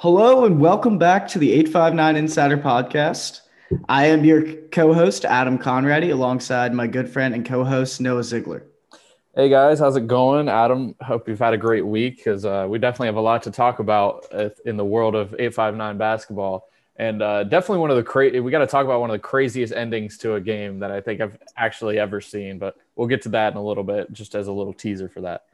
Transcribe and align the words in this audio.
Hello 0.00 0.44
and 0.44 0.60
welcome 0.60 0.96
back 0.96 1.26
to 1.26 1.40
the 1.40 1.50
859 1.50 2.14
Insider 2.14 2.56
Podcast. 2.56 3.40
I 3.88 4.06
am 4.06 4.24
your 4.24 4.44
co 4.70 4.94
host, 4.94 5.24
Adam 5.24 5.58
Conradi, 5.58 6.12
alongside 6.12 6.72
my 6.72 6.86
good 6.86 7.08
friend 7.08 7.34
and 7.34 7.44
co 7.44 7.64
host, 7.64 8.00
Noah 8.00 8.22
Ziegler. 8.22 8.62
Hey 9.34 9.48
guys, 9.48 9.80
how's 9.80 9.96
it 9.96 10.06
going? 10.06 10.48
Adam, 10.48 10.94
hope 11.00 11.28
you've 11.28 11.40
had 11.40 11.52
a 11.52 11.56
great 11.56 11.84
week 11.84 12.18
because 12.18 12.44
uh, 12.44 12.68
we 12.70 12.78
definitely 12.78 13.08
have 13.08 13.16
a 13.16 13.20
lot 13.20 13.42
to 13.42 13.50
talk 13.50 13.80
about 13.80 14.24
in 14.64 14.76
the 14.76 14.84
world 14.84 15.16
of 15.16 15.34
859 15.34 15.98
basketball. 15.98 16.68
And 16.94 17.20
uh, 17.20 17.42
definitely 17.42 17.78
one 17.78 17.90
of 17.90 17.96
the 17.96 18.04
crazy, 18.04 18.38
we 18.38 18.52
got 18.52 18.60
to 18.60 18.68
talk 18.68 18.84
about 18.84 19.00
one 19.00 19.10
of 19.10 19.14
the 19.14 19.18
craziest 19.18 19.72
endings 19.72 20.16
to 20.18 20.36
a 20.36 20.40
game 20.40 20.78
that 20.78 20.92
I 20.92 21.00
think 21.00 21.20
I've 21.20 21.36
actually 21.56 21.98
ever 21.98 22.20
seen. 22.20 22.60
But 22.60 22.76
we'll 22.94 23.08
get 23.08 23.22
to 23.22 23.30
that 23.30 23.52
in 23.52 23.58
a 23.58 23.64
little 23.64 23.82
bit, 23.82 24.12
just 24.12 24.36
as 24.36 24.46
a 24.46 24.52
little 24.52 24.72
teaser 24.72 25.08
for 25.08 25.22
that. 25.22 25.46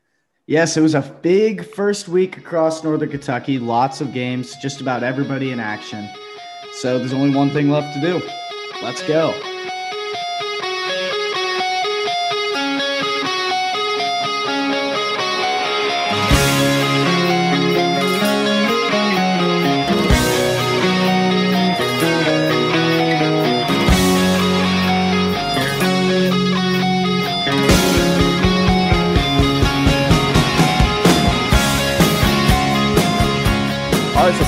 Yes, 0.47 0.77
it 0.77 0.83
was 0.83 0.95
a 0.95 1.01
big 1.23 1.65
first 1.65 2.07
week 2.07 2.37
across 2.37 2.85
Northern 2.85 3.09
Kentucky. 3.09 3.59
Lots 3.59 4.03
of 4.03 4.13
games, 4.13 4.55
just 4.57 4.83
about 4.83 5.03
everybody 5.03 5.53
in 5.53 5.59
action. 5.59 6.07
So 6.81 6.99
there's 6.99 7.15
only 7.15 7.35
one 7.35 7.49
thing 7.49 7.71
left 7.71 7.95
to 7.95 8.01
do. 8.03 8.21
Let's 8.83 9.03
go. 9.09 9.33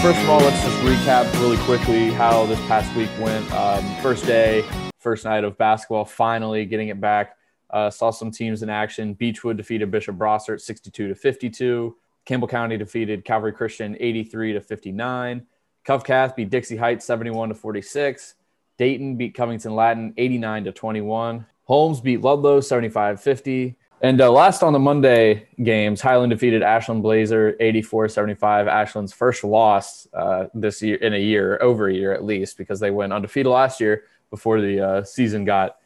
First 0.07 0.19
of 0.21 0.29
all, 0.29 0.41
let's 0.41 0.63
just 0.63 0.77
recap 0.79 1.33
really 1.41 1.57
quickly 1.59 2.11
how 2.11 2.47
this 2.47 2.59
past 2.67 2.95
week 2.97 3.11
went. 3.21 3.51
Um, 3.53 3.85
first 4.03 4.27
day, 4.27 4.65
first 4.99 5.25
night 5.25 5.45
of 5.45 5.57
basketball, 5.59 6.05
finally 6.05 6.65
getting 6.65 6.89
it 6.89 7.01
back. 7.01 7.37
Uh, 7.71 7.91
saw 7.91 8.11
some 8.11 8.31
teams 8.31 8.63
in 8.63 8.71
action. 8.71 9.15
Beechwood 9.15 9.57
defeated 9.57 9.91
Bishop 9.91 10.17
Brossart 10.17 10.61
62 10.61 11.09
to 11.09 11.15
52. 11.15 11.97
Campbell 12.25 12.49
County 12.49 12.77
defeated 12.77 13.25
Calvary 13.25 13.53
Christian 13.53 13.97
83 13.99 14.55
to 14.55 14.61
59. 14.61 15.47
Covcath 15.87 16.35
beat 16.35 16.51
Dixie 16.51 16.77
Heights 16.77 17.05
71 17.05 17.51
to 17.51 17.55
46. 17.55 18.35
Dayton 18.79 19.17
beat 19.17 19.35
Covington 19.35 19.75
Latin 19.75 20.13
89 20.17 20.65
to 20.65 20.73
21. 20.73 21.47
Holmes 21.65 22.01
beat 22.01 22.21
Ludlow 22.21 22.61
75 22.61 23.21
50. 23.21 23.77
And 24.03 24.21
uh, 24.21 24.31
last 24.31 24.63
on 24.63 24.73
the 24.73 24.79
Monday 24.79 25.49
games, 25.63 26.01
Highland 26.01 26.31
defeated 26.31 26.63
Ashland 26.63 27.03
Blazer 27.03 27.57
84-75. 27.61 28.69
Ashland's 28.69 29.13
first 29.13 29.43
loss 29.43 30.07
uh, 30.13 30.47
this 30.53 30.83
year 30.83 30.97
in 30.97 31.15
a 31.15 31.19
year, 31.19 31.59
over 31.63 31.89
a 31.89 31.95
year 31.95 32.13
at 32.13 32.25
least, 32.25 32.59
because 32.59 32.79
they 32.79 32.91
went 32.91 33.13
undefeated 33.13 33.51
last 33.51 33.81
year 33.81 34.05
before 34.31 34.61
the 34.61 34.81
uh, 34.81 35.05
season 35.05 35.45
got 35.45 35.79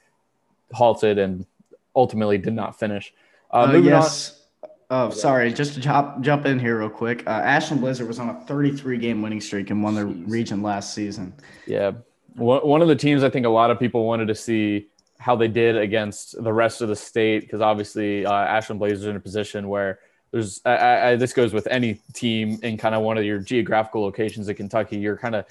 halted 0.72 1.18
and 1.18 1.46
ultimately 1.94 2.36
did 2.36 2.52
not 2.52 2.78
finish. 2.78 3.14
Uh, 3.52 3.68
uh, 3.70 3.76
yes. 3.76 4.42
On, 4.62 4.70
oh, 4.90 5.10
sorry. 5.10 5.52
Just 5.52 5.74
to 5.74 5.80
jump 5.80 6.20
jump 6.20 6.46
in 6.46 6.58
here 6.58 6.78
real 6.78 6.90
quick. 6.90 7.24
Uh, 7.26 7.30
Ashland 7.30 7.80
Blazer 7.80 8.06
was 8.06 8.18
on 8.18 8.28
a 8.28 8.40
33 8.46 8.98
game 8.98 9.22
winning 9.22 9.40
streak 9.40 9.70
and 9.70 9.82
won 9.84 9.94
the 9.94 10.06
region 10.06 10.62
last 10.62 10.94
season. 10.94 11.32
Yeah, 11.66 11.92
one 12.34 12.82
of 12.82 12.88
the 12.88 12.96
teams 12.96 13.22
I 13.22 13.30
think 13.30 13.46
a 13.46 13.50
lot 13.50 13.70
of 13.70 13.78
people 13.78 14.04
wanted 14.04 14.28
to 14.28 14.34
see 14.34 14.88
how 15.20 15.36
they 15.36 15.48
did 15.48 15.76
against 15.76 16.42
the 16.42 16.52
rest 16.52 16.80
of 16.80 16.88
the 16.88 16.96
state 16.96 17.40
because 17.40 17.60
obviously 17.60 18.24
uh, 18.24 18.32
Ashland 18.32 18.80
Blazers 18.80 19.04
in 19.04 19.16
a 19.16 19.20
position 19.20 19.68
where 19.68 19.98
there's 20.32 20.62
I, 20.64 21.10
I, 21.10 21.16
this 21.16 21.34
goes 21.34 21.52
with 21.52 21.66
any 21.66 22.00
team 22.14 22.58
in 22.62 22.78
kind 22.78 22.94
of 22.94 23.02
one 23.02 23.18
of 23.18 23.24
your 23.24 23.38
geographical 23.38 24.00
locations 24.00 24.48
in 24.48 24.56
Kentucky. 24.56 24.96
You're 24.96 25.18
kind 25.18 25.34
of 25.34 25.44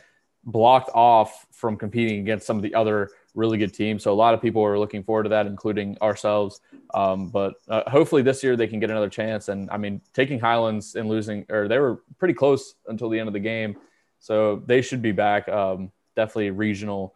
blocked 0.44 0.90
off 0.96 1.46
from 1.52 1.78
competing 1.78 2.20
against 2.20 2.48
some 2.48 2.58
of 2.58 2.64
the 2.64 2.74
other 2.74 3.12
really 3.36 3.60
good 3.60 3.72
teams. 3.72 4.02
So 4.02 4.12
a 4.12 4.16
lot 4.16 4.34
of 4.34 4.42
people 4.42 4.64
are 4.64 4.80
looking 4.80 5.04
forward 5.04 5.24
to 5.24 5.30
that, 5.30 5.46
including 5.46 5.98
ourselves. 6.02 6.62
Um, 6.96 7.30
but 7.30 7.54
uh, 7.68 7.88
hopefully 7.88 8.24
this 8.24 8.44
year 8.44 8.56
they 8.56 8.66
can 8.66 8.80
get 8.80 8.90
another 8.90 9.10
chance. 9.10 9.50
And 9.50 9.70
I 9.70 9.78
mean, 9.78 10.02
taking 10.14 10.40
Highlands 10.40 10.96
and 10.96 11.08
losing, 11.08 11.46
or 11.50 11.68
they 11.68 11.78
were 11.78 12.02
pretty 12.18 12.34
close 12.34 12.74
until 12.88 13.10
the 13.10 13.20
end 13.20 13.28
of 13.28 13.34
the 13.34 13.40
game, 13.40 13.78
so 14.18 14.64
they 14.66 14.82
should 14.82 15.04
be 15.04 15.12
back. 15.12 15.48
Um, 15.48 15.92
definitely 16.16 16.50
regional 16.50 17.14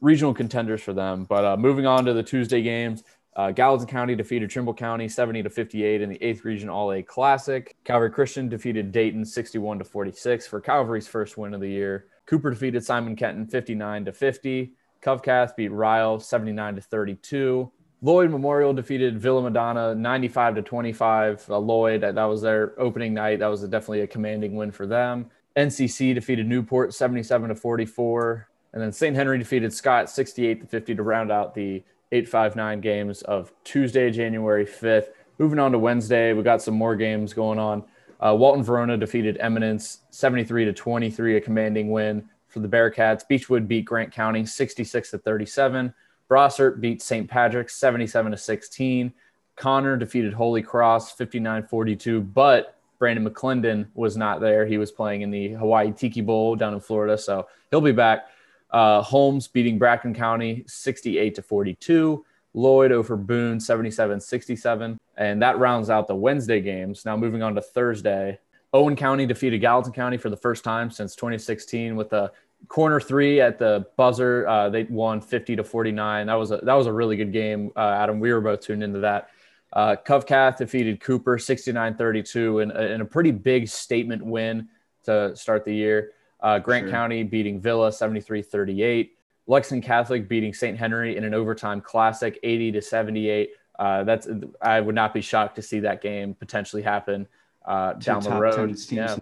regional 0.00 0.34
contenders 0.34 0.82
for 0.82 0.92
them. 0.92 1.24
But 1.24 1.44
uh, 1.44 1.56
moving 1.56 1.86
on 1.86 2.04
to 2.04 2.12
the 2.12 2.22
Tuesday 2.22 2.62
games, 2.62 3.04
uh, 3.36 3.52
Gallatin 3.52 3.86
County 3.86 4.16
defeated 4.16 4.50
Trimble 4.50 4.74
County 4.74 5.08
70 5.08 5.44
to 5.44 5.50
58 5.50 6.02
in 6.02 6.08
the 6.08 6.22
eighth 6.22 6.44
region 6.44 6.68
All 6.68 6.92
A 6.92 7.02
Classic. 7.02 7.76
Calvary 7.84 8.10
Christian 8.10 8.48
defeated 8.48 8.90
Dayton 8.90 9.24
61 9.24 9.78
to 9.78 9.84
46 9.84 10.46
for 10.46 10.60
Calvary's 10.60 11.06
first 11.06 11.38
win 11.38 11.54
of 11.54 11.60
the 11.60 11.68
year. 11.68 12.06
Cooper 12.26 12.50
defeated 12.50 12.84
Simon 12.84 13.14
Kenton 13.14 13.46
59 13.46 14.06
to 14.06 14.12
50. 14.12 14.72
Covcath 15.00 15.54
beat 15.56 15.68
Ryle 15.68 16.18
79 16.18 16.74
to 16.74 16.80
32. 16.80 17.70
Lloyd 18.00 18.30
Memorial 18.30 18.72
defeated 18.72 19.20
Villa 19.20 19.42
Madonna 19.42 19.94
95 19.94 20.56
to 20.56 20.62
25. 20.62 21.46
Uh, 21.48 21.58
Lloyd, 21.58 22.00
that 22.02 22.14
was 22.16 22.42
their 22.42 22.74
opening 22.80 23.14
night. 23.14 23.38
That 23.40 23.48
was 23.48 23.62
definitely 23.62 24.02
a 24.02 24.06
commanding 24.06 24.54
win 24.56 24.70
for 24.70 24.86
them. 24.86 25.30
NCC 25.56 26.14
defeated 26.14 26.46
Newport 26.46 26.94
77 26.94 27.48
to 27.48 27.54
44. 27.54 28.48
And 28.72 28.82
then 28.82 28.92
St. 28.92 29.16
Henry 29.16 29.38
defeated 29.38 29.72
Scott 29.72 30.10
68 30.10 30.60
to 30.60 30.66
50 30.66 30.94
to 30.96 31.02
round 31.02 31.32
out 31.32 31.54
the 31.54 31.82
859 32.12 32.80
games 32.80 33.22
of 33.22 33.52
Tuesday, 33.64 34.10
January 34.10 34.64
5th. 34.64 35.08
Moving 35.38 35.58
on 35.58 35.72
to 35.72 35.78
Wednesday, 35.78 36.32
we 36.32 36.42
got 36.42 36.62
some 36.62 36.74
more 36.74 36.96
games 36.96 37.32
going 37.32 37.58
on. 37.58 37.84
Uh, 38.20 38.34
Walton 38.34 38.62
Verona 38.62 38.96
defeated 38.96 39.36
Eminence 39.40 40.00
73 40.10 40.64
to 40.64 40.72
23, 40.72 41.36
a 41.36 41.40
commanding 41.40 41.90
win 41.90 42.28
for 42.48 42.60
the 42.60 42.68
Bearcats. 42.68 43.26
Beechwood 43.26 43.68
beat 43.68 43.84
Grant 43.84 44.12
County 44.12 44.44
66 44.44 45.10
to 45.12 45.18
37. 45.18 45.94
Brossart 46.28 46.80
beat 46.80 47.00
St. 47.00 47.28
Patrick's 47.28 47.74
77 47.76 48.32
to 48.32 48.38
16. 48.38 49.12
Conner 49.56 49.96
defeated 49.96 50.32
Holy 50.32 50.62
Cross 50.62 51.12
59 51.12 51.66
42, 51.66 52.20
but 52.20 52.76
Brandon 52.98 53.28
McClendon 53.28 53.86
was 53.94 54.16
not 54.16 54.40
there. 54.40 54.66
He 54.66 54.78
was 54.78 54.90
playing 54.90 55.22
in 55.22 55.30
the 55.30 55.50
Hawaii 55.50 55.92
Tiki 55.92 56.20
Bowl 56.20 56.56
down 56.56 56.74
in 56.74 56.80
Florida, 56.80 57.16
so 57.16 57.46
he'll 57.70 57.80
be 57.80 57.92
back. 57.92 58.28
Uh, 58.70 59.02
Holmes 59.02 59.48
beating 59.48 59.78
Bracken 59.78 60.14
County 60.14 60.64
68 60.66 61.34
to 61.36 61.42
42. 61.42 62.24
Lloyd 62.54 62.92
over 62.92 63.16
Boone 63.16 63.60
77 63.60 64.20
67. 64.20 64.98
And 65.16 65.42
that 65.42 65.58
rounds 65.58 65.90
out 65.90 66.06
the 66.06 66.14
Wednesday 66.14 66.60
games. 66.60 67.04
Now 67.04 67.16
moving 67.16 67.42
on 67.42 67.54
to 67.54 67.62
Thursday. 67.62 68.38
Owen 68.72 68.96
County 68.96 69.26
defeated 69.26 69.58
Gallatin 69.58 69.92
County 69.92 70.16
for 70.16 70.28
the 70.28 70.36
first 70.36 70.64
time 70.64 70.90
since 70.90 71.14
2016 71.14 71.96
with 71.96 72.12
a 72.12 72.30
corner 72.66 73.00
three 73.00 73.40
at 73.40 73.58
the 73.58 73.86
buzzer. 73.96 74.46
Uh, 74.46 74.68
they 74.68 74.84
won 74.84 75.20
50 75.20 75.56
to 75.56 75.64
49. 75.64 76.26
That 76.26 76.34
was 76.34 76.50
a 76.50 76.58
that 76.58 76.74
was 76.74 76.86
a 76.86 76.92
really 76.92 77.16
good 77.16 77.32
game, 77.32 77.70
uh, 77.76 77.96
Adam. 77.98 78.20
We 78.20 78.32
were 78.32 78.40
both 78.40 78.60
tuned 78.60 78.82
into 78.82 78.98
that. 79.00 79.30
Uh, 79.72 79.96
Covcath 80.04 80.56
defeated 80.56 81.00
Cooper 81.00 81.38
69 81.38 81.94
32 81.94 82.60
in, 82.60 82.70
in 82.70 83.00
a 83.00 83.04
pretty 83.04 83.30
big 83.30 83.68
statement 83.68 84.24
win 84.24 84.68
to 85.04 85.34
start 85.36 85.64
the 85.64 85.74
year. 85.74 86.12
Uh, 86.40 86.58
Grant 86.58 86.84
sure. 86.84 86.90
County 86.90 87.22
beating 87.22 87.60
Villa 87.60 87.92
73 87.92 88.42
38. 88.42 89.14
Lexington 89.46 89.86
Catholic 89.86 90.28
beating 90.28 90.52
St. 90.52 90.76
Henry 90.76 91.16
in 91.16 91.24
an 91.24 91.34
overtime 91.34 91.80
classic 91.80 92.38
80 92.42 92.72
to 92.72 92.82
78. 92.82 93.50
Uh, 93.78 94.04
that's 94.04 94.28
I 94.60 94.80
would 94.80 94.94
not 94.94 95.14
be 95.14 95.20
shocked 95.20 95.56
to 95.56 95.62
see 95.62 95.80
that 95.80 96.02
game 96.02 96.34
potentially 96.34 96.82
happen 96.82 97.26
uh, 97.64 97.94
down 97.94 98.22
the 98.22 98.30
road. 98.30 98.76
Yeah. 98.90 99.16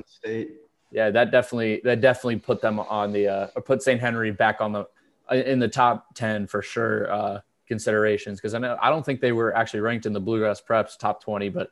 yeah, 0.91 1.10
that 1.10 1.31
definitely 1.31 1.81
that 1.84 2.00
definitely 2.00 2.37
put 2.37 2.60
them 2.60 2.81
on 2.81 3.12
the 3.12 3.28
uh, 3.28 3.47
or 3.54 3.62
put 3.62 3.83
St. 3.83 4.00
Henry 4.00 4.31
back 4.33 4.60
on 4.60 4.72
the 4.72 4.87
uh, 5.31 5.37
in 5.37 5.59
the 5.59 5.69
top 5.69 6.15
10 6.15 6.47
for 6.47 6.62
sure 6.62 7.12
uh, 7.12 7.41
considerations 7.66 8.38
because 8.41 8.54
I 8.54 8.59
know 8.59 8.78
I 8.81 8.88
don't 8.88 9.04
think 9.04 9.21
they 9.21 9.33
were 9.33 9.54
actually 9.54 9.81
ranked 9.81 10.06
in 10.06 10.12
the 10.12 10.21
Bluegrass 10.21 10.62
Preps 10.62 10.98
top 10.98 11.22
20, 11.22 11.50
but 11.50 11.71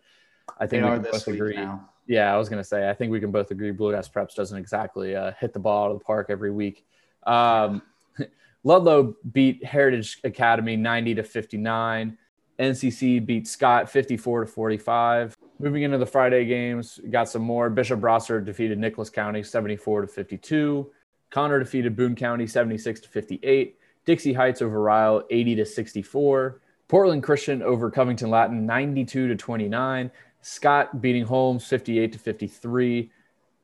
I 0.59 0.67
think 0.67 0.83
they 0.83 0.91
we 0.91 0.97
are 0.97 0.99
both 0.99 1.27
agree. 1.27 1.57
Now. 1.57 1.89
Yeah, 2.07 2.33
I 2.33 2.37
was 2.37 2.49
gonna 2.49 2.65
say. 2.65 2.89
I 2.89 2.95
think 2.95 3.11
we 3.13 3.21
can 3.21 3.31
both 3.31 3.51
agree 3.51 3.71
Bluegrass 3.71 4.09
Preps 4.09 4.35
doesn't 4.35 4.59
exactly 4.59 5.17
uh, 5.17 5.33
hit 5.39 5.53
the 5.53 5.59
ball 5.59 5.87
out 5.87 5.93
of 5.93 5.99
the 5.99 6.05
park 6.05 6.27
every 6.29 6.51
week. 6.51 6.87
Um, 7.27 7.83
Ludlow 8.65 9.17
beat 9.33 9.65
Heritage 9.65 10.21
Academy 10.25 10.77
90 10.77 11.17
to 11.17 11.23
59. 11.23 12.19
NCC 12.59 13.25
beat 13.25 13.49
Scott 13.49 13.91
54 13.91 14.45
to 14.45 14.47
45. 14.47 15.37
Moving 15.59 15.83
into 15.83 15.99
the 15.99 16.07
Friday 16.07 16.45
games, 16.45 17.01
got 17.11 17.29
some 17.29 17.43
more. 17.43 17.71
Bishop 17.71 18.01
Brossart 18.01 18.45
defeated 18.45 18.79
Nicholas 18.79 19.11
County 19.11 19.43
74 19.43 20.03
to 20.03 20.07
52. 20.07 20.91
Conner 21.31 21.59
defeated 21.59 21.97
Boone 21.97 22.15
County 22.15 22.47
76 22.47 23.01
to 23.01 23.09
58. 23.09 23.79
Dixie 24.05 24.33
Heights 24.33 24.63
over 24.63 24.81
Ryle 24.81 25.25
80 25.31 25.57
to 25.57 25.67
64. 25.67 26.61
Portland 26.87 27.23
Christian 27.23 27.63
over 27.63 27.91
Covington 27.91 28.31
Latin 28.31 28.67
92 28.67 29.29
to 29.29 29.35
29. 29.35 30.11
Scott 30.45 31.01
beating 31.01 31.25
Holmes 31.25 31.67
58 31.67 32.13
to 32.13 32.19
53. 32.19 33.11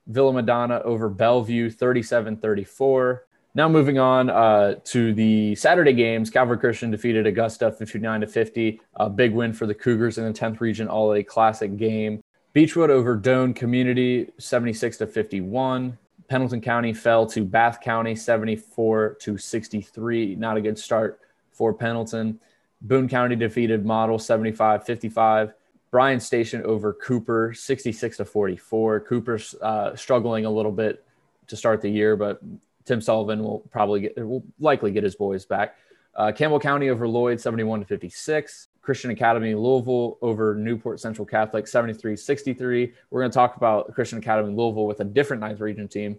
Villa 0.06 0.32
Madonna 0.32 0.81
over 0.82 1.09
Bellevue 1.09 1.71
37 1.71 2.38
34. 2.38 3.27
Now 3.55 3.69
moving 3.69 3.99
on 3.99 4.31
uh, 4.31 4.77
to 4.85 5.12
the 5.12 5.55
Saturday 5.56 5.93
games, 5.93 6.31
Calvary 6.31 6.56
Christian 6.56 6.91
defeated 6.91 7.27
Augusta 7.27 7.71
59 7.71 8.23
to 8.23 8.27
50. 8.27 8.81
A 8.97 9.11
big 9.11 9.32
win 9.32 9.53
for 9.53 9.67
the 9.67 9.75
Cougars 9.75 10.19
in 10.19 10.25
the 10.25 10.32
10th 10.32 10.61
Region 10.61 10.88
All 10.88 11.12
A 11.15 11.23
Classic 11.23 11.77
game. 11.77 12.23
Beechwood 12.55 12.91
over 12.91 13.17
Doane 13.17 13.55
Community, 13.55 14.29
76 14.38 14.97
to 14.99 15.06
51. 15.06 15.99
Pendleton 16.29 16.61
County 16.61 16.94
fell 16.94 17.26
to 17.26 17.44
Bath 17.44 17.81
County, 17.81 18.15
74 18.15 19.17
to 19.21 19.37
63. 19.37 20.37
Not 20.37 20.56
a 20.56 20.61
good 20.61 20.79
start 20.79 21.21
for 21.53 21.75
Pendleton. 21.75 22.41
Boone 22.81 23.09
County 23.09 23.37
defeated 23.37 23.85
Model 23.85 24.19
75 24.19 24.85
55. 24.85 25.53
Bryan 25.90 26.20
Station 26.20 26.62
over 26.64 26.92
Cooper, 26.92 27.52
66 27.52 28.19
to 28.19 28.25
44. 28.25 29.00
Cooper's 29.00 29.54
uh, 29.60 29.96
struggling 29.96 30.44
a 30.44 30.50
little 30.50 30.72
bit 30.72 31.04
to 31.48 31.56
start 31.56 31.81
the 31.81 31.88
year, 31.88 32.16
but 32.16 32.40
Tim 32.84 33.00
Sullivan 33.00 33.42
will 33.42 33.60
probably 33.70 34.00
get, 34.02 34.26
will 34.26 34.44
likely 34.60 34.92
get 34.92 35.02
his 35.02 35.16
boys 35.16 35.44
back. 35.44 35.76
Uh, 36.14 36.32
Campbell 36.32 36.60
County 36.60 36.90
over 36.90 37.06
Lloyd, 37.06 37.40
71 37.40 37.81
to 37.81 37.87
56. 37.87 38.69
Christian 38.82 39.10
Academy 39.10 39.54
Louisville 39.54 40.19
over 40.22 40.54
Newport 40.54 41.00
Central 41.00 41.26
Catholic, 41.26 41.66
73 41.66 42.16
63. 42.16 42.92
We're 43.10 43.20
going 43.20 43.31
to 43.31 43.34
talk 43.34 43.56
about 43.56 43.94
Christian 43.94 44.19
Academy 44.19 44.52
Louisville 44.54 44.87
with 44.87 45.00
a 45.00 45.04
different 45.04 45.40
ninth 45.40 45.60
region 45.60 45.87
team 45.87 46.19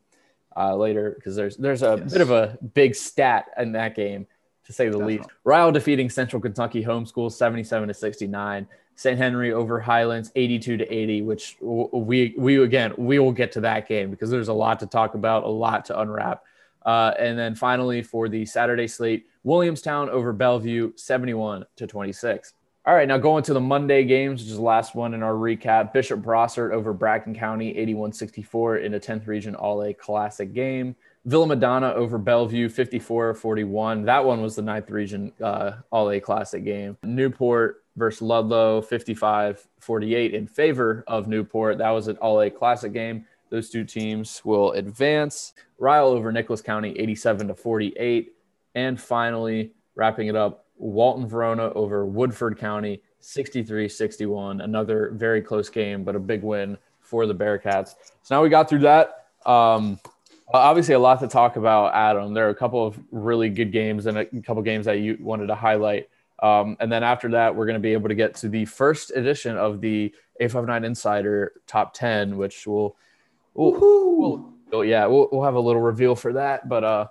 uh, 0.55 0.75
later 0.75 1.13
because 1.15 1.35
there's 1.35 1.57
there's 1.57 1.81
a 1.81 1.97
yes. 1.99 2.11
bit 2.11 2.21
of 2.21 2.31
a 2.31 2.57
big 2.73 2.95
stat 2.95 3.45
in 3.57 3.71
that 3.73 3.95
game 3.95 4.27
to 4.65 4.73
say 4.73 4.85
the 4.85 4.91
Definitely. 4.91 5.17
least. 5.17 5.29
Ryle 5.43 5.71
defeating 5.71 6.09
Central 6.09 6.41
Kentucky 6.41 6.83
Homeschool 6.83 7.31
77 7.31 7.87
to 7.87 7.93
69. 7.93 8.67
St. 8.95 9.17
Henry 9.17 9.51
over 9.51 9.79
Highlands 9.79 10.31
82 10.35 10.77
to 10.77 10.93
80, 10.93 11.21
which 11.23 11.57
we 11.61 12.35
we 12.37 12.61
again 12.61 12.93
we 12.97 13.19
will 13.19 13.31
get 13.31 13.51
to 13.53 13.61
that 13.61 13.87
game 13.87 14.11
because 14.11 14.29
there's 14.29 14.49
a 14.49 14.53
lot 14.53 14.79
to 14.81 14.85
talk 14.85 15.15
about, 15.15 15.43
a 15.43 15.49
lot 15.49 15.85
to 15.85 15.99
unwrap. 15.99 16.43
Uh, 16.85 17.13
and 17.19 17.37
then 17.37 17.55
finally 17.55 18.01
for 18.01 18.27
the 18.27 18.45
Saturday 18.45 18.87
slate, 18.87 19.27
Williamstown 19.43 20.09
over 20.09 20.33
Bellevue 20.33 20.91
71 20.95 21.65
to 21.75 21.87
26. 21.87 22.53
All 22.83 22.95
right, 22.95 23.07
now 23.07 23.19
going 23.19 23.43
to 23.43 23.53
the 23.53 23.61
Monday 23.61 24.03
games, 24.03 24.41
which 24.41 24.49
is 24.49 24.55
the 24.55 24.63
last 24.63 24.95
one 24.95 25.13
in 25.13 25.21
our 25.21 25.33
recap. 25.33 25.93
Bishop 25.93 26.19
Brossart 26.21 26.71
over 26.71 26.93
Bracken 26.93 27.35
County 27.35 27.77
81 27.77 28.11
64 28.13 28.77
in 28.77 28.95
a 28.95 28.99
10th 28.99 29.27
region 29.27 29.53
All 29.53 29.83
A 29.83 29.93
Classic 29.93 30.51
game. 30.51 30.95
Villa 31.25 31.45
Madonna 31.45 31.93
over 31.93 32.17
Bellevue 32.17 32.69
54 32.69 33.35
41. 33.35 34.05
That 34.05 34.25
one 34.25 34.41
was 34.41 34.55
the 34.55 34.63
ninth 34.63 34.89
region 34.89 35.31
uh, 35.39 35.73
All 35.91 36.09
A 36.09 36.19
Classic 36.19 36.65
game. 36.65 36.97
Newport 37.03 37.80
versus 37.95 38.21
Ludlow 38.21 38.81
55 38.81 39.67
48 39.79 40.33
in 40.33 40.47
favor 40.47 41.03
of 41.07 41.27
Newport. 41.27 41.77
That 41.77 41.89
was 41.91 42.07
an 42.07 42.17
All 42.17 42.41
A 42.41 42.49
Classic 42.49 42.93
game. 42.93 43.25
Those 43.49 43.69
two 43.69 43.83
teams 43.83 44.41
will 44.45 44.71
advance. 44.71 45.53
Ryle 45.77 46.07
over 46.07 46.31
Nicholas 46.31 46.61
County 46.61 46.97
87 46.97 47.49
to 47.49 47.55
48. 47.55 48.33
And 48.75 48.99
finally, 48.99 49.73
wrapping 49.95 50.27
it 50.27 50.35
up, 50.35 50.65
Walton 50.77 51.27
Verona 51.27 51.71
over 51.73 52.05
Woodford 52.05 52.57
County 52.57 53.01
63 53.19 53.89
61. 53.89 54.61
Another 54.61 55.11
very 55.13 55.41
close 55.41 55.69
game, 55.69 56.03
but 56.03 56.15
a 56.15 56.19
big 56.19 56.43
win 56.43 56.77
for 56.99 57.25
the 57.25 57.35
Bearcats. 57.35 57.95
So 58.23 58.35
now 58.35 58.41
we 58.41 58.49
got 58.49 58.69
through 58.69 58.79
that. 58.79 59.27
Um, 59.45 59.99
obviously, 60.53 60.95
a 60.95 60.99
lot 60.99 61.19
to 61.19 61.27
talk 61.27 61.57
about, 61.57 61.93
Adam. 61.93 62.33
There 62.33 62.47
are 62.47 62.51
a 62.51 62.55
couple 62.55 62.85
of 62.85 62.97
really 63.11 63.49
good 63.49 63.71
games 63.71 64.05
and 64.05 64.17
a 64.17 64.25
couple 64.41 64.61
games 64.63 64.85
that 64.85 64.99
you 64.99 65.17
wanted 65.19 65.47
to 65.47 65.55
highlight. 65.55 66.09
Um, 66.41 66.75
and 66.79 66.91
then 66.91 67.03
after 67.03 67.29
that, 67.29 67.55
we're 67.55 67.65
going 67.65 67.75
to 67.75 67.79
be 67.79 67.93
able 67.93 68.09
to 68.09 68.15
get 68.15 68.35
to 68.37 68.49
the 68.49 68.65
first 68.65 69.11
edition 69.15 69.57
of 69.57 69.79
the 69.79 70.13
859 70.39 70.83
Insider 70.83 71.53
Top 71.67 71.93
10, 71.93 72.37
which 72.37 72.65
will, 72.65 72.95
we'll, 73.53 74.53
we'll, 74.71 74.85
yeah, 74.85 75.05
we'll, 75.05 75.29
we'll 75.31 75.43
have 75.43 75.55
a 75.55 75.59
little 75.59 75.81
reveal 75.81 76.15
for 76.15 76.33
that. 76.33 76.67
But 76.67 76.83
uh, 76.83 77.07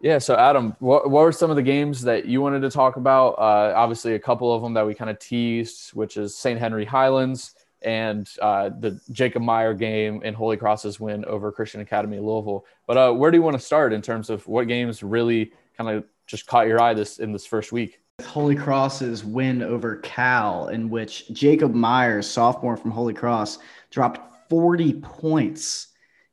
yeah, 0.00 0.18
so 0.18 0.36
Adam, 0.36 0.76
what, 0.78 1.10
what 1.10 1.22
were 1.22 1.32
some 1.32 1.50
of 1.50 1.56
the 1.56 1.62
games 1.62 2.02
that 2.02 2.26
you 2.26 2.40
wanted 2.40 2.60
to 2.60 2.70
talk 2.70 2.96
about? 2.96 3.30
Uh, 3.32 3.74
obviously, 3.76 4.14
a 4.14 4.18
couple 4.18 4.54
of 4.54 4.62
them 4.62 4.74
that 4.74 4.86
we 4.86 4.94
kind 4.94 5.10
of 5.10 5.18
teased, 5.18 5.90
which 5.90 6.16
is 6.16 6.36
St. 6.36 6.58
Henry 6.58 6.84
Highlands 6.84 7.54
and 7.82 8.28
uh, 8.42 8.68
the 8.68 9.00
Jacob 9.10 9.42
Meyer 9.42 9.74
game 9.74 10.20
and 10.24 10.36
Holy 10.36 10.56
Cross's 10.56 11.00
win 11.00 11.24
over 11.24 11.50
Christian 11.50 11.80
Academy 11.80 12.18
Louisville. 12.18 12.66
But 12.86 12.96
uh, 12.96 13.12
where 13.12 13.30
do 13.30 13.36
you 13.36 13.42
want 13.42 13.58
to 13.58 13.64
start 13.64 13.92
in 13.92 14.02
terms 14.02 14.30
of 14.30 14.46
what 14.46 14.68
games 14.68 15.02
really 15.02 15.52
kind 15.76 15.90
of 15.90 16.04
just 16.26 16.46
caught 16.46 16.66
your 16.66 16.80
eye 16.80 16.94
this 16.94 17.18
in 17.18 17.32
this 17.32 17.46
first 17.46 17.72
week? 17.72 17.99
Holy 18.26 18.54
Cross's 18.54 19.24
win 19.24 19.62
over 19.62 19.96
Cal, 19.96 20.68
in 20.68 20.90
which 20.90 21.28
Jacob 21.32 21.74
Myers, 21.74 22.28
sophomore 22.28 22.76
from 22.76 22.90
Holy 22.90 23.14
Cross, 23.14 23.58
dropped 23.90 24.48
40 24.48 24.94
points 24.94 25.88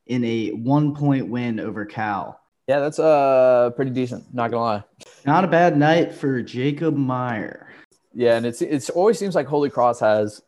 in 0.07 0.23
a 0.23 0.49
one 0.49 0.95
point 0.95 1.27
win 1.29 1.59
over 1.59 1.85
Cal. 1.85 2.39
Yeah, 2.67 2.79
that's 2.79 2.99
uh 2.99 3.71
pretty 3.75 3.91
decent. 3.91 4.33
Not 4.33 4.51
gonna 4.51 4.63
lie. 4.63 4.83
Not 5.25 5.43
a 5.43 5.47
bad 5.47 5.77
night 5.77 6.13
for 6.13 6.41
Jacob 6.41 6.95
Meyer. 6.95 7.67
Yeah, 8.13 8.35
and 8.35 8.45
it's 8.45 8.61
it's 8.61 8.89
always 8.89 9.17
seems 9.17 9.35
like 9.35 9.47
Holy 9.47 9.69
Cross 9.69 9.99
has 10.01 10.41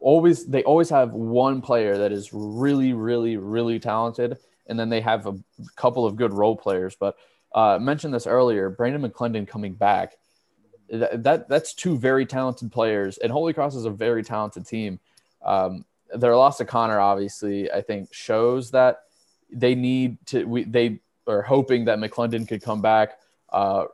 always 0.00 0.46
they 0.46 0.62
always 0.64 0.88
have 0.90 1.12
one 1.12 1.60
player 1.60 1.98
that 1.98 2.12
is 2.12 2.30
really 2.32 2.92
really 2.92 3.36
really 3.36 3.78
talented, 3.78 4.38
and 4.66 4.78
then 4.78 4.88
they 4.88 5.00
have 5.00 5.26
a 5.26 5.36
couple 5.74 6.06
of 6.06 6.16
good 6.16 6.32
role 6.32 6.56
players. 6.56 6.96
But 6.98 7.16
uh, 7.54 7.74
I 7.74 7.78
mentioned 7.78 8.14
this 8.14 8.26
earlier, 8.26 8.70
Brandon 8.70 9.02
McClendon 9.02 9.46
coming 9.46 9.74
back 9.74 10.12
that, 10.90 11.24
that 11.24 11.48
that's 11.48 11.74
two 11.74 11.96
very 11.96 12.26
talented 12.26 12.72
players, 12.72 13.18
and 13.18 13.32
Holy 13.32 13.52
Cross 13.52 13.74
is 13.74 13.84
a 13.84 13.90
very 13.90 14.22
talented 14.22 14.66
team. 14.66 15.00
Um, 15.44 15.84
their 16.14 16.36
loss 16.36 16.58
to 16.58 16.64
Conner, 16.64 17.00
obviously, 17.00 17.70
I 17.70 17.82
think 17.82 18.12
shows 18.12 18.70
that 18.70 19.02
they 19.50 19.74
need 19.74 20.18
to. 20.26 20.44
We 20.44 20.64
they 20.64 21.00
are 21.26 21.42
hoping 21.42 21.86
that 21.86 21.98
McClendon 21.98 22.46
could 22.46 22.62
come 22.62 22.80
back. 22.82 23.18
Uh, 23.50 23.86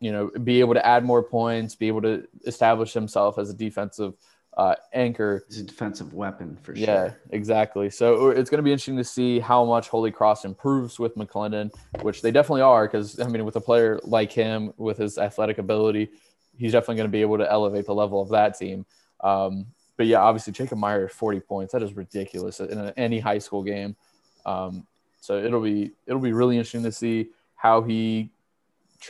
you 0.00 0.10
know, 0.10 0.30
be 0.42 0.58
able 0.58 0.74
to 0.74 0.84
add 0.84 1.04
more 1.04 1.22
points, 1.22 1.76
be 1.76 1.86
able 1.86 2.02
to 2.02 2.26
establish 2.44 2.92
himself 2.92 3.38
as 3.38 3.50
a 3.50 3.54
defensive 3.54 4.14
uh, 4.56 4.74
anchor. 4.92 5.44
He's 5.48 5.60
a 5.60 5.62
defensive 5.62 6.12
weapon 6.12 6.58
for 6.62 6.74
sure. 6.74 6.84
Yeah, 6.84 7.12
exactly. 7.30 7.88
So 7.88 8.30
it's 8.30 8.50
going 8.50 8.58
to 8.58 8.62
be 8.62 8.72
interesting 8.72 8.96
to 8.96 9.04
see 9.04 9.38
how 9.38 9.64
much 9.64 9.88
Holy 9.88 10.10
Cross 10.10 10.44
improves 10.44 10.98
with 10.98 11.16
McClendon, 11.16 11.72
which 12.02 12.20
they 12.20 12.30
definitely 12.30 12.62
are. 12.62 12.86
Because 12.86 13.20
I 13.20 13.28
mean, 13.28 13.44
with 13.44 13.56
a 13.56 13.60
player 13.60 14.00
like 14.02 14.32
him, 14.32 14.72
with 14.76 14.98
his 14.98 15.18
athletic 15.18 15.58
ability, 15.58 16.10
he's 16.56 16.72
definitely 16.72 16.96
going 16.96 17.08
to 17.08 17.12
be 17.12 17.22
able 17.22 17.38
to 17.38 17.50
elevate 17.50 17.86
the 17.86 17.94
level 17.94 18.20
of 18.20 18.30
that 18.30 18.58
team. 18.58 18.86
Um, 19.20 19.66
but 19.96 20.06
yeah, 20.06 20.20
obviously 20.20 20.52
Jacob 20.52 20.78
Meyer 20.78 21.08
40 21.08 21.40
points. 21.40 21.72
That 21.72 21.82
is 21.82 21.94
ridiculous 21.94 22.60
in 22.60 22.92
any 22.96 23.20
high 23.20 23.38
school 23.38 23.62
game. 23.62 23.96
Um, 24.44 24.86
so 25.20 25.38
it'll 25.38 25.60
be 25.60 25.92
it'll 26.06 26.20
be 26.20 26.32
really 26.32 26.56
interesting 26.56 26.82
to 26.82 26.92
see 26.92 27.28
how 27.54 27.82
he, 27.82 28.30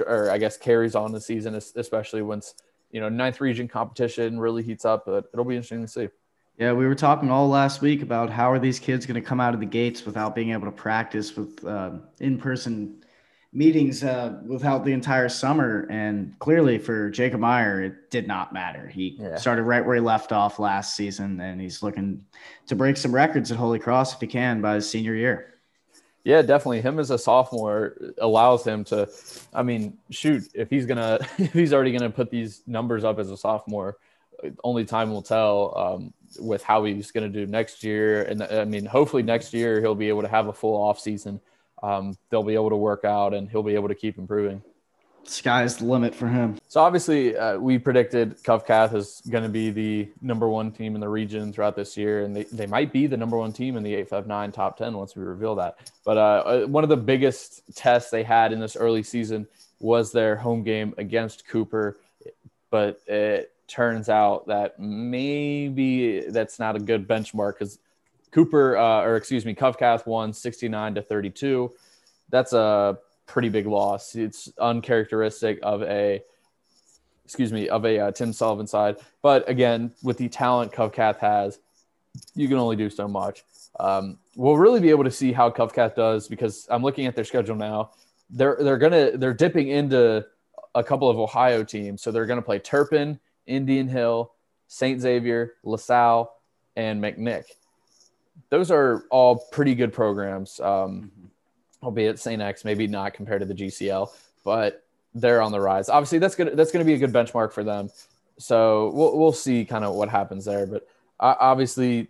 or 0.06 0.30
I 0.30 0.36
guess 0.36 0.58
carries 0.58 0.94
on 0.94 1.12
the 1.12 1.20
season, 1.20 1.54
especially 1.54 2.20
once 2.20 2.54
you 2.90 3.00
know 3.00 3.08
ninth 3.08 3.40
region 3.40 3.66
competition 3.66 4.38
really 4.38 4.62
heats 4.62 4.84
up. 4.84 5.06
But 5.06 5.30
it'll 5.32 5.46
be 5.46 5.56
interesting 5.56 5.80
to 5.82 5.88
see. 5.88 6.08
Yeah, 6.58 6.74
we 6.74 6.86
were 6.86 6.94
talking 6.94 7.30
all 7.30 7.48
last 7.48 7.80
week 7.80 8.02
about 8.02 8.28
how 8.28 8.52
are 8.52 8.58
these 8.58 8.78
kids 8.78 9.06
going 9.06 9.20
to 9.20 9.26
come 9.26 9.40
out 9.40 9.54
of 9.54 9.60
the 9.60 9.66
gates 9.66 10.04
without 10.04 10.34
being 10.34 10.50
able 10.50 10.66
to 10.66 10.72
practice 10.72 11.34
with 11.34 11.64
uh, 11.64 11.92
in-person 12.20 13.02
meetings 13.52 14.02
uh, 14.02 14.38
without 14.46 14.84
the 14.84 14.92
entire 14.92 15.28
summer. 15.28 15.86
And 15.90 16.38
clearly 16.38 16.78
for 16.78 17.10
Jacob 17.10 17.40
Meyer, 17.40 17.82
it 17.82 18.10
did 18.10 18.26
not 18.26 18.52
matter. 18.52 18.88
He 18.88 19.16
yeah. 19.20 19.36
started 19.36 19.64
right 19.64 19.84
where 19.84 19.94
he 19.94 20.00
left 20.00 20.32
off 20.32 20.58
last 20.58 20.96
season, 20.96 21.40
and 21.40 21.60
he's 21.60 21.82
looking 21.82 22.24
to 22.66 22.74
break 22.74 22.96
some 22.96 23.14
records 23.14 23.52
at 23.52 23.58
Holy 23.58 23.78
Cross 23.78 24.14
if 24.14 24.20
he 24.20 24.26
can 24.26 24.60
by 24.60 24.74
his 24.74 24.88
senior 24.88 25.14
year. 25.14 25.48
Yeah, 26.24 26.40
definitely. 26.42 26.80
Him 26.80 26.98
as 27.00 27.10
a 27.10 27.18
sophomore 27.18 27.96
allows 28.18 28.64
him 28.64 28.84
to, 28.84 29.08
I 29.52 29.64
mean, 29.64 29.98
shoot, 30.10 30.44
if 30.54 30.70
he's 30.70 30.86
gonna, 30.86 31.18
if 31.38 31.52
he's 31.52 31.72
already 31.72 31.92
gonna 31.92 32.10
put 32.10 32.30
these 32.30 32.62
numbers 32.66 33.04
up 33.04 33.18
as 33.18 33.30
a 33.30 33.36
sophomore, 33.36 33.98
only 34.64 34.84
time 34.84 35.10
will 35.10 35.22
tell 35.22 35.76
um, 35.76 36.14
with 36.40 36.62
how 36.62 36.84
he's 36.84 37.10
gonna 37.10 37.28
do 37.28 37.46
next 37.46 37.84
year. 37.84 38.22
And 38.22 38.42
I 38.42 38.64
mean, 38.64 38.86
hopefully 38.86 39.22
next 39.22 39.52
year 39.52 39.80
he'll 39.80 39.94
be 39.94 40.08
able 40.08 40.22
to 40.22 40.28
have 40.28 40.46
a 40.46 40.52
full 40.52 40.80
off 40.80 41.00
season 41.00 41.40
um, 41.82 42.16
they'll 42.30 42.42
be 42.42 42.54
able 42.54 42.70
to 42.70 42.76
work 42.76 43.04
out 43.04 43.34
and 43.34 43.48
he'll 43.50 43.62
be 43.62 43.74
able 43.74 43.88
to 43.88 43.94
keep 43.94 44.18
improving. 44.18 44.62
Sky's 45.24 45.76
the 45.76 45.84
limit 45.84 46.14
for 46.14 46.26
him. 46.28 46.58
So 46.68 46.80
obviously, 46.80 47.36
uh, 47.36 47.58
we 47.58 47.78
predicted 47.78 48.42
Covcath 48.42 48.94
is 48.94 49.22
going 49.30 49.44
to 49.44 49.48
be 49.48 49.70
the 49.70 50.08
number 50.20 50.48
one 50.48 50.72
team 50.72 50.94
in 50.94 51.00
the 51.00 51.08
region 51.08 51.52
throughout 51.52 51.76
this 51.76 51.96
year, 51.96 52.24
and 52.24 52.34
they, 52.34 52.44
they 52.44 52.66
might 52.66 52.92
be 52.92 53.06
the 53.06 53.16
number 53.16 53.36
one 53.36 53.52
team 53.52 53.76
in 53.76 53.82
the 53.82 53.94
859 53.94 54.52
top 54.52 54.76
10 54.76 54.96
once 54.96 55.14
we 55.14 55.22
reveal 55.22 55.54
that. 55.56 55.92
But 56.04 56.16
uh, 56.16 56.20
uh, 56.20 56.66
one 56.66 56.82
of 56.82 56.90
the 56.90 56.96
biggest 56.96 57.62
tests 57.76 58.10
they 58.10 58.22
had 58.22 58.52
in 58.52 58.60
this 58.60 58.76
early 58.76 59.02
season 59.02 59.46
was 59.78 60.12
their 60.12 60.36
home 60.36 60.62
game 60.62 60.94
against 60.98 61.46
Cooper, 61.46 61.98
but 62.70 63.00
it 63.06 63.52
turns 63.68 64.08
out 64.08 64.46
that 64.48 64.78
maybe 64.78 66.20
that's 66.28 66.58
not 66.58 66.76
a 66.76 66.78
good 66.78 67.08
benchmark 67.08 67.54
because 67.54 67.78
Cooper, 68.32 68.76
uh, 68.76 69.02
or 69.02 69.16
excuse 69.16 69.44
me, 69.44 69.54
Covcath 69.54 70.06
won 70.06 70.32
69 70.32 70.94
to 70.96 71.02
32. 71.02 71.72
That's 72.30 72.52
a 72.52 72.98
pretty 73.26 73.50
big 73.50 73.66
loss. 73.66 74.14
It's 74.16 74.50
uncharacteristic 74.58 75.58
of 75.62 75.82
a, 75.82 76.22
excuse 77.24 77.52
me, 77.52 77.68
of 77.68 77.84
a 77.84 77.98
uh, 77.98 78.10
Tim 78.10 78.32
Sullivan 78.32 78.66
side. 78.66 78.96
But 79.20 79.48
again, 79.48 79.92
with 80.02 80.16
the 80.16 80.28
talent 80.28 80.72
Covcath 80.72 81.18
has, 81.18 81.58
you 82.34 82.48
can 82.48 82.56
only 82.56 82.76
do 82.76 82.90
so 82.90 83.06
much. 83.06 83.44
Um, 83.78 84.18
we'll 84.36 84.56
really 84.56 84.80
be 84.80 84.90
able 84.90 85.04
to 85.04 85.10
see 85.10 85.32
how 85.32 85.50
Covcath 85.50 85.94
does 85.94 86.28
because 86.28 86.66
I'm 86.70 86.82
looking 86.82 87.06
at 87.06 87.14
their 87.14 87.24
schedule 87.24 87.56
now. 87.56 87.92
They're 88.30 88.56
they're 88.60 88.78
gonna 88.78 89.16
they're 89.16 89.34
dipping 89.34 89.68
into 89.68 90.24
a 90.74 90.82
couple 90.82 91.10
of 91.10 91.18
Ohio 91.18 91.64
teams, 91.64 92.02
so 92.02 92.10
they're 92.10 92.26
gonna 92.26 92.42
play 92.42 92.58
Turpin, 92.58 93.20
Indian 93.46 93.88
Hill, 93.88 94.32
Saint 94.68 95.00
Xavier, 95.00 95.54
LaSalle, 95.64 96.34
and 96.76 97.02
McNick. 97.02 97.44
Those 98.50 98.70
are 98.70 99.04
all 99.10 99.36
pretty 99.50 99.74
good 99.74 99.92
programs, 99.92 100.60
um, 100.60 100.66
mm-hmm. 100.66 101.26
albeit 101.82 102.18
St. 102.18 102.40
X 102.40 102.64
maybe 102.64 102.86
not 102.86 103.14
compared 103.14 103.40
to 103.40 103.46
the 103.46 103.54
GCL, 103.54 104.10
but 104.44 104.84
they're 105.14 105.42
on 105.42 105.52
the 105.52 105.60
rise. 105.60 105.88
Obviously, 105.88 106.18
that's 106.18 106.34
gonna 106.34 106.54
That's 106.54 106.70
to 106.70 106.84
be 106.84 106.94
a 106.94 106.98
good 106.98 107.12
benchmark 107.12 107.52
for 107.52 107.64
them. 107.64 107.90
So 108.38 108.90
we'll 108.94 109.18
we'll 109.18 109.32
see 109.32 109.64
kind 109.64 109.84
of 109.84 109.94
what 109.94 110.08
happens 110.08 110.44
there. 110.44 110.66
But 110.66 110.86
uh, 111.20 111.34
obviously, 111.38 112.08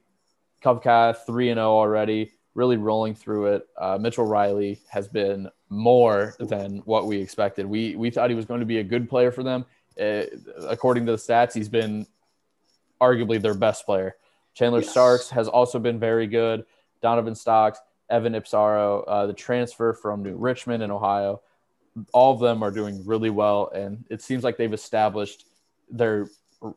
Covcath 0.63 1.27
three 1.27 1.51
and 1.51 1.59
zero 1.59 1.69
oh 1.69 1.79
already, 1.79 2.33
really 2.55 2.77
rolling 2.77 3.15
through 3.15 3.55
it. 3.55 3.69
Uh, 3.77 3.99
Mitchell 4.01 4.27
Riley 4.27 4.81
has 4.89 5.09
been 5.09 5.49
more 5.69 6.35
than 6.39 6.79
what 6.85 7.07
we 7.07 7.19
expected. 7.19 7.67
We 7.67 7.97
we 7.97 8.11
thought 8.11 8.31
he 8.31 8.37
was 8.37 8.47
going 8.47 8.61
to 8.61 8.67
be 8.67 8.79
a 8.79 8.85
good 8.85 9.09
player 9.09 9.31
for 9.31 9.43
them. 9.43 9.65
Uh, 10.01 10.25
according 10.69 11.07
to 11.07 11.13
the 11.13 11.19
stats, 11.19 11.53
he's 11.53 11.69
been 11.69 12.07
arguably 13.01 13.41
their 13.41 13.55
best 13.55 13.85
player. 13.85 14.17
Chandler 14.55 14.81
yes. 14.81 14.91
Starks 14.91 15.31
has 15.31 15.49
also 15.49 15.79
been 15.79 15.99
very 15.99 16.27
good. 16.27 16.65
Donovan 17.01 17.35
Stocks, 17.35 17.81
Evan 18.11 18.35
Ipsaro, 18.35 19.05
uh, 19.07 19.27
the 19.27 19.33
transfer 19.33 19.93
from 19.93 20.23
New 20.23 20.37
Richmond 20.37 20.83
in 20.83 20.91
Ohio, 20.91 21.41
all 22.13 22.33
of 22.33 22.41
them 22.41 22.63
are 22.63 22.71
doing 22.71 23.05
really 23.05 23.31
well, 23.31 23.71
and 23.75 24.05
it 24.11 24.23
seems 24.23 24.45
like 24.45 24.57
they've 24.57 24.73
established 24.73 25.47
their 25.91 26.29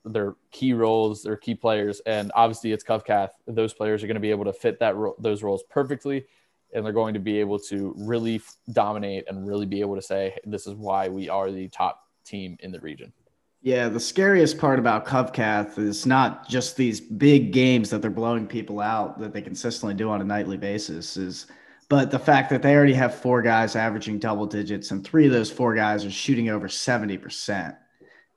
their 0.03 0.35
key 0.51 0.73
roles, 0.73 1.21
their 1.21 1.37
key 1.37 1.53
players, 1.53 2.01
and 2.07 2.31
obviously 2.35 2.71
it's 2.71 2.83
Covcath. 2.83 3.29
Those 3.47 3.73
players 3.73 4.03
are 4.03 4.07
going 4.07 4.15
to 4.15 4.21
be 4.21 4.31
able 4.31 4.45
to 4.45 4.53
fit 4.53 4.79
that 4.79 4.95
ro- 4.95 5.15
those 5.19 5.43
roles 5.43 5.63
perfectly, 5.69 6.25
and 6.73 6.83
they're 6.83 6.93
going 6.93 7.13
to 7.13 7.19
be 7.19 7.39
able 7.39 7.59
to 7.59 7.93
really 7.97 8.35
f- 8.35 8.55
dominate 8.73 9.25
and 9.27 9.47
really 9.47 9.67
be 9.67 9.81
able 9.81 9.95
to 9.95 10.01
say, 10.01 10.37
"This 10.45 10.65
is 10.67 10.73
why 10.73 11.07
we 11.07 11.29
are 11.29 11.51
the 11.51 11.67
top 11.69 12.07
team 12.25 12.57
in 12.61 12.71
the 12.71 12.79
region." 12.79 13.13
Yeah, 13.65 13.89
the 13.89 13.99
scariest 13.99 14.59
part 14.59 14.77
about 14.77 15.07
Covcath 15.07 15.79
is 15.79 16.05
not 16.05 16.47
just 16.47 16.77
these 16.77 17.01
big 17.01 17.51
games 17.51 17.89
that 17.89 17.99
they're 17.99 18.11
blowing 18.11 18.45
people 18.45 18.79
out 18.79 19.17
that 19.17 19.33
they 19.33 19.41
consistently 19.41 19.95
do 19.95 20.07
on 20.11 20.21
a 20.21 20.23
nightly 20.23 20.55
basis. 20.55 21.17
Is 21.17 21.47
but 21.89 22.11
the 22.11 22.19
fact 22.19 22.51
that 22.51 22.61
they 22.61 22.75
already 22.75 22.93
have 22.93 23.15
four 23.15 23.41
guys 23.41 23.75
averaging 23.75 24.19
double 24.19 24.45
digits 24.45 24.91
and 24.91 25.03
three 25.03 25.25
of 25.25 25.31
those 25.31 25.49
four 25.49 25.73
guys 25.73 26.05
are 26.05 26.11
shooting 26.11 26.49
over 26.49 26.69
seventy 26.69 27.17
percent. 27.17 27.73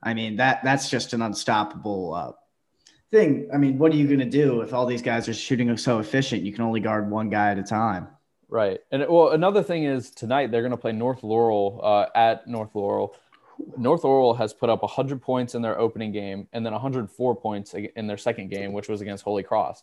I 0.03 0.15
mean 0.15 0.37
that 0.37 0.65
that's 0.65 0.89
just 0.89 1.13
an 1.13 1.21
unstoppable 1.21 2.15
uh, 2.15 2.33
thing. 3.11 3.51
I 3.53 3.59
mean, 3.59 3.77
what 3.77 3.93
are 3.93 3.97
you 3.97 4.07
going 4.07 4.21
to 4.21 4.25
do 4.25 4.63
if 4.63 4.73
all 4.73 4.87
these 4.87 5.03
guys 5.03 5.29
are 5.29 5.35
shooting 5.35 5.77
so 5.77 5.99
efficient? 5.99 6.43
You 6.43 6.55
can 6.55 6.65
only 6.65 6.81
guard 6.81 7.11
one 7.11 7.29
guy 7.29 7.51
at 7.51 7.59
a 7.59 7.63
time. 7.63 8.09
Right, 8.49 8.81
and 8.91 9.07
well, 9.07 9.33
another 9.33 9.63
thing 9.63 9.85
is 9.85 10.11
tonight 10.11 10.51
they're 10.51 10.63
going 10.63 10.71
to 10.71 10.79
play 10.79 10.93
North 10.93 11.23
Laurel 11.23 11.81
uh, 11.83 12.07
at 12.15 12.49
North 12.49 12.75
Laurel 12.75 13.15
North 13.77 14.05
Laurel 14.05 14.35
has 14.35 14.53
put 14.53 14.71
up 14.71 14.83
100 14.83 15.21
points 15.21 15.55
in 15.55 15.63
their 15.63 15.79
opening 15.79 16.13
game 16.13 16.49
and 16.53 16.65
then 16.65 16.73
104 16.73 17.37
points 17.37 17.75
in 17.75 18.07
their 18.07 18.17
second 18.17 18.51
game, 18.51 18.73
which 18.73 18.89
was 18.89 19.01
against 19.01 19.25
Holy 19.25 19.43
Cross. 19.43 19.83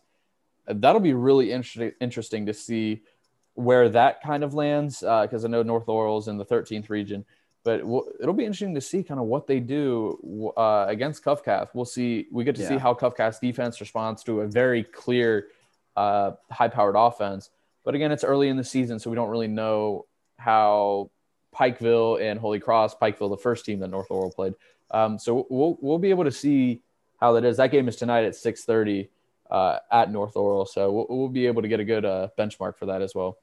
That'll 0.67 1.01
be 1.01 1.13
really 1.13 1.51
inter- 1.51 1.93
interesting 1.99 2.45
to 2.45 2.53
see 2.53 3.01
where 3.53 3.87
that 3.89 4.21
kind 4.21 4.43
of 4.43 4.53
lands 4.53 4.99
because 4.99 5.45
uh, 5.45 5.47
I 5.47 5.51
know 5.51 5.63
North 5.63 5.87
Laurel 5.87 6.17
is 6.17 6.27
in 6.27 6.37
the 6.37 6.45
13th 6.45 6.89
region, 6.89 7.25
but 7.63 7.81
w- 7.81 8.11
it'll 8.21 8.33
be 8.33 8.45
interesting 8.45 8.75
to 8.75 8.81
see 8.81 9.03
kind 9.03 9.19
of 9.19 9.27
what 9.27 9.47
they 9.47 9.59
do 9.59 10.53
uh, 10.57 10.85
against 10.87 11.23
Covcath. 11.23 11.69
We'll 11.73 11.85
see. 11.85 12.27
We 12.31 12.43
get 12.43 12.55
to 12.55 12.61
yeah. 12.61 12.69
see 12.69 12.77
how 12.77 12.93
Covcath's 12.93 13.39
defense 13.39 13.79
responds 13.79 14.23
to 14.23 14.41
a 14.41 14.47
very 14.47 14.83
clear, 14.83 15.47
uh, 15.95 16.31
high-powered 16.51 16.95
offense. 16.97 17.49
But 17.83 17.95
again, 17.95 18.11
it's 18.11 18.23
early 18.23 18.49
in 18.49 18.57
the 18.57 18.63
season, 18.63 18.99
so 18.99 19.09
we 19.09 19.15
don't 19.15 19.29
really 19.29 19.47
know 19.47 20.05
how 20.37 21.11
Pikeville 21.55 22.21
and 22.21 22.39
Holy 22.39 22.59
Cross. 22.59 22.95
Pikeville, 22.95 23.29
the 23.29 23.37
first 23.37 23.65
team 23.65 23.79
that 23.79 23.89
North 23.89 24.09
Laurel 24.09 24.31
played. 24.31 24.53
Um, 24.91 25.17
so 25.17 25.47
we'll 25.49 25.77
we'll 25.81 25.99
be 25.99 26.09
able 26.09 26.25
to 26.25 26.31
see 26.31 26.81
how 27.19 27.33
that 27.33 27.45
is. 27.45 27.57
That 27.57 27.71
game 27.71 27.87
is 27.87 27.95
tonight 27.95 28.25
at 28.25 28.35
six 28.35 28.65
thirty 28.65 29.09
uh, 29.49 29.79
at 29.91 30.11
North 30.11 30.35
Laurel, 30.35 30.65
so 30.65 30.91
we'll, 30.91 31.05
we'll, 31.09 31.29
be 31.29 31.47
able 31.47 31.61
to 31.61 31.67
get 31.67 31.79
a 31.79 31.85
good 31.85 32.05
uh, 32.05 32.29
benchmark 32.37 32.77
for 32.77 32.87
that 32.87 33.01
as 33.01 33.13
well. 33.13 33.37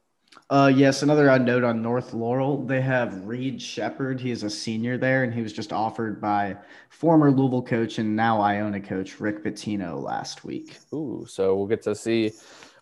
Uh, 0.49 0.73
yes, 0.75 1.03
another 1.03 1.39
note 1.39 1.63
on 1.63 1.83
North 1.83 2.15
Laurel. 2.15 2.65
They 2.65 2.81
have 2.81 3.27
Reed 3.27 3.61
Sheppard. 3.61 4.21
He 4.21 4.31
is 4.31 4.43
a 4.43 4.51
senior 4.51 4.97
there, 4.97 5.25
and 5.25 5.33
he 5.33 5.43
was 5.43 5.53
just 5.53 5.73
offered 5.73 6.21
by 6.21 6.57
former 6.89 7.31
Louisville 7.31 7.63
coach 7.63 7.99
and 7.99 8.17
now 8.17 8.41
Iona 8.41 8.81
coach 8.81 9.21
Rick 9.21 9.45
Pitino 9.45 10.03
last 10.03 10.45
week. 10.45 10.79
Ooh, 10.93 11.27
so 11.29 11.55
we'll 11.55 11.67
get 11.67 11.83
to 11.83 11.95
see 11.95 12.33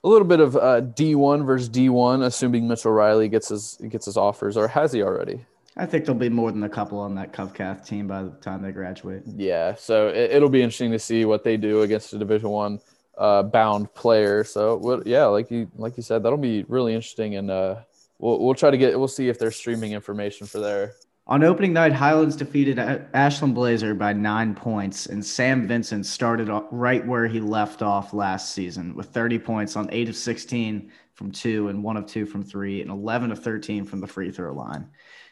a 0.02 0.08
little 0.08 0.26
bit 0.26 0.40
of 0.40 0.56
uh, 0.56 0.80
D1 0.80 1.44
versus 1.44 1.68
D1, 1.68 2.24
assuming 2.24 2.66
Mitchell 2.66 2.92
Riley 2.92 3.28
gets 3.28 3.48
his 3.48 3.78
gets 3.88 4.06
his 4.06 4.16
offers, 4.16 4.56
or 4.56 4.68
has 4.68 4.92
he 4.92 5.02
already? 5.02 5.44
I 5.76 5.86
think 5.86 6.04
there'll 6.04 6.18
be 6.18 6.28
more 6.28 6.50
than 6.50 6.62
a 6.64 6.68
couple 6.68 6.98
on 6.98 7.14
that 7.14 7.32
Covcath 7.32 7.86
team 7.86 8.06
by 8.06 8.24
the 8.24 8.30
time 8.30 8.62
they 8.62 8.72
graduate. 8.72 9.22
Yeah, 9.26 9.74
so 9.74 10.08
it, 10.08 10.40
will 10.40 10.48
be 10.48 10.62
interesting 10.62 10.90
to 10.92 10.98
see 10.98 11.24
what 11.24 11.44
they 11.44 11.56
do 11.56 11.82
against 11.82 12.12
a 12.12 12.18
Division 12.18 12.50
One 12.50 12.80
uh, 13.16 13.44
bound 13.44 13.92
player. 13.94 14.42
So, 14.44 15.02
yeah, 15.06 15.26
like 15.26 15.50
you 15.50 15.70
like 15.76 15.96
you 15.96 16.02
said, 16.02 16.22
that'll 16.22 16.38
be 16.38 16.64
really 16.68 16.94
interesting, 16.94 17.36
and 17.36 17.50
uh, 17.50 17.76
we'll 18.18 18.40
we'll 18.40 18.54
try 18.54 18.70
to 18.70 18.78
get 18.78 18.98
we'll 18.98 19.08
see 19.08 19.28
if 19.28 19.38
there's 19.38 19.56
streaming 19.56 19.92
information 19.92 20.46
for 20.46 20.58
there 20.60 20.94
on 21.30 21.44
opening 21.44 21.72
night, 21.72 21.92
Highlands 21.92 22.34
defeated 22.34 22.80
Ashland 23.14 23.54
Blazer 23.54 23.94
by 23.94 24.12
nine 24.12 24.52
points, 24.52 25.06
and 25.06 25.24
Sam 25.24 25.68
Vincent 25.68 26.04
started 26.04 26.50
right 26.72 27.06
where 27.06 27.28
he 27.28 27.38
left 27.38 27.82
off 27.82 28.12
last 28.12 28.52
season 28.52 28.96
with 28.96 29.06
30 29.10 29.38
points 29.38 29.76
on 29.76 29.88
8 29.92 30.08
of 30.08 30.16
16 30.16 30.90
from 31.14 31.30
two 31.30 31.68
and 31.68 31.84
1 31.84 31.96
of 31.96 32.06
2 32.06 32.26
from 32.26 32.42
three 32.42 32.82
and 32.82 32.90
11 32.90 33.30
of 33.30 33.40
13 33.44 33.84
from 33.84 34.00
the 34.00 34.08
free 34.08 34.32
throw 34.32 34.52
line. 34.52 34.88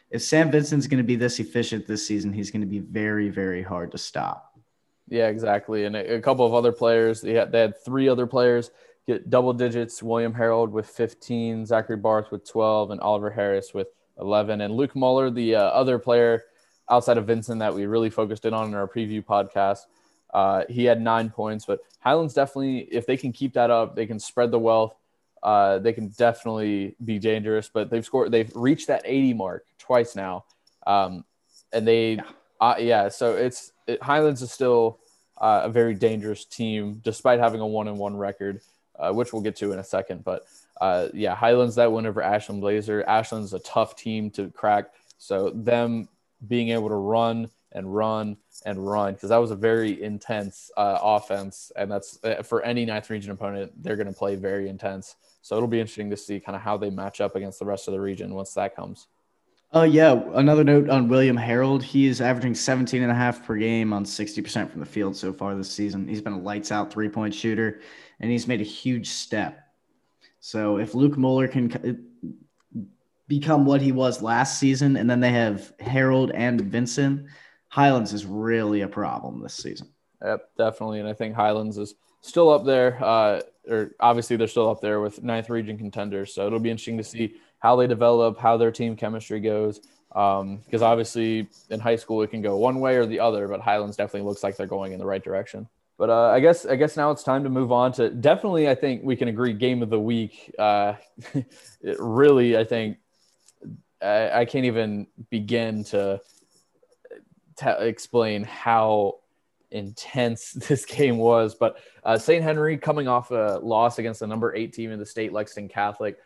If 0.09 0.21
Sam 0.21 0.49
Vincent's 0.49 0.87
going 0.87 0.99
to 0.99 1.03
be 1.03 1.17
this 1.17 1.37
efficient 1.39 1.85
this 1.85 2.07
season, 2.07 2.31
he's 2.31 2.49
going 2.49 2.61
to 2.61 2.67
be 2.67 2.79
very, 2.79 3.27
very 3.27 3.61
hard 3.61 3.91
to 3.91 3.97
stop. 3.97 4.57
Yeah, 5.09 5.27
exactly. 5.27 5.83
And 5.83 5.97
a, 5.97 6.15
a 6.15 6.21
couple 6.21 6.45
of 6.45 6.53
other 6.53 6.71
players, 6.71 7.19
they 7.19 7.33
had, 7.33 7.51
they 7.51 7.59
had 7.59 7.83
three 7.83 8.07
other 8.07 8.25
players 8.25 8.71
get 9.05 9.29
double 9.29 9.51
digits 9.51 10.01
William 10.01 10.33
Harold 10.33 10.71
with 10.71 10.87
15, 10.87 11.65
Zachary 11.65 11.97
Barth 11.97 12.31
with 12.31 12.49
12, 12.49 12.91
and 12.91 13.01
Oliver 13.01 13.29
Harris 13.29 13.73
with 13.73 13.87
11. 14.19 14.61
And 14.61 14.73
Luke 14.73 14.95
Muller, 14.95 15.29
the 15.29 15.55
uh, 15.55 15.61
other 15.61 15.99
player 15.99 16.43
outside 16.89 17.17
of 17.17 17.27
Vincent 17.27 17.59
that 17.59 17.73
we 17.73 17.85
really 17.85 18.09
focused 18.09 18.45
in 18.45 18.53
on 18.53 18.67
in 18.67 18.73
our 18.73 18.87
preview 18.87 19.23
podcast, 19.23 19.79
uh, 20.33 20.63
he 20.69 20.85
had 20.85 21.01
nine 21.01 21.29
points. 21.29 21.65
But 21.65 21.79
Highlands 21.99 22.33
definitely, 22.33 22.79
if 22.91 23.05
they 23.05 23.17
can 23.17 23.31
keep 23.31 23.53
that 23.53 23.69
up, 23.69 23.95
they 23.95 24.05
can 24.05 24.19
spread 24.19 24.51
the 24.51 24.59
wealth. 24.59 24.95
Uh, 25.41 25.79
they 25.79 25.93
can 25.93 26.09
definitely 26.09 26.95
be 27.03 27.19
dangerous. 27.19 27.69
But 27.71 27.89
they've 27.89 28.05
scored, 28.05 28.31
they've 28.31 28.51
reached 28.55 28.87
that 28.87 29.03
80 29.05 29.33
mark 29.33 29.65
twice 29.77 30.15
now. 30.15 30.45
Um, 30.85 31.23
and 31.71 31.87
they, 31.87 32.13
yeah. 32.13 32.23
Uh, 32.61 32.75
yeah, 32.77 33.07
so 33.09 33.35
it's 33.35 33.71
it, 33.87 34.01
Highlands 34.03 34.41
is 34.41 34.51
still 34.51 34.99
uh, 35.37 35.61
a 35.63 35.69
very 35.69 35.93
dangerous 35.93 36.43
team 36.45 36.99
despite 37.03 37.39
having 37.39 37.61
a 37.61 37.67
one 37.67 37.87
and 37.87 37.97
one 37.97 38.17
record, 38.17 38.61
uh, 38.97 39.11
which 39.13 39.31
we'll 39.31 39.41
get 39.41 39.55
to 39.57 39.71
in 39.71 39.79
a 39.79 39.83
second. 39.83 40.23
But 40.23 40.45
uh, 40.79 41.09
yeah, 41.13 41.35
Highlands 41.35 41.75
that 41.75 41.91
win 41.91 42.05
over 42.05 42.21
Ashland 42.21 42.61
Blazer. 42.61 43.03
Ashland's 43.07 43.53
a 43.53 43.59
tough 43.59 43.95
team 43.95 44.29
to 44.31 44.49
crack. 44.49 44.93
So 45.17 45.49
them 45.49 46.07
being 46.47 46.69
able 46.69 46.89
to 46.89 46.95
run 46.95 47.49
and 47.73 47.93
run 47.93 48.37
and 48.65 48.85
run 48.85 49.13
because 49.13 49.29
that 49.29 49.37
was 49.37 49.51
a 49.51 49.55
very 49.55 50.01
intense 50.01 50.71
uh, 50.77 50.99
offense, 51.01 51.71
and 51.75 51.91
that's 51.91 52.19
uh, 52.23 52.41
for 52.41 52.63
any 52.63 52.85
ninth 52.85 53.09
region 53.09 53.31
opponent. 53.31 53.71
They're 53.81 53.95
going 53.95 54.07
to 54.07 54.13
play 54.13 54.35
very 54.35 54.69
intense. 54.69 55.15
So 55.41 55.55
it'll 55.55 55.67
be 55.67 55.79
interesting 55.79 56.09
to 56.09 56.17
see 56.17 56.39
kind 56.39 56.55
of 56.55 56.61
how 56.61 56.77
they 56.77 56.89
match 56.89 57.21
up 57.21 57.35
against 57.35 57.59
the 57.59 57.65
rest 57.65 57.87
of 57.87 57.93
the 57.93 57.99
region 57.99 58.33
once 58.33 58.53
that 58.53 58.75
comes. 58.75 59.07
Uh, 59.73 59.83
yeah, 59.83 60.19
another 60.33 60.63
note 60.63 60.89
on 60.89 61.07
William 61.07 61.37
Harold. 61.37 61.83
He 61.83 62.07
is 62.07 62.21
averaging 62.21 62.55
17 62.55 63.03
and 63.03 63.11
a 63.11 63.15
half 63.15 63.45
per 63.45 63.55
game 63.55 63.93
on 63.93 64.03
60% 64.03 64.71
from 64.71 64.79
the 64.79 64.85
field 64.85 65.15
so 65.15 65.31
far 65.31 65.53
this 65.55 65.71
season. 65.71 66.07
He's 66.07 66.21
been 66.21 66.33
a 66.33 66.39
lights 66.39 66.71
out 66.71 66.91
three 66.91 67.07
point 67.07 67.35
shooter, 67.35 67.81
and 68.19 68.31
he's 68.31 68.47
made 68.47 68.61
a 68.61 68.65
huge 68.65 69.09
step 69.09 69.68
so 70.39 70.77
if 70.77 70.95
Luke 70.95 71.17
Muller 71.17 71.47
can 71.47 72.05
become 73.27 73.65
what 73.65 73.81
he 73.81 73.91
was 73.91 74.21
last 74.21 74.59
season, 74.59 74.97
and 74.97 75.09
then 75.09 75.19
they 75.19 75.31
have 75.31 75.73
Harold 75.79 76.31
and 76.31 76.61
Vincent, 76.61 77.27
Highlands 77.67 78.13
is 78.13 78.25
really 78.25 78.81
a 78.81 78.87
problem 78.87 79.41
this 79.41 79.55
season. 79.55 79.87
Yep, 80.23 80.49
definitely. 80.57 80.99
And 80.99 81.07
I 81.07 81.13
think 81.13 81.35
Highlands 81.35 81.77
is 81.77 81.95
still 82.21 82.49
up 82.49 82.65
there, 82.65 82.97
uh, 83.03 83.41
or 83.67 83.91
obviously 83.99 84.35
they're 84.35 84.47
still 84.47 84.69
up 84.69 84.81
there 84.81 84.99
with 84.99 85.23
ninth 85.23 85.49
region 85.49 85.77
contenders. 85.77 86.33
So 86.33 86.47
it'll 86.47 86.59
be 86.59 86.71
interesting 86.71 86.97
to 86.97 87.03
see 87.03 87.35
how 87.59 87.75
they 87.75 87.87
develop, 87.87 88.39
how 88.39 88.57
their 88.57 88.71
team 88.71 88.95
chemistry 88.95 89.39
goes. 89.39 89.81
Um, 90.15 90.61
because 90.65 90.81
obviously 90.81 91.47
in 91.69 91.79
high 91.79 91.95
school 91.95 92.23
it 92.23 92.31
can 92.31 92.41
go 92.41 92.57
one 92.57 92.79
way 92.79 92.95
or 92.95 93.05
the 93.05 93.19
other, 93.19 93.47
but 93.47 93.61
Highlands 93.61 93.95
definitely 93.95 94.27
looks 94.27 94.43
like 94.43 94.57
they're 94.57 94.65
going 94.65 94.91
in 94.91 94.99
the 94.99 95.05
right 95.05 95.23
direction. 95.23 95.69
But 95.99 96.09
uh, 96.09 96.29
I 96.29 96.39
guess 96.39 96.65
I 96.65 96.77
guess 96.77 96.95
now 96.95 97.11
it's 97.11 97.23
time 97.23 97.43
to 97.43 97.49
move 97.49 97.73
on 97.73 97.91
to 97.93 98.09
definitely. 98.09 98.69
I 98.69 98.73
think 98.73 99.03
we 99.03 99.17
can 99.17 99.27
agree 99.27 99.51
game 99.51 99.83
of 99.83 99.89
the 99.89 99.99
week. 99.99 100.55
Uh, 100.57 100.93
really, 101.99 102.57
I 102.57 102.63
think 102.63 102.99
I, 104.01 104.31
I, 104.31 104.45
can't 104.45 104.63
even 104.63 105.07
begin 105.29 105.83
to 105.85 106.21
explain 107.61 108.45
how 108.45 109.15
intense 109.71 110.51
this 110.69 110.85
game 110.85 111.17
was. 111.17 111.53
But 111.53 111.79
uh, 112.05 112.17
St. 112.17 112.41
Henry 112.41 112.77
coming 112.77 113.09
off 113.09 113.31
a 113.31 113.59
loss 113.61 113.99
against 113.99 114.21
the 114.21 114.27
number 114.27 114.55
eight 114.55 114.71
team 114.71 114.93
in 114.93 114.99
the 114.99 115.05
state, 115.05 115.33
Lexington 115.33 115.67
Catholic, 115.67 116.17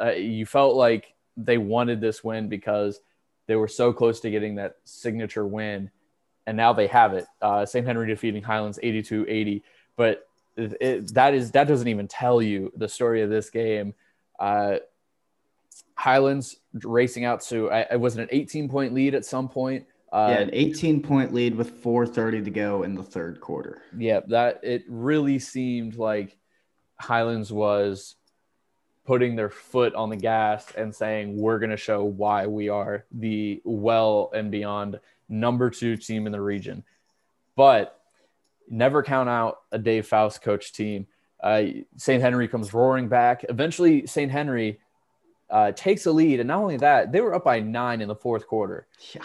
uh, 0.00 0.10
you 0.10 0.44
felt 0.44 0.74
like 0.74 1.14
they 1.36 1.56
wanted 1.56 2.00
this 2.00 2.24
win 2.24 2.48
because 2.48 2.98
they 3.46 3.54
were 3.54 3.68
so 3.68 3.92
close 3.92 4.18
to 4.20 4.30
getting 4.32 4.56
that 4.56 4.78
signature 4.84 5.46
win 5.46 5.88
and 6.50 6.56
now 6.56 6.72
they 6.72 6.88
have 6.88 7.14
it. 7.14 7.26
Uh, 7.40 7.64
St. 7.64 7.86
Henry 7.86 8.08
defeating 8.08 8.42
Highlands 8.42 8.80
82 8.82 9.24
80. 9.28 9.62
But 9.96 10.26
it, 10.56 10.76
it, 10.80 11.14
that 11.14 11.32
is 11.32 11.52
that 11.52 11.68
doesn't 11.68 11.86
even 11.86 12.08
tell 12.08 12.42
you 12.42 12.72
the 12.76 12.88
story 12.88 13.22
of 13.22 13.30
this 13.30 13.50
game. 13.50 13.94
Uh, 14.40 14.78
Highlands 15.94 16.56
racing 16.82 17.24
out 17.24 17.42
to 17.42 17.70
I, 17.70 17.86
it 17.92 18.00
was 18.00 18.16
an 18.16 18.26
18 18.32 18.68
point 18.68 18.94
lead 18.94 19.14
at 19.14 19.24
some 19.24 19.48
point. 19.48 19.86
Uh, 20.12 20.30
yeah, 20.32 20.40
an 20.40 20.50
18 20.52 21.02
point 21.02 21.32
lead 21.32 21.54
with 21.54 21.84
4:30 21.84 22.44
to 22.44 22.50
go 22.50 22.82
in 22.82 22.96
the 22.96 23.04
third 23.04 23.40
quarter. 23.40 23.82
Yeah, 23.96 24.20
that 24.26 24.58
it 24.64 24.82
really 24.88 25.38
seemed 25.38 25.94
like 25.94 26.36
Highlands 26.98 27.52
was 27.52 28.16
putting 29.06 29.36
their 29.36 29.50
foot 29.50 29.94
on 29.94 30.10
the 30.10 30.16
gas 30.16 30.66
and 30.76 30.92
saying 30.92 31.36
we're 31.36 31.60
going 31.60 31.70
to 31.70 31.76
show 31.76 32.02
why 32.02 32.48
we 32.48 32.68
are 32.68 33.04
the 33.12 33.62
well 33.64 34.32
and 34.34 34.50
beyond 34.50 34.98
number 35.30 35.70
two 35.70 35.96
team 35.96 36.26
in 36.26 36.32
the 36.32 36.40
region. 36.40 36.84
But 37.56 37.98
never 38.68 39.02
count 39.02 39.28
out 39.28 39.60
a 39.72 39.78
Dave 39.78 40.06
Faust 40.06 40.42
coach 40.42 40.72
team. 40.72 41.06
Uh, 41.42 41.64
St. 41.96 42.22
Henry 42.22 42.48
comes 42.48 42.74
roaring 42.74 43.08
back. 43.08 43.44
Eventually, 43.48 44.06
St. 44.06 44.30
Henry 44.30 44.80
uh, 45.48 45.72
takes 45.72 46.06
a 46.06 46.12
lead, 46.12 46.40
and 46.40 46.48
not 46.48 46.58
only 46.58 46.76
that, 46.76 47.12
they 47.12 47.20
were 47.20 47.34
up 47.34 47.44
by 47.44 47.60
nine 47.60 48.00
in 48.00 48.08
the 48.08 48.14
fourth 48.14 48.46
quarter. 48.46 48.86
Yeah, 49.14 49.24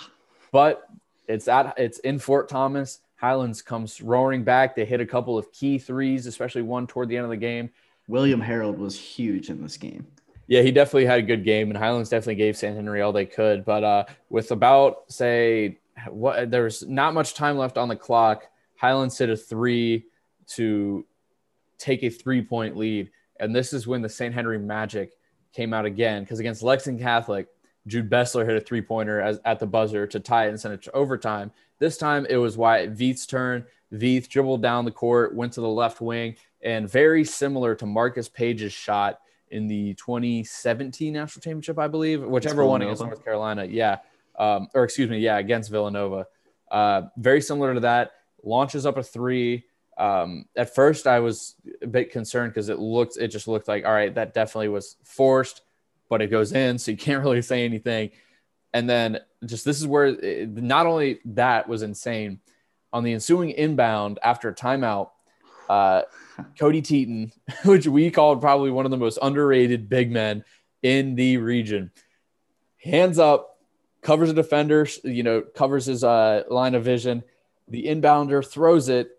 but 0.52 0.88
it's 1.28 1.48
at 1.48 1.74
it's 1.78 2.00
in 2.00 2.20
Fort 2.20 2.50
Thomas. 2.50 3.02
Highlands 3.18 3.62
comes 3.62 4.02
roaring 4.02 4.44
back. 4.44 4.76
They 4.76 4.86
hit 4.86 5.02
a 5.02 5.06
couple 5.06 5.38
of 5.38 5.52
key 5.52 5.78
threes, 5.78 6.26
especially 6.26 6.62
one 6.62 6.88
toward 6.88 7.10
the 7.10 7.18
end 7.18 7.26
of 7.26 7.30
the 7.30 7.38
game. 7.38 7.70
William 8.08 8.42
Harold 8.42 8.78
was 8.78 9.00
huge 9.00 9.50
in 9.50 9.62
this 9.62 9.78
game. 9.78 10.06
Yeah, 10.48 10.62
he 10.62 10.72
definitely 10.72 11.06
had 11.06 11.20
a 11.20 11.24
good 11.24 11.44
game, 11.44 11.70
and 11.70 11.78
Highlands 11.78 12.10
definitely 12.10 12.36
gave 12.36 12.56
St. 12.56 12.76
Henry 12.76 13.02
all 13.02 13.12
they 13.12 13.26
could. 13.26 13.66
But 13.66 13.84
uh, 13.84 14.06
with 14.30 14.52
about 14.52 15.12
say 15.12 15.80
what 16.10 16.52
there's 16.52 16.86
not 16.88 17.14
much 17.14 17.34
time 17.34 17.58
left 17.58 17.78
on 17.78 17.88
the 17.88 17.96
clock, 17.96 18.46
Highlands 18.78 19.18
hit 19.18 19.30
a 19.30 19.38
three 19.38 20.06
to 20.48 21.06
take 21.78 22.04
a 22.04 22.10
three 22.10 22.42
point 22.42 22.78
lead, 22.78 23.12
and 23.40 23.56
this 23.56 23.74
is 23.74 23.88
when 23.88 24.02
the 24.02 24.10
St. 24.10 24.34
Henry 24.34 24.60
Magic 24.60 25.14
came 25.54 25.74
out 25.74 25.86
again 25.86 26.24
because 26.24 26.40
against 26.40 26.64
Lexington 26.64 27.04
Catholic, 27.04 27.48
Jude 27.88 28.10
Bessler 28.10 28.46
hit 28.46 28.58
a 28.58 28.62
three 28.62 28.82
pointer 28.82 29.22
at 29.46 29.60
the 29.60 29.68
buzzer 29.68 30.08
to 30.08 30.20
tie 30.20 30.48
it 30.48 30.50
and 30.50 30.60
send 30.60 30.74
it 30.74 30.82
to 30.84 30.92
overtime. 30.92 31.52
This 31.80 31.98
time 31.98 32.26
it 32.30 32.38
was 32.38 32.58
Wyatt 32.58 32.96
Veith's 32.96 33.26
turn. 33.26 33.66
Veith 33.94 34.28
dribbled 34.28 34.62
down 34.62 34.86
the 34.86 34.92
court, 34.92 35.36
went 35.36 35.54
to 35.54 35.62
the 35.62 35.68
left 35.68 36.02
wing, 36.02 36.36
and 36.62 36.90
very 36.90 37.24
similar 37.24 37.76
to 37.76 37.86
Marcus 37.86 38.28
Paige's 38.28 38.74
shot 38.74 39.20
in 39.52 39.68
the 39.68 39.94
2017 39.94 41.14
national 41.14 41.42
championship, 41.42 41.78
I 41.78 41.88
believe, 41.88 42.24
whichever 42.24 42.66
one 42.66 42.82
against 42.82 43.04
North 43.04 43.24
Carolina. 43.24 43.66
Yeah. 43.66 44.00
Um, 44.38 44.68
or 44.74 44.84
excuse 44.84 45.10
me. 45.10 45.20
Yeah. 45.20 45.38
Against 45.38 45.72
Villanova. 45.72 46.28
Uh, 46.70 47.04
very 47.18 47.42
similar 47.42 47.74
to 47.74 47.82
that. 47.82 48.12
Launches 48.44 48.86
up 48.86 48.98
a 48.98 49.04
three. 49.04 49.66
Um, 49.98 50.46
at 50.56 50.76
first, 50.76 51.08
I 51.08 51.20
was 51.20 51.56
a 51.82 51.88
bit 51.88 52.12
concerned 52.12 52.54
because 52.54 52.70
it 52.70 52.80
looked, 52.80 53.18
it 53.18 53.30
just 53.30 53.48
looked 53.48 53.68
like, 53.68 53.86
all 53.86 53.94
right, 53.94 54.14
that 54.16 54.34
definitely 54.34 54.68
was 54.68 54.98
forced, 55.04 55.62
but 56.10 56.22
it 56.22 56.28
goes 56.28 56.52
in. 56.52 56.78
So 56.80 56.92
you 56.92 56.98
can't 56.98 57.24
really 57.24 57.42
say 57.42 57.64
anything. 57.66 58.12
And 58.74 58.90
then 58.90 59.20
just 59.46 59.64
this 59.64 59.80
is 59.80 59.88
where 59.88 60.08
it, 60.08 60.50
not 60.50 60.86
only 60.86 61.20
that 61.26 61.70
was 61.70 61.82
insane 61.82 62.42
on 62.92 63.04
the 63.04 63.14
ensuing 63.14 63.52
inbound 63.52 64.20
after 64.22 64.50
a 64.50 64.54
timeout, 64.54 65.12
uh, 65.70 66.02
Cody 66.60 66.82
Teaton, 66.82 67.32
which 67.66 67.88
we 67.88 68.12
called 68.12 68.42
probably 68.42 68.72
one 68.72 68.86
of 68.86 68.92
the 68.92 68.98
most 68.98 69.18
underrated 69.22 69.88
big 69.88 70.12
men 70.12 70.44
in 70.84 71.16
the 71.16 71.38
region. 71.38 71.92
Hands 72.84 73.18
up, 73.18 73.55
covers 74.06 74.30
a 74.30 74.34
defender, 74.34 74.88
you 75.04 75.24
know, 75.24 75.42
covers 75.42 75.88
his 75.88 76.04
uh, 76.04 76.44
line 76.48 76.76
of 76.76 76.84
vision. 76.84 77.24
The 77.68 77.86
inbounder 77.86 78.48
throws 78.48 78.88
it, 78.88 79.10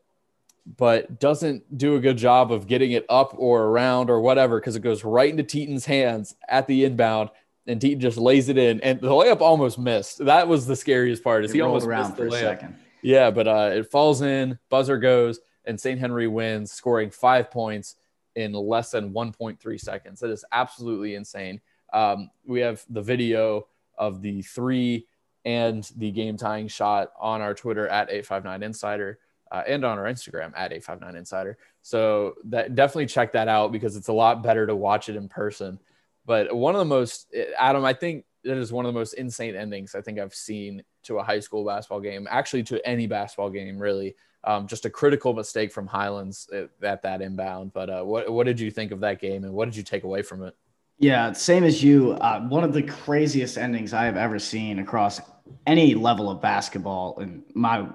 but 0.76 1.18
doesn't 1.18 1.76
do 1.76 1.96
a 1.96 2.00
good 2.00 2.16
job 2.16 2.52
of 2.52 2.68
getting 2.68 2.92
it 2.92 3.04
up 3.08 3.34
or 3.36 3.64
around 3.64 4.10
or 4.10 4.20
whatever 4.20 4.60
because 4.60 4.76
it 4.76 4.80
goes 4.80 5.02
right 5.02 5.28
into 5.28 5.42
Teaton's 5.42 5.84
hands 5.84 6.36
at 6.48 6.68
the 6.68 6.84
inbound. 6.84 7.30
And 7.66 7.80
Teaton 7.80 7.98
just 7.98 8.16
lays 8.16 8.48
it 8.48 8.58
in, 8.58 8.80
and 8.82 9.00
the 9.00 9.08
layup 9.08 9.40
almost 9.40 9.76
missed. 9.76 10.24
That 10.24 10.46
was 10.46 10.68
the 10.68 10.76
scariest 10.76 11.24
part. 11.24 11.44
Is 11.44 11.50
he 11.50 11.60
almost 11.60 11.84
around 11.84 12.14
for 12.14 12.28
a 12.28 12.30
second? 12.30 12.76
Yeah, 13.02 13.32
but 13.32 13.48
uh, 13.48 13.70
it 13.74 13.90
falls 13.90 14.22
in. 14.22 14.56
Buzzer 14.70 14.98
goes 14.98 15.40
and 15.64 15.80
St. 15.80 15.98
Henry 15.98 16.28
wins, 16.28 16.70
scoring 16.70 17.10
five 17.10 17.50
points 17.50 17.96
in 18.36 18.52
less 18.52 18.92
than 18.92 19.12
1.3 19.12 19.80
seconds. 19.80 20.20
That 20.20 20.30
is 20.30 20.44
absolutely 20.52 21.16
insane. 21.16 21.60
Um, 21.92 22.30
we 22.46 22.60
have 22.60 22.84
the 22.88 23.02
video 23.02 23.66
of 23.98 24.22
the 24.22 24.42
three 24.42 25.06
and 25.44 25.88
the 25.96 26.10
game 26.10 26.36
tying 26.36 26.68
shot 26.68 27.12
on 27.18 27.40
our 27.40 27.54
Twitter 27.54 27.86
at 27.88 28.08
859 28.08 28.62
Insider 28.62 29.18
uh, 29.52 29.62
and 29.66 29.84
on 29.84 29.98
our 29.98 30.04
Instagram 30.04 30.52
at 30.56 30.72
859 30.72 31.16
Insider. 31.16 31.58
So 31.82 32.34
that 32.46 32.74
definitely 32.74 33.06
check 33.06 33.32
that 33.32 33.48
out 33.48 33.70
because 33.70 33.96
it's 33.96 34.08
a 34.08 34.12
lot 34.12 34.42
better 34.42 34.66
to 34.66 34.74
watch 34.74 35.08
it 35.08 35.16
in 35.16 35.28
person. 35.28 35.78
But 36.24 36.54
one 36.54 36.74
of 36.74 36.80
the 36.80 36.84
most, 36.84 37.32
Adam, 37.56 37.84
I 37.84 37.92
think 37.92 38.24
it 38.42 38.56
is 38.56 38.72
one 38.72 38.84
of 38.86 38.92
the 38.92 38.98
most 38.98 39.14
insane 39.14 39.54
endings 39.54 39.94
I 39.94 40.00
think 40.00 40.18
I've 40.18 40.34
seen 40.34 40.82
to 41.04 41.18
a 41.18 41.22
high 41.22 41.40
school 41.40 41.64
basketball 41.64 42.00
game, 42.00 42.26
actually 42.28 42.64
to 42.64 42.84
any 42.86 43.06
basketball 43.06 43.50
game, 43.50 43.78
really. 43.78 44.16
Um, 44.42 44.66
just 44.66 44.84
a 44.84 44.90
critical 44.90 45.32
mistake 45.32 45.72
from 45.72 45.86
Highlands 45.86 46.48
at, 46.52 46.70
at 46.82 47.02
that 47.02 47.20
inbound. 47.20 47.72
But 47.72 47.90
uh, 47.90 48.02
what 48.02 48.32
what 48.32 48.46
did 48.46 48.60
you 48.60 48.70
think 48.70 48.92
of 48.92 49.00
that 49.00 49.20
game, 49.20 49.42
and 49.42 49.52
what 49.52 49.64
did 49.64 49.76
you 49.76 49.82
take 49.82 50.04
away 50.04 50.22
from 50.22 50.44
it? 50.44 50.54
Yeah, 50.98 51.32
same 51.32 51.64
as 51.64 51.82
you. 51.82 52.12
Uh, 52.12 52.40
one 52.48 52.64
of 52.64 52.72
the 52.72 52.82
craziest 52.82 53.58
endings 53.58 53.92
I 53.92 54.04
have 54.04 54.16
ever 54.16 54.38
seen 54.38 54.78
across 54.78 55.20
any 55.66 55.94
level 55.94 56.30
of 56.30 56.40
basketball 56.40 57.18
in 57.20 57.44
my 57.54 57.86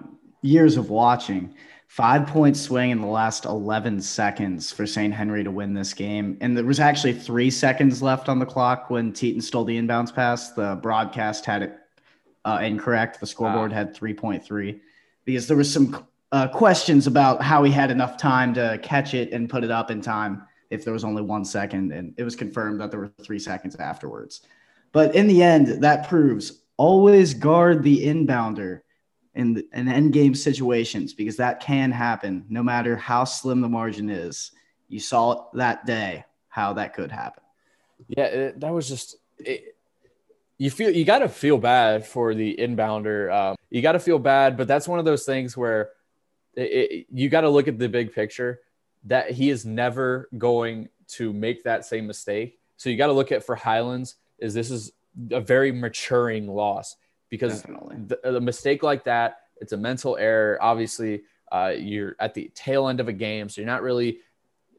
years 0.42 0.78
of 0.78 0.90
watching. 0.90 1.56
Five 1.88 2.28
point 2.28 2.56
swing 2.56 2.92
in 2.92 3.02
the 3.02 3.08
last 3.08 3.44
11 3.44 4.02
seconds 4.02 4.72
for 4.72 4.88
St. 4.88 5.14
Henry 5.14 5.44
to 5.44 5.52
win 5.52 5.74
this 5.74 5.94
game. 5.94 6.38
And 6.40 6.56
there 6.56 6.64
was 6.64 6.80
actually 6.80 7.14
three 7.14 7.50
seconds 7.50 8.02
left 8.02 8.30
on 8.30 8.40
the 8.40 8.46
clock 8.46 8.90
when 8.90 9.12
Teton 9.12 9.42
stole 9.42 9.66
the 9.66 9.78
inbounds 9.78 10.14
pass. 10.14 10.54
The 10.54 10.80
broadcast 10.82 11.46
had 11.46 11.64
it 11.64 11.78
uh, 12.46 12.60
incorrect. 12.62 13.20
The 13.20 13.28
scoreboard 13.28 13.72
wow. 13.72 13.78
had 13.78 13.96
3.3 13.96 14.80
because 15.26 15.48
there 15.48 15.58
was 15.58 15.72
some 15.72 16.08
uh, 16.32 16.48
questions 16.48 17.08
about 17.08 17.42
how 17.42 17.64
he 17.64 17.72
had 17.72 17.92
enough 17.92 18.16
time 18.16 18.54
to 18.54 18.80
catch 18.82 19.14
it 19.14 19.34
and 19.34 19.50
put 19.50 19.66
it 19.66 19.72
up 19.72 19.92
in 19.92 20.02
time 20.02 20.44
if 20.72 20.84
there 20.84 20.94
was 20.94 21.04
only 21.04 21.22
one 21.22 21.46
second. 21.46 21.92
And 21.92 22.16
it 22.18 22.24
was 22.24 22.36
confirmed 22.36 22.82
that 22.82 22.90
there 22.90 23.00
were 23.00 23.12
three 23.22 23.38
seconds 23.38 23.76
afterwards. 23.76 24.42
But 24.92 25.14
in 25.14 25.28
the 25.28 25.44
end, 25.44 25.84
that 25.84 26.08
proves 26.08 26.64
always 26.78 27.34
guard 27.36 27.84
the 27.84 28.06
inbounder 28.08 28.82
in, 29.36 29.64
in 29.74 29.88
end 29.88 30.14
game 30.14 30.34
situations 30.34 31.14
because 31.14 31.38
that 31.38 31.60
can 31.60 31.92
happen 31.92 32.46
no 32.50 32.64
matter 32.64 32.96
how 32.96 33.24
slim 33.26 33.62
the 33.62 33.70
margin 33.70 34.10
is. 34.10 34.52
You 34.88 35.00
saw 35.00 35.48
that 35.54 35.86
day 35.86 36.26
how 36.48 36.74
that 36.74 36.94
could 36.94 37.12
happen. 37.12 37.44
Yeah, 38.08 38.26
it, 38.26 38.60
that 38.60 38.74
was 38.74 38.88
just. 38.88 39.18
It, 39.38 39.76
you 40.58 40.70
feel 40.70 40.92
you 40.92 41.06
got 41.06 41.20
to 41.20 41.30
feel 41.30 41.58
bad 41.58 42.06
for 42.06 42.36
the 42.36 42.56
inbounder. 42.58 43.34
Um, 43.34 43.56
you 43.70 43.82
got 43.82 43.94
to 43.94 44.00
feel 44.00 44.20
bad, 44.20 44.58
but 44.58 44.68
that's 44.68 44.88
one 44.88 45.00
of 45.00 45.06
those 45.06 45.26
things 45.26 45.58
where 45.58 45.90
it, 46.56 47.08
you 47.12 47.30
got 47.30 47.42
to 47.42 47.50
look 47.50 47.68
at 47.68 47.80
the 47.80 47.90
big 47.90 48.14
picture 48.14 48.60
that 49.06 49.32
he 49.32 49.50
is 49.50 49.66
never 49.66 50.30
going 50.38 50.90
to 51.08 51.34
make 51.34 51.64
that 51.64 51.86
same 51.86 52.08
mistake. 52.08 52.60
So 52.78 52.90
you 52.90 52.98
got 52.98 53.08
to 53.08 53.14
look 53.14 53.32
at 53.32 53.44
for 53.44 53.56
Highlands 53.56 54.16
is 54.40 54.54
this 54.54 54.72
is 54.72 54.92
a 55.32 55.42
very 55.42 55.72
maturing 55.72 56.48
loss 56.48 56.96
because 57.30 57.64
the, 57.64 58.20
a 58.24 58.42
mistake 58.42 58.84
like 58.84 59.04
that, 59.06 59.42
it's 59.58 59.74
a 59.74 59.78
mental 59.78 60.18
error. 60.18 60.58
Obviously, 60.62 61.24
uh, 61.52 61.74
you're 61.78 62.16
at 62.20 62.34
the 62.34 62.52
tail 62.56 62.88
end 62.88 63.00
of 63.00 63.08
a 63.08 63.14
game, 63.14 63.50
so 63.50 63.62
you're 63.62 63.70
not 63.70 63.82
really, 63.82 64.20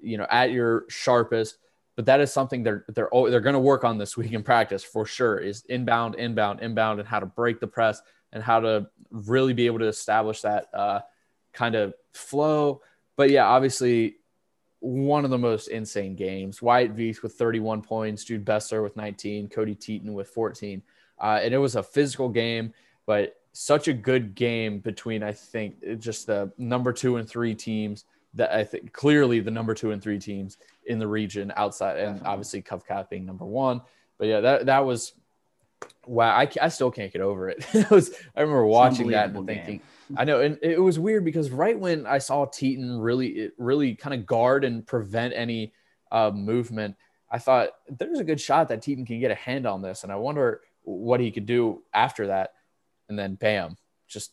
you 0.01 0.19
know, 0.19 0.27
at 0.31 0.51
your 0.51 0.85
sharpest. 0.89 1.59
But 1.95 2.07
that 2.07 2.21
is 2.21 2.33
something 2.33 2.63
they're 2.63 2.85
they're 2.89 3.09
they're 3.13 3.41
going 3.41 3.55
to 3.55 3.61
work 3.61 3.85
on 3.85 3.99
this 3.99 4.17
week 4.17 4.33
in 4.33 4.43
practice 4.43 4.83
for 4.83 5.07
sure. 5.07 5.39
Is 5.39 5.65
inbound, 5.69 6.15
inbound, 6.17 6.61
inbound, 6.61 7.01
and 7.01 7.09
how 7.09 7.21
to 7.21 7.27
break 7.27 7.61
the 7.61 7.67
press 7.67 8.01
and 8.33 8.43
how 8.43 8.61
to 8.61 8.87
really 9.11 9.53
be 9.53 9.67
able 9.67 9.79
to 9.79 9.89
establish 9.89 10.41
that 10.43 10.69
uh, 10.73 11.01
kind 11.53 11.75
of 11.75 11.95
flow. 12.13 12.81
But 13.17 13.31
yeah, 13.31 13.47
obviously 13.47 14.17
one 14.81 15.25
of 15.25 15.31
the 15.31 15.39
most 15.39 15.69
insane 15.69 16.17
games. 16.17 16.61
Wyatt 16.61 16.97
Veith 16.97 17.23
with 17.23 17.35
31 17.35 17.83
points, 17.83 18.25
Jude 18.25 18.45
Bessler 18.45 18.83
with 18.83 18.97
19, 18.97 19.49
Cody 19.49 19.75
Teaton 19.75 20.13
with 20.13 20.29
14. 20.29 20.83
Uh, 21.21 21.41
and 21.41 21.55
it 21.55 21.59
was 21.59 21.77
a 21.77 21.83
physical 21.83 22.29
game, 22.29 22.73
but 23.07 23.37
such 23.53 23.87
a 23.87 23.93
good 23.93 24.35
game 24.35 24.81
between, 24.81 25.23
I 25.23 25.33
think, 25.33 25.77
just 25.99 26.27
the 26.27 26.51
number 26.59 26.93
two 26.93 27.17
and 27.17 27.29
three 27.29 27.55
teams 27.55 28.07
that 28.35 28.53
I 28.53 28.65
think 28.65 28.93
clearly 28.93 29.41
the 29.41 29.51
number 29.51 29.75
two 29.75 29.93
and 29.93 30.03
three 30.03 30.19
teams 30.19 30.57
in 30.87 30.99
the 30.99 31.07
region 31.07 31.53
outside, 31.55 31.99
and 31.99 32.27
obviously 32.27 32.63
Covcath 32.63 33.09
being 33.09 33.27
number 33.27 33.45
one. 33.45 33.83
But 34.19 34.29
yeah, 34.29 34.41
that, 34.41 34.67
that 34.67 34.85
was 34.85 35.13
wow. 36.07 36.37
I, 36.37 36.49
I 36.61 36.69
still 36.69 36.91
can't 36.91 37.13
get 37.13 37.23
over 37.23 37.49
it. 37.49 37.65
it 37.75 37.91
was, 37.91 38.13
I 38.37 38.41
remember 38.41 38.67
watching 38.67 39.09
that 39.09 39.31
and 39.31 39.47
thinking, 39.47 39.79
game 39.79 39.83
I 40.17 40.25
know, 40.25 40.41
and 40.41 40.59
it 40.63 40.81
was 40.81 40.99
weird 40.99 41.25
because 41.25 41.51
right 41.51 41.79
when 41.79 42.07
I 42.07 42.19
saw 42.19 42.45
Teton 42.45 42.99
really, 42.99 43.51
really 43.59 43.95
kind 43.95 44.15
of 44.15 44.27
guard 44.27 44.65
and 44.65 44.87
prevent 44.87 45.35
any 45.35 45.73
uh, 46.11 46.31
movement, 46.31 46.97
I 47.31 47.39
thought 47.39 47.71
there's 47.89 48.21
a 48.21 48.25
good 48.25 48.41
shot 48.41 48.69
that 48.69 48.83
Teton 48.83 49.07
can 49.07 49.21
get 49.21 49.31
a 49.31 49.37
hand 49.37 49.67
on 49.67 49.83
this, 49.83 50.03
and 50.03 50.13
I 50.13 50.17
wonder 50.17 50.61
what 50.83 51.21
he 51.21 51.31
could 51.31 51.47
do 51.47 51.83
after 51.95 52.27
that. 52.29 52.53
And 53.09 53.19
then, 53.19 53.35
bam, 53.35 53.77
just 54.07 54.33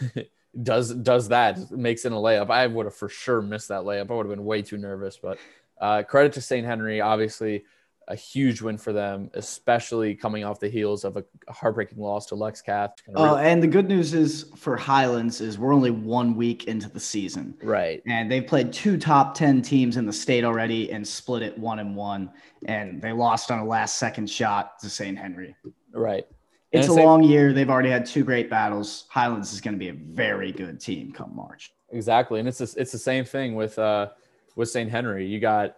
does 0.62 0.94
does 0.94 1.28
that 1.28 1.70
makes 1.70 2.04
in 2.04 2.12
a 2.12 2.16
layup. 2.16 2.50
I 2.50 2.66
would 2.66 2.86
have 2.86 2.94
for 2.94 3.08
sure 3.08 3.42
missed 3.42 3.68
that 3.68 3.82
layup. 3.82 4.10
I 4.10 4.14
would 4.14 4.26
have 4.26 4.36
been 4.36 4.44
way 4.44 4.62
too 4.62 4.78
nervous. 4.78 5.18
But 5.20 5.38
uh, 5.80 6.02
credit 6.04 6.34
to 6.34 6.40
St. 6.40 6.66
Henry, 6.66 7.00
obviously 7.00 7.64
a 8.08 8.14
huge 8.14 8.62
win 8.62 8.78
for 8.78 8.92
them, 8.92 9.30
especially 9.34 10.14
coming 10.14 10.44
off 10.44 10.60
the 10.60 10.68
heels 10.68 11.04
of 11.04 11.16
a 11.16 11.24
heartbreaking 11.48 11.98
loss 11.98 12.26
to 12.26 12.34
Lex 12.34 12.62
Cath. 12.62 12.94
Oh, 13.14 13.36
and 13.36 13.62
the 13.62 13.66
good 13.66 13.88
news 13.88 14.14
is 14.14 14.50
for 14.56 14.76
Highlands 14.76 15.40
is 15.40 15.58
we're 15.58 15.74
only 15.74 15.90
one 15.90 16.36
week 16.36 16.64
into 16.64 16.88
the 16.88 17.00
season, 17.00 17.56
right? 17.62 18.02
And 18.06 18.30
they've 18.30 18.46
played 18.46 18.72
two 18.72 18.96
top 18.96 19.34
ten 19.34 19.60
teams 19.60 19.96
in 19.96 20.06
the 20.06 20.12
state 20.12 20.44
already 20.44 20.92
and 20.92 21.06
split 21.06 21.42
it 21.42 21.58
one 21.58 21.80
and 21.80 21.96
one, 21.96 22.30
and 22.66 23.02
they 23.02 23.12
lost 23.12 23.50
on 23.50 23.58
a 23.58 23.64
last 23.64 23.96
second 23.96 24.30
shot 24.30 24.78
to 24.80 24.90
St. 24.90 25.18
Henry. 25.18 25.56
Right. 25.92 26.26
It's 26.72 26.88
a 26.88 26.92
long 26.92 27.22
year. 27.22 27.52
They've 27.52 27.70
already 27.70 27.90
had 27.90 28.04
two 28.04 28.22
great 28.22 28.50
battles. 28.50 29.06
Highlands 29.08 29.52
is 29.52 29.60
going 29.60 29.74
to 29.74 29.78
be 29.78 29.88
a 29.88 29.94
very 29.94 30.52
good 30.52 30.80
team 30.80 31.10
come 31.12 31.34
March. 31.34 31.72
Exactly, 31.90 32.38
and 32.40 32.48
it's 32.48 32.60
a, 32.60 32.68
it's 32.80 32.92
the 32.92 32.98
same 32.98 33.24
thing 33.24 33.54
with 33.54 33.78
uh 33.78 34.10
with 34.56 34.68
St. 34.70 34.90
Henry. 34.90 35.26
You 35.26 35.40
got 35.40 35.76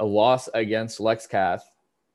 a 0.00 0.04
loss 0.04 0.48
against 0.54 0.98
Lex 0.98 1.26
Cath, 1.26 1.70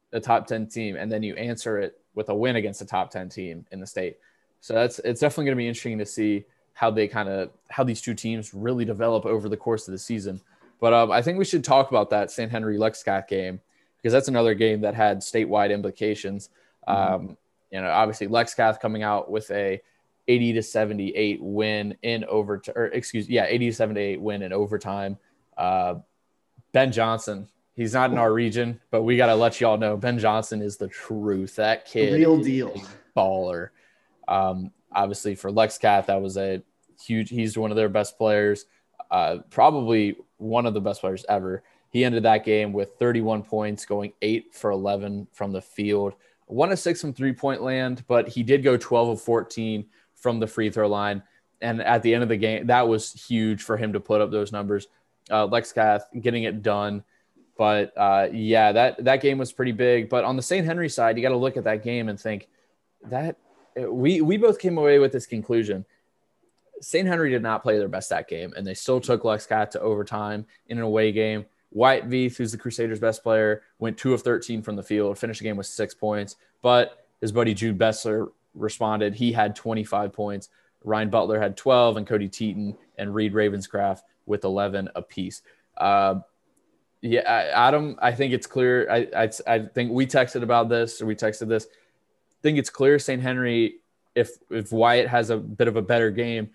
the 0.10 0.20
top 0.20 0.48
10 0.48 0.68
team, 0.68 0.98
and 0.98 1.10
then 1.10 1.24
you 1.24 1.36
answer 1.36 1.78
it 1.78 1.98
with 2.16 2.30
a 2.30 2.36
win 2.36 2.58
against 2.58 2.82
a 2.82 2.86
top 2.86 3.12
10 3.12 3.30
team 3.30 3.66
in 3.72 3.80
the 3.80 3.88
state. 3.88 4.18
So 4.60 4.74
that's 4.74 5.00
it's 5.00 5.22
definitely 5.22 5.46
going 5.46 5.58
to 5.58 5.62
be 5.62 5.68
interesting 5.68 6.00
to 6.00 6.06
see 6.06 6.46
how 6.74 6.90
they 6.90 7.08
kind 7.08 7.30
of 7.30 7.52
how 7.70 7.84
these 7.84 8.02
two 8.02 8.16
teams 8.16 8.54
really 8.54 8.84
develop 8.84 9.26
over 9.26 9.48
the 9.48 9.56
course 9.56 9.88
of 9.88 9.92
the 9.92 10.00
season. 10.00 10.42
But 10.82 10.94
um, 10.94 11.12
I 11.12 11.22
think 11.22 11.38
we 11.38 11.46
should 11.46 11.64
talk 11.64 11.90
about 11.90 12.10
that 12.10 12.32
St. 12.32 12.52
Henry 12.52 12.78
Lex 12.78 13.04
Cath 13.04 13.28
game 13.28 13.62
because 13.98 14.12
that's 14.12 14.28
another 14.28 14.56
game 14.56 14.82
that 14.82 14.96
had 14.96 15.20
statewide 15.20 15.72
implications. 15.72 16.50
Mm-hmm. 16.88 17.14
Um, 17.14 17.38
you 17.72 17.80
know, 17.80 17.90
obviously 17.90 18.28
Lex 18.28 18.56
Cath 18.56 18.80
coming 18.80 19.04
out 19.04 19.30
with 19.30 19.50
a 19.52 19.80
80 20.28 20.54
to 20.54 20.64
78 20.64 21.42
win 21.44 21.96
in 22.02 22.26
overtime, 22.26 22.74
or 22.76 22.86
excuse, 22.88 23.30
yeah, 23.30 23.46
80 23.46 23.68
to 23.68 23.76
78 23.76 24.22
win 24.22 24.42
in 24.42 24.52
overtime. 24.52 25.18
Uh, 25.56 25.96
ben 26.72 26.92
Johnson 26.92 27.48
He's 27.76 27.94
not 27.94 28.12
in 28.12 28.18
our 28.18 28.32
region, 28.32 28.80
but 28.90 29.04
we 29.04 29.18
got 29.18 29.28
to 29.28 29.36
let 29.36 29.60
y'all 29.60 29.78
know 29.78 29.98
Ben 29.98 30.18
Johnson 30.18 30.62
is 30.62 30.78
the 30.78 30.88
truth. 30.88 31.58
That 31.58 31.86
kid, 31.86 32.14
real 32.14 32.42
deal, 32.42 32.82
baller. 33.16 33.70
Um, 34.28 34.72
obviously, 34.92 35.36
for 35.36 35.52
Lex 35.52 35.78
Cath, 35.78 36.08
that 36.08 36.22
was 36.22 36.38
a 36.38 36.64
huge. 37.06 37.30
He's 37.30 37.58
one 37.58 37.72
of 37.72 37.78
their 37.78 37.90
best 37.90 38.18
players, 38.18 38.66
uh, 39.12 39.40
probably 39.50 40.16
one 40.38 40.66
of 40.66 40.74
the 40.74 40.82
best 40.82 41.02
players 41.02 41.26
ever. 41.28 41.64
He 41.90 42.04
ended 42.04 42.24
that 42.24 42.44
game 42.44 42.74
with 42.74 42.98
31 43.00 43.44
points, 43.44 43.86
going 43.86 44.14
eight 44.22 44.54
for 44.54 44.72
11 44.72 45.28
from 45.32 45.52
the 45.52 45.62
field, 45.62 46.14
one 46.48 46.72
of 46.72 46.80
six 46.80 47.02
from 47.02 47.14
three 47.14 47.34
point 47.34 47.62
land, 47.62 48.04
but 48.08 48.28
he 48.28 48.44
did 48.44 48.64
go 48.64 48.78
12 48.78 49.10
of 49.10 49.22
14 49.22 49.86
from 50.14 50.40
the 50.40 50.48
free 50.48 50.70
throw 50.70 50.88
line. 50.88 51.24
And 51.62 51.82
at 51.82 52.04
the 52.04 52.14
end 52.14 52.24
of 52.24 52.30
the 52.30 52.38
game, 52.38 52.68
that 52.68 52.88
was 52.88 53.12
huge 53.12 53.64
for 53.64 53.78
him 53.78 53.94
to 53.94 54.00
put 54.00 54.22
up 54.22 54.32
those 54.32 54.52
numbers. 54.52 54.88
Uh, 55.32 55.46
Lex 55.46 55.72
Cath 55.72 56.08
getting 56.20 56.44
it 56.44 56.62
done. 56.62 57.04
But 57.58 57.94
uh, 57.96 58.28
yeah, 58.32 58.72
that 58.72 59.04
that 59.04 59.22
game 59.22 59.38
was 59.38 59.52
pretty 59.54 59.72
big. 59.72 60.10
But 60.10 60.26
on 60.26 60.36
the 60.36 60.42
St. 60.42 60.66
Henry 60.66 60.90
side, 60.90 61.18
you 61.18 61.24
got 61.24 61.30
to 61.30 61.38
look 61.38 61.58
at 61.58 61.64
that 61.64 61.84
game 61.84 62.10
and 62.10 62.20
think 62.20 62.48
that 63.10 63.38
we 63.78 64.22
we 64.22 64.38
both 64.38 64.60
came 64.60 64.78
away 64.78 65.00
with 65.00 65.12
this 65.12 65.26
conclusion. 65.26 65.86
St. 66.82 67.08
Henry 67.08 67.30
did 67.30 67.42
not 67.42 67.64
play 67.64 67.78
their 67.78 67.88
best 67.88 68.10
that 68.10 68.28
game, 68.28 68.54
and 68.58 68.68
they 68.68 68.74
still 68.74 69.00
took 69.00 69.24
Lex 69.24 69.46
Cath 69.46 69.70
to 69.72 69.80
overtime 69.80 70.46
in 70.68 70.78
an 70.78 70.84
away 70.84 71.12
game. 71.12 71.46
Wyatt 71.72 72.10
Veith, 72.10 72.38
who's 72.38 72.52
the 72.52 72.58
Crusaders' 72.58 73.00
best 73.00 73.24
player, 73.24 73.64
went 73.80 73.98
two 73.98 74.14
of 74.14 74.22
13 74.22 74.62
from 74.62 74.76
the 74.76 74.84
field, 74.84 75.18
finished 75.18 75.40
the 75.40 75.44
game 75.46 75.58
with 75.58 75.68
six 75.68 75.94
points. 75.94 76.36
But 76.62 77.06
his 77.22 77.32
buddy 77.32 77.54
Jude 77.54 77.78
Bessler 77.78 78.30
responded. 78.54 79.16
He 79.16 79.32
had 79.32 79.56
25 79.56 80.14
points. 80.14 80.50
Ryan 80.84 81.10
Butler 81.10 81.40
had 81.40 81.58
12, 81.58 81.98
and 81.98 82.08
Cody 82.08 82.30
Teton 82.30 82.78
and 82.98 83.14
Reed 83.14 83.34
Ravenscraft 83.34 84.02
with 84.26 84.44
11 84.44 84.90
apiece. 84.96 85.42
Uh, 85.78 86.16
yeah, 87.06 87.52
Adam, 87.54 87.98
I 88.02 88.12
think 88.12 88.34
it's 88.34 88.48
clear. 88.48 88.90
I, 88.90 89.08
I, 89.16 89.30
I 89.46 89.60
think 89.60 89.92
we 89.92 90.08
texted 90.08 90.42
about 90.42 90.70
this, 90.70 91.02
or 91.02 91.06
we 91.06 91.16
texted 91.16 91.48
this. 91.48 91.66
I 91.66 92.42
think 92.42 92.58
it's 92.58 92.70
clear 92.70 92.98
St. 92.98 93.22
Henry, 93.22 93.76
if 94.16 94.32
if 94.50 94.72
Wyatt 94.72 95.08
has 95.08 95.30
a 95.30 95.38
bit 95.38 95.68
of 95.68 95.76
a 95.76 95.82
better 95.82 96.10
game, 96.10 96.50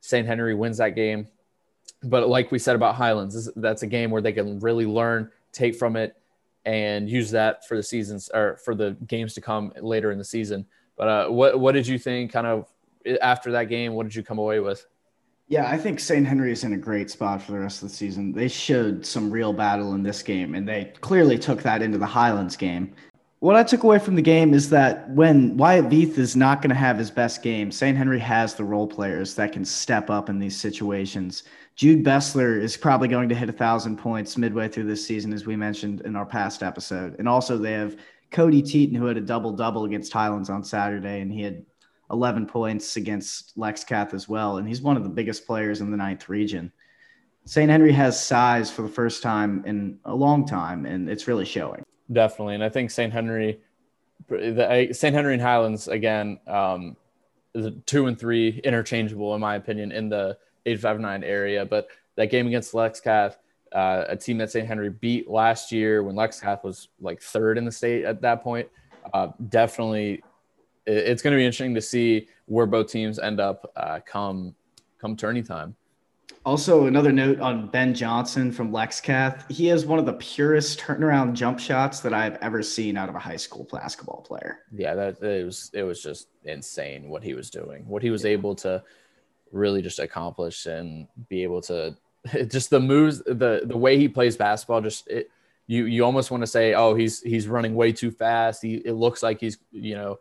St. 0.00 0.26
Henry 0.26 0.54
wins 0.54 0.78
that 0.78 0.90
game. 0.90 1.26
But 2.02 2.28
like 2.28 2.52
we 2.52 2.58
said 2.58 2.76
about 2.76 2.94
Highlands, 2.94 3.50
that's 3.56 3.82
a 3.82 3.86
game 3.86 4.10
where 4.10 4.22
they 4.22 4.32
can 4.32 4.60
really 4.60 4.86
learn, 4.86 5.30
take 5.50 5.74
from 5.74 5.96
it, 5.96 6.16
and 6.64 7.10
use 7.10 7.30
that 7.32 7.66
for 7.66 7.76
the 7.76 7.82
seasons 7.82 8.30
or 8.32 8.58
for 8.64 8.74
the 8.74 8.96
games 9.08 9.34
to 9.34 9.40
come 9.40 9.72
later 9.80 10.12
in 10.12 10.18
the 10.18 10.24
season. 10.24 10.66
But 10.96 11.08
uh, 11.08 11.28
what 11.30 11.58
what 11.58 11.72
did 11.72 11.86
you 11.86 11.98
think? 11.98 12.32
Kind 12.32 12.46
of 12.46 12.68
after 13.20 13.50
that 13.52 13.64
game, 13.64 13.94
what 13.94 14.04
did 14.04 14.14
you 14.14 14.22
come 14.22 14.38
away 14.38 14.60
with? 14.60 14.86
Yeah, 15.48 15.70
I 15.70 15.76
think 15.76 16.00
St. 16.00 16.26
Henry 16.26 16.50
is 16.50 16.64
in 16.64 16.72
a 16.72 16.78
great 16.78 17.08
spot 17.08 17.40
for 17.40 17.52
the 17.52 17.60
rest 17.60 17.82
of 17.82 17.88
the 17.88 17.94
season. 17.94 18.32
They 18.32 18.48
showed 18.48 19.06
some 19.06 19.30
real 19.30 19.52
battle 19.52 19.94
in 19.94 20.02
this 20.02 20.20
game, 20.22 20.56
and 20.56 20.68
they 20.68 20.92
clearly 21.00 21.38
took 21.38 21.62
that 21.62 21.82
into 21.82 21.98
the 21.98 22.06
Highlands 22.06 22.56
game. 22.56 22.92
What 23.38 23.54
I 23.54 23.62
took 23.62 23.84
away 23.84 24.00
from 24.00 24.16
the 24.16 24.22
game 24.22 24.54
is 24.54 24.70
that 24.70 25.08
when 25.10 25.56
Wyatt 25.56 25.84
Veith 25.84 26.18
is 26.18 26.34
not 26.34 26.62
going 26.62 26.70
to 26.70 26.74
have 26.74 26.98
his 26.98 27.12
best 27.12 27.42
game, 27.42 27.70
St. 27.70 27.96
Henry 27.96 28.18
has 28.18 28.54
the 28.54 28.64
role 28.64 28.88
players 28.88 29.34
that 29.36 29.52
can 29.52 29.64
step 29.64 30.10
up 30.10 30.28
in 30.28 30.40
these 30.40 30.58
situations. 30.58 31.44
Jude 31.76 32.04
Bessler 32.04 32.60
is 32.60 32.76
probably 32.76 33.06
going 33.06 33.28
to 33.28 33.34
hit 33.34 33.48
a 33.48 33.52
thousand 33.52 33.98
points 33.98 34.36
midway 34.36 34.66
through 34.66 34.86
this 34.86 35.06
season, 35.06 35.32
as 35.32 35.46
we 35.46 35.54
mentioned 35.54 36.00
in 36.00 36.16
our 36.16 36.26
past 36.26 36.64
episode. 36.64 37.14
And 37.20 37.28
also, 37.28 37.56
they 37.56 37.72
have 37.72 37.96
Cody 38.32 38.62
Teton, 38.62 38.96
who 38.96 39.06
had 39.06 39.16
a 39.16 39.20
double 39.20 39.52
double 39.52 39.84
against 39.84 40.12
Highlands 40.12 40.50
on 40.50 40.64
Saturday, 40.64 41.20
and 41.20 41.30
he 41.30 41.42
had 41.42 41.64
11 42.10 42.46
points 42.46 42.96
against 42.96 43.56
Lex 43.56 43.84
Cath 43.84 44.14
as 44.14 44.28
well. 44.28 44.58
And 44.58 44.68
he's 44.68 44.80
one 44.80 44.96
of 44.96 45.02
the 45.02 45.08
biggest 45.08 45.46
players 45.46 45.80
in 45.80 45.90
the 45.90 45.96
ninth 45.96 46.28
region. 46.28 46.72
St. 47.44 47.70
Henry 47.70 47.92
has 47.92 48.22
size 48.22 48.70
for 48.70 48.82
the 48.82 48.88
first 48.88 49.22
time 49.22 49.62
in 49.66 49.98
a 50.04 50.14
long 50.14 50.46
time, 50.46 50.84
and 50.84 51.08
it's 51.08 51.28
really 51.28 51.44
showing. 51.44 51.84
Definitely. 52.12 52.54
And 52.54 52.64
I 52.64 52.68
think 52.68 52.90
St. 52.90 53.12
Henry, 53.12 53.60
the 54.28 54.88
St. 54.92 55.14
Henry 55.14 55.34
and 55.34 55.42
Highlands, 55.42 55.86
again, 55.86 56.40
um, 56.48 56.96
two 57.86 58.06
and 58.06 58.18
three 58.18 58.60
interchangeable, 58.64 59.34
in 59.34 59.40
my 59.40 59.54
opinion, 59.54 59.92
in 59.92 60.08
the 60.08 60.36
859 60.66 61.24
area. 61.24 61.64
But 61.64 61.88
that 62.16 62.30
game 62.30 62.46
against 62.48 62.74
Lex 62.74 63.00
Cath, 63.00 63.38
uh, 63.72 64.04
a 64.08 64.16
team 64.16 64.38
that 64.38 64.50
St. 64.50 64.66
Henry 64.66 64.90
beat 64.90 65.28
last 65.30 65.70
year 65.70 66.02
when 66.02 66.16
Lex 66.16 66.40
Cath 66.40 66.64
was 66.64 66.88
like 67.00 67.20
third 67.20 67.58
in 67.58 67.64
the 67.64 67.72
state 67.72 68.04
at 68.04 68.20
that 68.22 68.42
point, 68.42 68.68
uh, 69.14 69.28
definitely 69.48 70.22
it's 70.86 71.22
going 71.22 71.32
to 71.32 71.38
be 71.38 71.44
interesting 71.44 71.74
to 71.74 71.82
see 71.82 72.28
where 72.46 72.66
both 72.66 72.90
teams 72.90 73.18
end 73.18 73.40
up 73.40 73.70
uh, 73.76 74.00
come 74.06 74.54
come 74.98 75.16
tourney 75.16 75.42
time. 75.42 75.76
Also, 76.46 76.86
another 76.86 77.10
note 77.10 77.40
on 77.40 77.66
Ben 77.70 77.92
Johnson 77.92 78.52
from 78.52 78.72
Lex 78.72 79.00
Cath. 79.00 79.44
He 79.48 79.66
has 79.66 79.84
one 79.84 79.98
of 79.98 80.06
the 80.06 80.12
purest 80.12 80.78
turnaround 80.78 81.32
jump 81.32 81.58
shots 81.58 81.98
that 82.00 82.14
I've 82.14 82.36
ever 82.36 82.62
seen 82.62 82.96
out 82.96 83.08
of 83.08 83.16
a 83.16 83.18
high 83.18 83.36
school 83.36 83.66
basketball 83.72 84.22
player. 84.22 84.60
Yeah, 84.72 84.94
that 84.94 85.20
it 85.20 85.44
was 85.44 85.70
it 85.74 85.82
was 85.82 86.00
just 86.00 86.28
insane 86.44 87.08
what 87.08 87.24
he 87.24 87.34
was 87.34 87.50
doing, 87.50 87.84
what 87.88 88.00
he 88.00 88.10
was 88.10 88.22
yeah. 88.22 88.30
able 88.30 88.54
to 88.56 88.82
really 89.50 89.82
just 89.82 89.98
accomplish 89.98 90.66
and 90.66 91.08
be 91.28 91.42
able 91.42 91.62
to 91.62 91.96
just 92.46 92.70
the 92.70 92.78
moves, 92.78 93.18
the 93.24 93.62
the 93.64 93.76
way 93.76 93.98
he 93.98 94.06
plays 94.06 94.36
basketball. 94.36 94.80
Just 94.80 95.08
it, 95.08 95.30
you 95.66 95.86
you 95.86 96.04
almost 96.04 96.30
want 96.30 96.44
to 96.44 96.46
say, 96.46 96.74
oh, 96.74 96.94
he's 96.94 97.20
he's 97.22 97.48
running 97.48 97.74
way 97.74 97.90
too 97.90 98.12
fast. 98.12 98.62
He 98.62 98.76
it 98.76 98.92
looks 98.92 99.20
like 99.20 99.40
he's 99.40 99.58
you 99.72 99.96
know 99.96 100.18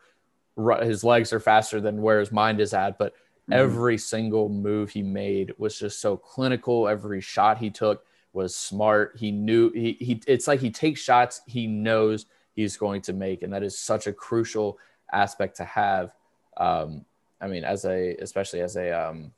his 0.82 1.04
legs 1.04 1.34
are 1.34 1.39
faster 1.39 1.82
than 1.82 2.02
where 2.02 2.20
his 2.20 2.32
mind 2.32 2.60
is 2.60 2.74
at, 2.74 2.98
but 2.98 3.13
mm-hmm. 3.13 3.54
every 3.54 3.98
single 3.98 4.50
move 4.50 4.89
he 4.91 5.04
made 5.04 5.54
was 5.58 5.78
just 5.78 6.00
so 6.00 6.18
clinical. 6.18 6.88
Every 6.88 7.22
shot 7.22 7.58
he 7.58 7.70
took 7.70 8.06
was 8.34 8.56
smart. 8.56 9.15
He 9.18 9.32
knew 9.32 9.72
he, 9.72 9.94
he 10.00 10.22
it's 10.28 10.48
like 10.48 10.60
he 10.60 10.72
takes 10.72 11.02
shots 11.02 11.41
he 11.48 11.68
knows 11.68 12.26
he's 12.54 12.78
going 12.78 13.02
to 13.04 13.13
make, 13.13 13.44
and 13.44 13.52
that 13.54 13.63
is 13.63 13.78
such 13.78 14.08
a 14.08 14.13
crucial 14.13 14.78
aspect 15.12 15.58
to 15.58 15.65
have. 15.65 16.13
Um, 16.58 17.06
I 17.41 17.48
mean, 17.48 17.63
as 17.63 17.86
a 17.86 18.15
especially 18.15 18.62
as 18.62 18.76
a 18.76 18.91
um, 18.91 19.32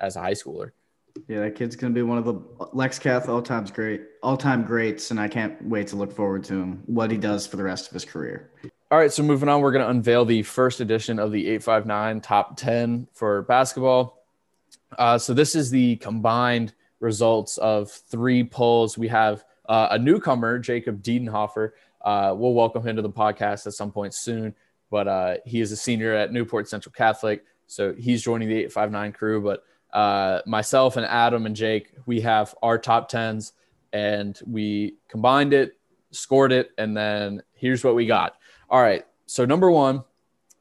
as 0.00 0.16
a 0.16 0.20
high 0.20 0.32
schooler. 0.32 0.72
Yeah, 1.28 1.40
that 1.40 1.54
kid's 1.54 1.76
gonna 1.76 1.94
be 1.94 2.02
one 2.02 2.18
of 2.18 2.24
the 2.24 2.34
Lex 2.72 2.98
Cath 2.98 3.28
all 3.28 3.42
times 3.42 3.70
great, 3.70 4.02
all 4.22 4.36
time 4.36 4.64
greats, 4.64 5.10
and 5.10 5.20
I 5.20 5.28
can't 5.28 5.62
wait 5.64 5.86
to 5.88 5.96
look 5.96 6.12
forward 6.12 6.42
to 6.44 6.54
him 6.54 6.82
what 6.86 7.10
he 7.10 7.16
does 7.16 7.46
for 7.46 7.56
the 7.56 7.62
rest 7.62 7.86
of 7.86 7.92
his 7.92 8.04
career. 8.04 8.50
All 8.90 8.98
right, 8.98 9.10
so 9.10 9.22
moving 9.22 9.48
on, 9.48 9.62
we're 9.62 9.72
going 9.72 9.84
to 9.84 9.90
unveil 9.90 10.26
the 10.26 10.42
first 10.42 10.80
edition 10.80 11.18
of 11.18 11.32
the 11.32 11.46
859 11.46 12.20
top 12.20 12.56
10 12.58 13.08
for 13.14 13.42
basketball. 13.42 14.22
Uh, 14.98 15.16
so 15.16 15.32
this 15.32 15.54
is 15.56 15.70
the 15.70 15.96
combined 15.96 16.74
results 17.00 17.56
of 17.56 17.90
three 17.90 18.44
polls. 18.44 18.98
We 18.98 19.08
have 19.08 19.42
uh, 19.66 19.88
a 19.92 19.98
newcomer, 19.98 20.58
Jacob 20.58 21.02
Diedenhofer. 21.02 21.70
Uh, 22.02 22.34
we'll 22.36 22.52
welcome 22.52 22.86
him 22.86 22.94
to 22.96 23.02
the 23.02 23.10
podcast 23.10 23.66
at 23.66 23.72
some 23.72 23.90
point 23.90 24.12
soon, 24.12 24.54
but 24.90 25.08
uh, 25.08 25.36
he 25.46 25.62
is 25.62 25.72
a 25.72 25.76
senior 25.76 26.12
at 26.12 26.30
Newport 26.30 26.68
Central 26.68 26.92
Catholic, 26.92 27.42
so 27.66 27.94
he's 27.94 28.22
joining 28.22 28.48
the 28.48 28.56
859 28.56 29.12
crew. 29.12 29.40
But 29.42 29.64
uh, 29.98 30.42
myself 30.44 30.98
and 30.98 31.06
Adam 31.06 31.46
and 31.46 31.56
Jake, 31.56 31.90
we 32.04 32.20
have 32.20 32.54
our 32.62 32.76
top 32.76 33.10
10s, 33.10 33.52
and 33.94 34.38
we 34.46 34.96
combined 35.08 35.54
it, 35.54 35.78
scored 36.10 36.52
it, 36.52 36.70
and 36.76 36.94
then 36.94 37.42
here's 37.54 37.82
what 37.82 37.94
we 37.94 38.04
got. 38.04 38.36
All 38.70 38.82
right. 38.82 39.04
So 39.26 39.44
number 39.44 39.70
one, 39.70 40.04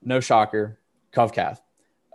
no 0.02 0.20
shocker, 0.20 0.80
Cov 1.12 1.34
Cath. 1.34 1.62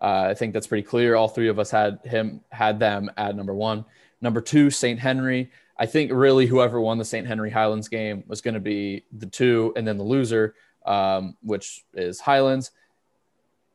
Uh, 0.00 0.28
I 0.30 0.34
think 0.34 0.52
that's 0.52 0.66
pretty 0.66 0.84
clear. 0.84 1.14
All 1.14 1.28
three 1.28 1.48
of 1.48 1.58
us 1.58 1.70
had 1.70 2.00
him 2.04 2.40
had 2.50 2.78
them 2.78 3.10
at 3.16 3.34
number 3.34 3.54
one. 3.54 3.84
Number 4.20 4.40
two, 4.40 4.70
St. 4.70 4.98
Henry. 4.98 5.50
I 5.76 5.86
think 5.86 6.10
really 6.12 6.46
whoever 6.46 6.80
won 6.80 6.98
the 6.98 7.04
St. 7.04 7.26
Henry 7.26 7.50
Highlands 7.50 7.88
game 7.88 8.24
was 8.26 8.40
going 8.40 8.54
to 8.54 8.60
be 8.60 9.04
the 9.12 9.26
two, 9.26 9.72
and 9.76 9.86
then 9.86 9.96
the 9.96 10.04
loser, 10.04 10.54
um, 10.86 11.36
which 11.42 11.84
is 11.94 12.20
Highlands. 12.20 12.72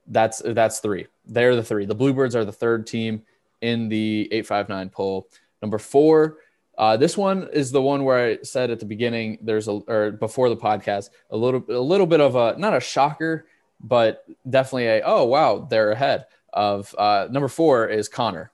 That's 0.08 0.41
that's 0.45 0.80
three. 0.80 1.08
They're 1.26 1.56
the 1.56 1.63
three. 1.63 1.86
The 1.86 1.95
Bluebirds 1.95 2.36
are 2.36 2.45
the 2.45 2.52
third 2.52 2.88
team 2.88 3.23
in 3.62 3.89
the 3.89 4.28
eight 4.32 4.45
five 4.45 4.69
nine 4.69 4.89
poll. 4.89 5.30
Number 5.62 5.78
four, 5.78 6.38
uh, 6.77 6.97
this 6.97 7.17
one 7.17 7.49
is 7.53 7.71
the 7.71 7.81
one 7.81 8.03
where 8.03 8.25
I 8.25 8.38
said 8.41 8.71
at 8.71 8.79
the 8.79 8.86
beginning, 8.86 9.38
there's 9.41 9.67
a 9.67 9.71
or 9.71 10.12
before 10.12 10.49
the 10.49 10.57
podcast, 10.57 11.09
a 11.29 11.38
little 11.38 11.63
a 11.69 11.79
little 11.79 12.07
bit 12.07 12.21
of 12.21 12.36
a 12.36 12.57
not 12.57 12.75
a 12.75 12.79
shocker, 12.79 13.45
but 13.79 14.25
definitely 14.49 14.88
a 14.88 15.01
oh 15.05 15.25
wow 15.25 15.67
they're 15.69 15.91
ahead 15.91 16.25
of 16.51 16.93
uh, 16.97 17.27
number 17.29 17.47
four 17.47 17.88
is 17.88 18.07
Conner, 18.09 18.51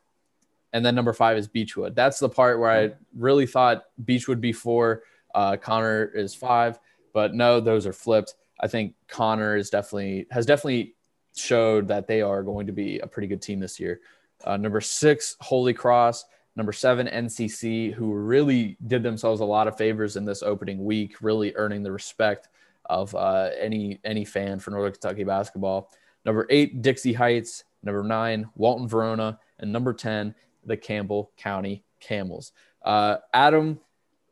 and 0.73 0.85
then 0.85 0.95
number 0.95 1.13
five 1.13 1.37
is 1.37 1.47
Beechwood. 1.47 1.95
That's 1.95 2.19
the 2.19 2.29
part 2.29 2.59
where 2.59 2.71
I 2.71 2.91
really 3.15 3.45
thought 3.45 3.85
Beechwood 4.03 4.41
be 4.41 4.51
four, 4.51 5.03
uh, 5.33 5.55
Conner 5.57 6.05
is 6.05 6.35
five, 6.35 6.77
but 7.13 7.33
no, 7.33 7.61
those 7.61 7.87
are 7.87 7.93
flipped. 7.93 8.35
I 8.59 8.67
think 8.67 8.95
Conner 9.07 9.55
is 9.55 9.69
definitely 9.69 10.27
has 10.29 10.45
definitely 10.45 10.95
showed 11.35 11.87
that 11.87 12.07
they 12.07 12.21
are 12.21 12.43
going 12.43 12.67
to 12.67 12.73
be 12.73 12.99
a 12.99 13.07
pretty 13.07 13.27
good 13.27 13.41
team 13.41 13.61
this 13.61 13.79
year. 13.79 14.01
Uh, 14.43 14.57
number 14.57 14.81
six, 14.81 15.37
Holy 15.39 15.73
Cross. 15.73 16.25
Number 16.59 16.73
seven, 16.73 17.07
NCC, 17.07 17.93
who 17.93 18.13
really 18.13 18.75
did 18.85 19.01
themselves 19.01 19.39
a 19.39 19.45
lot 19.45 19.69
of 19.69 19.77
favors 19.77 20.17
in 20.17 20.25
this 20.25 20.43
opening 20.43 20.83
week, 20.83 21.15
really 21.21 21.55
earning 21.55 21.83
the 21.83 21.91
respect 21.93 22.49
of 22.89 23.15
uh, 23.15 23.51
any 23.57 24.01
any 24.03 24.25
fan 24.25 24.59
for 24.59 24.71
Northern 24.71 24.91
Kentucky 24.91 25.23
basketball. 25.23 25.89
Number 26.25 26.45
eight, 26.49 26.81
Dixie 26.81 27.13
Heights. 27.13 27.63
Number 27.81 28.03
nine, 28.03 28.49
Walton 28.57 28.89
Verona, 28.89 29.39
and 29.59 29.71
number 29.71 29.93
ten, 29.93 30.35
the 30.65 30.75
Campbell 30.75 31.31
County 31.37 31.85
Camels. 32.01 32.51
Uh, 32.83 33.19
Adam, 33.33 33.79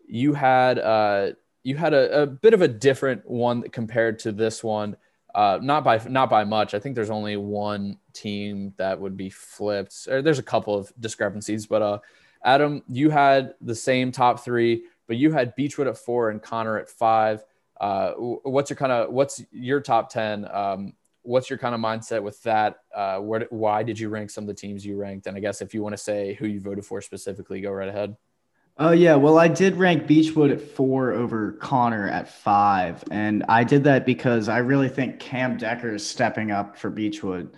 you 0.06 0.34
had 0.34 0.78
uh, 0.80 1.30
you 1.63 1.78
had 1.78 1.94
a, 1.94 2.24
a, 2.24 2.28
bit 2.28 2.54
of 2.54 2.62
a 2.62 2.68
different 2.68 3.26
one 3.26 3.62
compared 3.70 4.20
to 4.20 4.34
this 4.34 4.66
one. 4.66 4.98
Uh, 5.38 5.60
not 5.62 5.84
by 5.84 6.02
not 6.10 6.32
by 6.32 6.43
much. 6.43 6.73
I 6.73 6.80
think 6.80 6.95
there's 6.95 7.12
only 7.12 7.38
one 7.38 8.00
team 8.12 8.73
that 8.78 9.00
would 9.00 9.15
be 9.15 9.30
flipped. 9.30 10.08
Or 10.10 10.23
there's 10.23 10.39
a 10.39 10.43
couple 10.43 10.73
of 10.76 10.91
discrepancies, 11.00 11.67
but 11.67 11.84
uh, 11.84 12.00
Adam, 12.43 12.82
you 12.89 13.12
had 13.12 13.54
the 13.62 13.76
same 13.76 14.12
top 14.12 14.43
three, 14.43 14.86
but 15.06 15.17
you 15.17 15.32
had 15.32 15.54
Beechwood 15.56 15.86
at 15.86 15.95
four 15.95 16.32
and 16.32 16.41
Conner 16.41 16.80
at 16.80 16.89
five. 16.89 17.43
Uh, 17.80 18.13
what's 18.13 18.71
your 18.71 18.78
kind 18.78 18.91
of 18.91 19.12
what's 19.12 19.43
your 19.52 19.80
top 19.80 20.10
ten? 20.10 20.47
Um, 20.52 20.93
what's 21.21 21.52
your 21.52 21.60
kind 21.60 21.76
of 21.76 21.82
mindset 21.82 22.23
with 22.23 22.41
that? 22.41 22.80
Uh, 22.95 23.19
where, 23.19 23.45
why 23.52 23.84
did 23.84 24.00
you 24.00 24.10
rank 24.10 24.32
some 24.32 24.43
of 24.43 24.47
the 24.47 24.56
teams 24.56 24.84
you 24.84 24.97
ranked? 24.97 25.28
And 25.28 25.38
I 25.38 25.39
guess 25.39 25.62
if 25.62 25.71
you 25.71 25.84
want 25.84 25.93
to 25.93 26.02
say 26.02 26.34
who 26.34 26.47
you 26.47 26.60
voted 26.60 26.84
for 26.84 27.00
specifically, 27.00 27.62
go 27.62 27.69
right 27.69 27.89
ahead. 27.89 28.17
Oh, 28.80 28.92
yeah. 28.92 29.16
Well, 29.16 29.40
I 29.40 29.48
did 29.48 29.76
rank 29.76 30.06
Beechwood 30.06 30.52
at 30.52 30.62
four 30.62 31.12
over 31.12 31.54
Conner 31.54 32.08
at 32.08 32.30
five. 32.30 33.04
And 33.10 33.44
I 33.50 33.63
did 33.63 33.84
that 33.86 34.06
because 34.06 34.50
I 34.50 34.60
really 34.60 34.90
think 34.90 35.20
Cam 35.20 35.58
Decker 35.58 35.96
is 35.96 36.08
stepping 36.08 36.52
up 36.52 36.78
for 36.78 36.90
Beechwood 36.92 37.56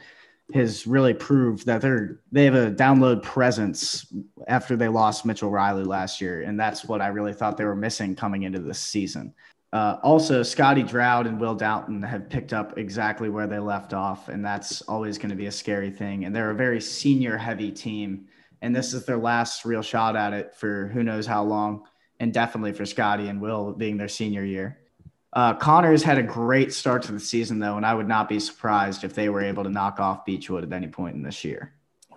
has 0.54 0.88
really 0.88 1.14
proved 1.14 1.66
that 1.66 1.82
they're 1.82 2.20
they 2.32 2.46
have 2.46 2.56
a 2.56 2.72
download 2.72 3.22
presence 3.22 4.12
after 4.48 4.76
they 4.76 4.88
lost 4.88 5.26
Mitchell 5.26 5.52
Riley 5.52 5.84
last 5.84 6.20
year, 6.22 6.42
and 6.42 6.60
that's 6.60 6.86
what 6.86 7.02
I 7.02 7.08
really 7.08 7.34
thought 7.34 7.58
they 7.58 7.66
were 7.66 7.76
missing 7.76 8.16
coming 8.16 8.44
into 8.44 8.60
this 8.60 8.80
season. 8.80 9.34
Uh, 9.72 9.98
also, 10.02 10.42
Scotty 10.42 10.82
Drought 10.82 11.28
and 11.28 11.40
Will 11.40 11.54
Doughton 11.54 12.02
have 12.02 12.30
picked 12.30 12.54
up 12.54 12.80
exactly 12.80 13.30
where 13.30 13.46
they 13.46 13.60
left 13.60 13.94
off, 13.94 14.30
and 14.30 14.44
that's 14.44 14.82
always 14.84 15.20
going 15.20 15.30
to 15.30 15.36
be 15.36 15.46
a 15.46 15.52
scary 15.52 15.92
thing. 15.92 16.26
And 16.26 16.36
they're 16.36 16.50
a 16.50 16.56
very 16.56 16.82
senior 16.82 17.38
heavy 17.38 17.72
team, 17.72 18.26
and 18.62 18.76
this 18.76 18.94
is 18.94 19.06
their 19.06 19.18
last 19.18 19.66
real 19.66 19.82
shot 19.82 20.16
at 20.16 20.34
it 20.34 20.56
for 20.56 20.88
who 20.88 21.04
knows 21.04 21.26
how 21.26 21.44
long, 21.44 21.84
and 22.20 22.34
definitely 22.34 22.74
for 22.74 22.86
Scotty 22.86 23.28
and 23.28 23.42
Will 23.42 23.74
being 23.74 23.98
their 23.98 24.08
senior 24.08 24.44
year. 24.44 24.80
Uh, 25.32 25.54
Conner's 25.54 26.02
had 26.02 26.18
a 26.18 26.24
great 26.24 26.74
start 26.74 27.04
to 27.04 27.12
the 27.12 27.20
season, 27.20 27.60
though, 27.60 27.78
and 27.78 27.86
I 27.86 27.94
would 27.94 28.08
not 28.08 28.28
be 28.28 28.40
surprised 28.40 29.04
if 29.04 29.14
they 29.14 29.30
were 29.30 29.42
able 29.42 29.64
to 29.64 29.70
knock 29.70 30.00
off 30.00 30.26
Beechwood 30.26 30.64
at 30.64 30.74
any 30.74 30.88
point 30.88 31.16
in 31.16 31.22
this 31.22 31.44
year. 31.44 31.74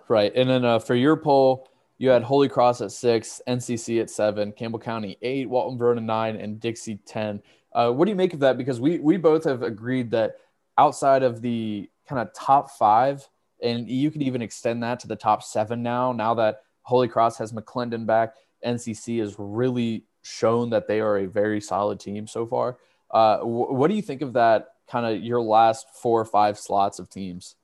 Right. 0.07 0.33
And 0.35 0.49
then 0.49 0.65
uh, 0.65 0.79
for 0.79 0.95
your 0.95 1.15
poll, 1.15 1.69
you 1.97 2.09
had 2.09 2.23
Holy 2.23 2.49
Cross 2.49 2.81
at 2.81 2.91
six, 2.91 3.41
NCC 3.47 4.01
at 4.01 4.09
seven, 4.09 4.51
Campbell 4.51 4.79
County 4.79 5.17
eight, 5.21 5.47
Walton 5.47 5.77
Verona 5.77 6.01
nine, 6.01 6.35
and 6.37 6.59
Dixie 6.59 6.99
10. 7.05 7.41
Uh, 7.71 7.91
what 7.91 8.05
do 8.05 8.11
you 8.11 8.15
make 8.15 8.33
of 8.33 8.39
that? 8.41 8.57
Because 8.57 8.81
we, 8.81 8.99
we 8.99 9.17
both 9.17 9.43
have 9.45 9.63
agreed 9.63 10.11
that 10.11 10.37
outside 10.77 11.23
of 11.23 11.41
the 11.41 11.89
kind 12.07 12.19
of 12.19 12.33
top 12.33 12.71
five, 12.71 13.27
and 13.63 13.89
you 13.89 14.11
could 14.11 14.21
even 14.21 14.41
extend 14.41 14.83
that 14.83 14.99
to 14.99 15.07
the 15.07 15.15
top 15.15 15.41
seven 15.41 15.81
now, 15.81 16.11
now 16.11 16.33
that 16.35 16.61
Holy 16.83 17.07
Cross 17.07 17.37
has 17.37 17.53
McClendon 17.53 18.05
back, 18.05 18.33
NCC 18.65 19.19
has 19.19 19.35
really 19.37 20.05
shown 20.21 20.69
that 20.71 20.87
they 20.87 20.99
are 20.99 21.17
a 21.19 21.25
very 21.25 21.61
solid 21.61 21.99
team 21.99 22.27
so 22.27 22.45
far. 22.45 22.77
Uh, 23.09 23.39
what 23.39 23.87
do 23.87 23.95
you 23.95 24.01
think 24.01 24.21
of 24.21 24.33
that 24.33 24.67
kind 24.87 25.05
of 25.05 25.23
your 25.23 25.41
last 25.41 25.87
four 25.95 26.19
or 26.19 26.25
five 26.25 26.57
slots 26.57 26.99
of 26.99 27.09
teams? 27.09 27.55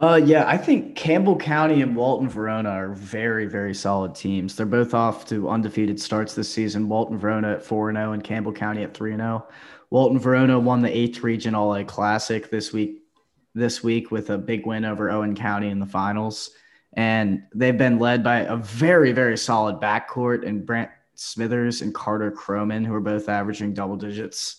Uh, 0.00 0.20
yeah, 0.22 0.44
I 0.46 0.56
think 0.58 0.96
Campbell 0.96 1.36
County 1.36 1.80
and 1.80 1.94
Walton 1.94 2.28
Verona 2.28 2.68
are 2.68 2.92
very, 2.92 3.46
very 3.46 3.74
solid 3.74 4.14
teams. 4.14 4.56
They're 4.56 4.66
both 4.66 4.92
off 4.92 5.24
to 5.28 5.48
undefeated 5.48 6.00
starts 6.00 6.34
this 6.34 6.52
season. 6.52 6.88
Walton 6.88 7.16
Verona 7.16 7.52
at 7.52 7.62
4 7.62 7.92
0 7.92 8.12
and 8.12 8.22
Campbell 8.22 8.52
County 8.52 8.82
at 8.82 8.92
3 8.92 9.16
0. 9.16 9.46
Walton 9.90 10.18
Verona 10.18 10.58
won 10.58 10.82
the 10.82 10.94
eighth 10.94 11.22
region 11.22 11.54
All 11.54 11.74
A 11.76 11.84
Classic 11.84 12.50
this 12.50 12.72
week 12.72 13.03
this 13.54 13.82
week 13.82 14.10
with 14.10 14.30
a 14.30 14.38
big 14.38 14.66
win 14.66 14.84
over 14.84 15.10
Owen 15.10 15.34
County 15.34 15.68
in 15.68 15.78
the 15.78 15.86
finals. 15.86 16.50
And 16.94 17.42
they've 17.54 17.76
been 17.76 17.98
led 17.98 18.22
by 18.22 18.40
a 18.40 18.56
very, 18.56 19.12
very 19.12 19.36
solid 19.36 19.80
backcourt 19.80 20.46
and 20.46 20.64
Brant 20.64 20.90
Smithers 21.14 21.82
and 21.82 21.94
Carter 21.94 22.30
Croman, 22.30 22.84
who 22.84 22.94
are 22.94 23.00
both 23.00 23.28
averaging 23.28 23.74
double 23.74 23.96
digits. 23.96 24.56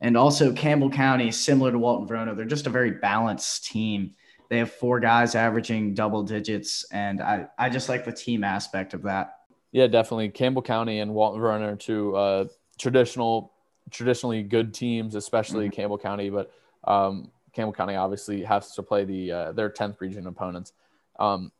And 0.00 0.16
also 0.16 0.52
Campbell 0.52 0.90
County, 0.90 1.30
similar 1.30 1.72
to 1.72 1.78
Walton 1.78 2.06
Verona, 2.06 2.34
they're 2.34 2.44
just 2.44 2.66
a 2.66 2.70
very 2.70 2.90
balanced 2.90 3.64
team. 3.64 4.14
They 4.48 4.58
have 4.58 4.70
four 4.70 5.00
guys 5.00 5.34
averaging 5.34 5.94
double 5.94 6.22
digits, 6.22 6.86
and 6.92 7.20
I, 7.20 7.46
I 7.58 7.68
just 7.68 7.88
like 7.88 8.04
the 8.04 8.12
team 8.12 8.44
aspect 8.44 8.94
of 8.94 9.02
that. 9.02 9.38
Yeah, 9.72 9.88
definitely. 9.88 10.28
Campbell 10.28 10.62
County 10.62 11.00
and 11.00 11.12
Walton 11.12 11.40
Verona 11.40 11.72
are 11.72 11.76
two 11.76 12.14
uh, 12.14 12.44
traditional, 12.78 13.52
traditionally 13.90 14.42
good 14.42 14.72
teams, 14.72 15.14
especially 15.16 15.66
mm-hmm. 15.66 15.74
Campbell 15.74 15.98
County. 15.98 16.30
But 16.30 16.52
um, 16.84 17.32
Campbell 17.56 17.72
County 17.72 17.96
obviously 17.96 18.42
has 18.42 18.72
to 18.74 18.82
play 18.82 19.04
the 19.04 19.32
uh, 19.32 19.52
their 19.52 19.70
tenth 19.70 19.98
region 20.00 20.26
opponents. 20.26 20.74
Um, 21.18 21.50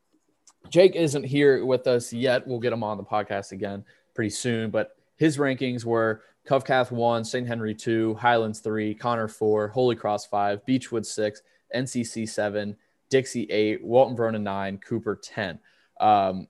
Jake 0.69 0.95
isn't 0.95 1.25
here 1.25 1.65
with 1.65 1.87
us 1.87 2.13
yet. 2.13 2.47
We'll 2.47 2.61
get 2.61 2.75
him 2.75 2.85
on 2.85 2.99
the 2.99 3.03
podcast 3.03 3.53
again 3.53 3.83
pretty 4.15 4.31
soon. 4.31 4.71
But 4.71 4.91
his 5.17 5.39
rankings 5.39 5.87
were 5.87 6.23
Covcath 6.47 6.91
one, 6.91 7.25
St. 7.25 7.47
Henry 7.47 7.75
two, 7.75 8.15
Highlands 8.17 8.61
three, 8.61 8.95
Conner 8.95 9.27
four, 9.27 9.69
Holy 9.69 9.97
Cross 9.97 10.27
five, 10.27 10.65
Beechwood 10.67 11.07
six, 11.07 11.41
NCC 11.75 12.29
seven, 12.29 12.77
Dixie 13.09 13.45
eight, 13.45 13.83
Walton 13.83 14.17
Verona 14.17 14.39
nine, 14.39 14.77
Cooper 14.79 15.17
10. 15.17 15.59
Um, 15.99 16.47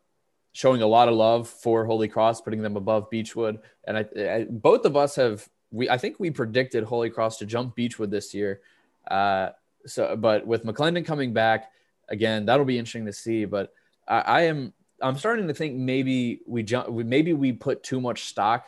showing 0.50 0.82
a 0.82 0.86
lot 0.86 1.08
of 1.08 1.14
love 1.14 1.48
for 1.48 1.84
Holy 1.84 2.08
Cross, 2.08 2.40
putting 2.40 2.62
them 2.62 2.76
above 2.76 3.10
Beechwood. 3.10 3.60
And 3.86 3.98
I, 3.98 4.06
I, 4.16 4.46
both 4.50 4.86
of 4.86 4.96
us 4.96 5.14
have, 5.16 5.48
we, 5.70 5.88
I 5.88 5.98
think 5.98 6.18
we 6.18 6.30
predicted 6.32 6.82
Holy 6.82 7.10
Cross 7.10 7.38
to 7.38 7.46
jump 7.46 7.76
Beechwood 7.76 8.10
this 8.10 8.34
year. 8.34 8.60
Uh, 9.06 9.50
so, 9.86 10.16
but 10.16 10.46
with 10.46 10.64
McClendon 10.64 11.04
coming 11.04 11.32
back 11.32 11.70
again, 12.08 12.46
that'll 12.46 12.66
be 12.66 12.78
interesting 12.78 13.06
to 13.06 13.12
see. 13.12 13.44
But 13.44 13.72
I, 14.08 14.20
I 14.20 14.40
am, 14.42 14.72
I'm 15.00 15.18
starting 15.18 15.48
to 15.48 15.54
think 15.54 15.76
maybe 15.76 16.40
we 16.46 16.62
jump, 16.62 16.88
maybe 16.88 17.32
we 17.32 17.52
put 17.52 17.82
too 17.82 18.00
much 18.00 18.24
stock 18.24 18.66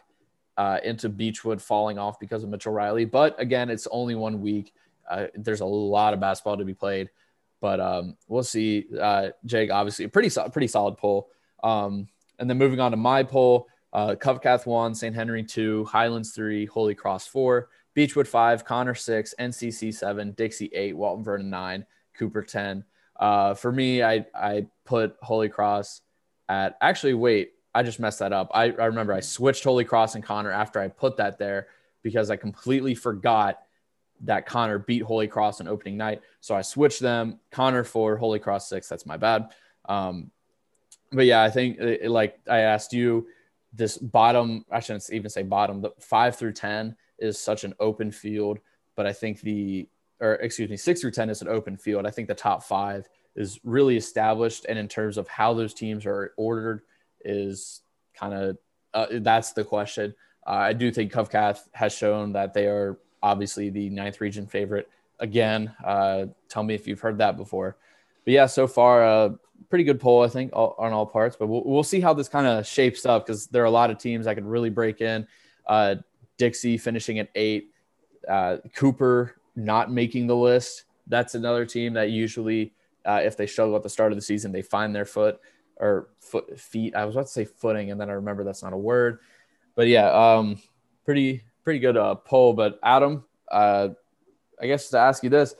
uh, 0.56 0.78
into 0.82 1.08
Beechwood 1.08 1.62
falling 1.62 1.98
off 1.98 2.18
because 2.18 2.42
of 2.42 2.50
Mitchell 2.50 2.72
Riley. 2.72 3.04
But 3.04 3.40
again, 3.40 3.70
it's 3.70 3.86
only 3.90 4.14
one 4.16 4.40
week. 4.40 4.72
Uh, 5.08 5.26
there's 5.34 5.60
a 5.60 5.66
lot 5.66 6.12
of 6.12 6.20
basketball 6.20 6.58
to 6.58 6.64
be 6.64 6.74
played, 6.74 7.08
but 7.60 7.80
um, 7.80 8.16
we'll 8.26 8.42
see. 8.42 8.86
Uh, 9.00 9.28
Jake, 9.46 9.70
obviously, 9.70 10.04
a 10.04 10.08
pretty 10.08 10.30
pretty 10.52 10.68
solid 10.68 10.98
poll. 10.98 11.30
Um, 11.62 12.08
and 12.38 12.50
then 12.50 12.58
moving 12.58 12.80
on 12.80 12.90
to 12.90 12.96
my 12.96 13.22
poll, 13.22 13.68
uh, 13.92 14.16
Covcath 14.16 14.66
one, 14.66 14.94
St. 14.94 15.14
Henry 15.14 15.42
two, 15.42 15.84
Highlands 15.86 16.32
three, 16.32 16.66
Holy 16.66 16.94
Cross 16.94 17.28
four, 17.28 17.70
Beechwood 17.94 18.28
five, 18.28 18.64
Conner 18.64 18.94
six, 18.94 19.34
NCC 19.38 19.92
seven, 19.94 20.32
Dixie 20.32 20.70
eight, 20.72 20.96
Walton 20.96 21.24
Verona 21.24 21.44
nine, 21.44 21.86
Cooper 22.14 22.42
ten. 22.42 22.84
Uh, 23.16 23.54
for 23.54 23.72
me, 23.72 24.02
I 24.02 24.26
I 24.34 24.66
put 24.84 25.16
Holy 25.22 25.48
Cross 25.48 26.02
at 26.48 26.76
actually 26.80 27.14
wait 27.14 27.52
I 27.74 27.82
just 27.82 28.00
messed 28.00 28.18
that 28.18 28.32
up. 28.32 28.50
I, 28.54 28.64
I 28.64 28.86
remember 28.86 29.12
I 29.12 29.20
switched 29.20 29.62
Holy 29.62 29.84
Cross 29.84 30.16
and 30.16 30.24
Conner 30.24 30.50
after 30.50 30.80
I 30.80 30.88
put 30.88 31.16
that 31.18 31.38
there 31.38 31.68
because 32.02 32.30
I 32.30 32.36
completely 32.36 32.94
forgot 32.94 33.60
that 34.22 34.46
Conner 34.46 34.80
beat 34.80 35.02
Holy 35.02 35.28
Cross 35.28 35.60
on 35.60 35.68
opening 35.68 35.96
night. 35.96 36.22
So 36.40 36.56
I 36.56 36.62
switched 36.62 37.00
them. 37.00 37.38
Conner 37.52 37.84
for 37.84 38.16
Holy 38.16 38.40
Cross 38.40 38.68
six. 38.68 38.88
That's 38.88 39.06
my 39.06 39.16
bad. 39.16 39.50
Um, 39.88 40.32
but 41.12 41.26
yeah, 41.26 41.42
I 41.42 41.50
think 41.50 41.78
it, 41.78 42.06
uh, 42.06 42.10
like 42.10 42.40
I 42.50 42.60
asked 42.60 42.92
you, 42.92 43.28
this 43.72 43.96
bottom, 43.96 44.64
I 44.70 44.80
shouldn't 44.80 45.08
even 45.12 45.30
say 45.30 45.42
bottom, 45.42 45.82
the 45.82 45.92
five 46.00 46.36
through 46.36 46.54
10 46.54 46.96
is 47.18 47.38
such 47.38 47.64
an 47.64 47.74
open 47.80 48.10
field. 48.10 48.58
But 48.96 49.06
I 49.06 49.12
think 49.12 49.40
the, 49.40 49.88
or 50.20 50.34
excuse 50.34 50.68
me, 50.68 50.76
six 50.76 51.00
through 51.00 51.12
10 51.12 51.30
is 51.30 51.42
an 51.42 51.48
open 51.48 51.76
field. 51.76 52.06
I 52.06 52.10
think 52.10 52.28
the 52.28 52.34
top 52.34 52.62
five 52.62 53.08
is 53.36 53.60
really 53.62 53.96
established, 53.96 54.66
and 54.68 54.78
in 54.78 54.88
terms 54.88 55.16
of 55.16 55.28
how 55.28 55.54
those 55.54 55.74
teams 55.74 56.06
are 56.06 56.32
ordered, 56.36 56.82
is 57.24 57.82
kind 58.14 58.34
of 58.34 58.58
uh, 58.94 59.06
that's 59.20 59.52
the 59.52 59.64
question. 59.64 60.14
Uh, 60.46 60.50
I 60.50 60.72
do 60.72 60.90
think 60.90 61.12
Covcath 61.12 61.60
has 61.72 61.92
shown 61.92 62.32
that 62.32 62.54
they 62.54 62.66
are 62.66 62.98
obviously 63.22 63.70
the 63.70 63.90
ninth 63.90 64.20
region 64.20 64.46
favorite 64.46 64.88
again. 65.20 65.74
Uh, 65.84 66.26
tell 66.48 66.62
me 66.62 66.74
if 66.74 66.86
you've 66.86 67.00
heard 67.00 67.18
that 67.18 67.36
before. 67.36 67.76
But 68.24 68.32
yeah, 68.32 68.46
so 68.46 68.66
far, 68.66 69.04
uh, 69.04 69.30
pretty 69.68 69.84
good 69.84 70.00
poll, 70.00 70.22
I 70.22 70.28
think, 70.28 70.52
all, 70.52 70.74
on 70.78 70.92
all 70.92 71.06
parts. 71.06 71.36
But 71.36 71.48
we'll, 71.48 71.62
we'll 71.64 71.82
see 71.82 72.00
how 72.00 72.14
this 72.14 72.28
kind 72.28 72.46
of 72.46 72.66
shapes 72.66 73.04
up 73.04 73.26
because 73.26 73.46
there 73.46 73.62
are 73.62 73.66
a 73.66 73.70
lot 73.70 73.90
of 73.90 73.98
teams 73.98 74.24
that 74.24 74.34
could 74.34 74.46
really 74.46 74.70
break 74.70 75.00
in. 75.00 75.26
Uh, 75.66 75.96
Dixie 76.38 76.78
finishing 76.78 77.18
at 77.18 77.28
eight, 77.34 77.72
uh, 78.28 78.58
Cooper 78.74 79.36
not 79.56 79.90
making 79.90 80.26
the 80.26 80.36
list. 80.36 80.84
That's 81.06 81.34
another 81.34 81.66
team 81.66 81.92
that 81.94 82.10
usually, 82.10 82.72
uh, 83.04 83.20
if 83.22 83.36
they 83.36 83.46
struggle 83.46 83.76
at 83.76 83.82
the 83.82 83.88
start 83.88 84.12
of 84.12 84.16
the 84.16 84.22
season, 84.22 84.52
they 84.52 84.62
find 84.62 84.94
their 84.94 85.04
foot 85.04 85.40
or 85.76 86.10
foot 86.20 86.58
feet. 86.58 86.94
I 86.94 87.04
was 87.04 87.14
about 87.14 87.26
to 87.26 87.32
say 87.32 87.44
footing, 87.44 87.90
and 87.90 88.00
then 88.00 88.10
I 88.10 88.14
remember 88.14 88.44
that's 88.44 88.62
not 88.62 88.72
a 88.72 88.78
word. 88.78 89.20
But 89.74 89.88
yeah, 89.88 90.10
um, 90.10 90.60
pretty 91.04 91.42
pretty 91.64 91.80
good 91.80 91.96
uh, 91.96 92.14
poll. 92.14 92.52
But 92.52 92.78
Adam, 92.82 93.24
uh, 93.50 93.88
I 94.60 94.66
guess 94.66 94.90
to 94.90 94.98
ask 94.98 95.22
you 95.22 95.30
this, 95.30 95.54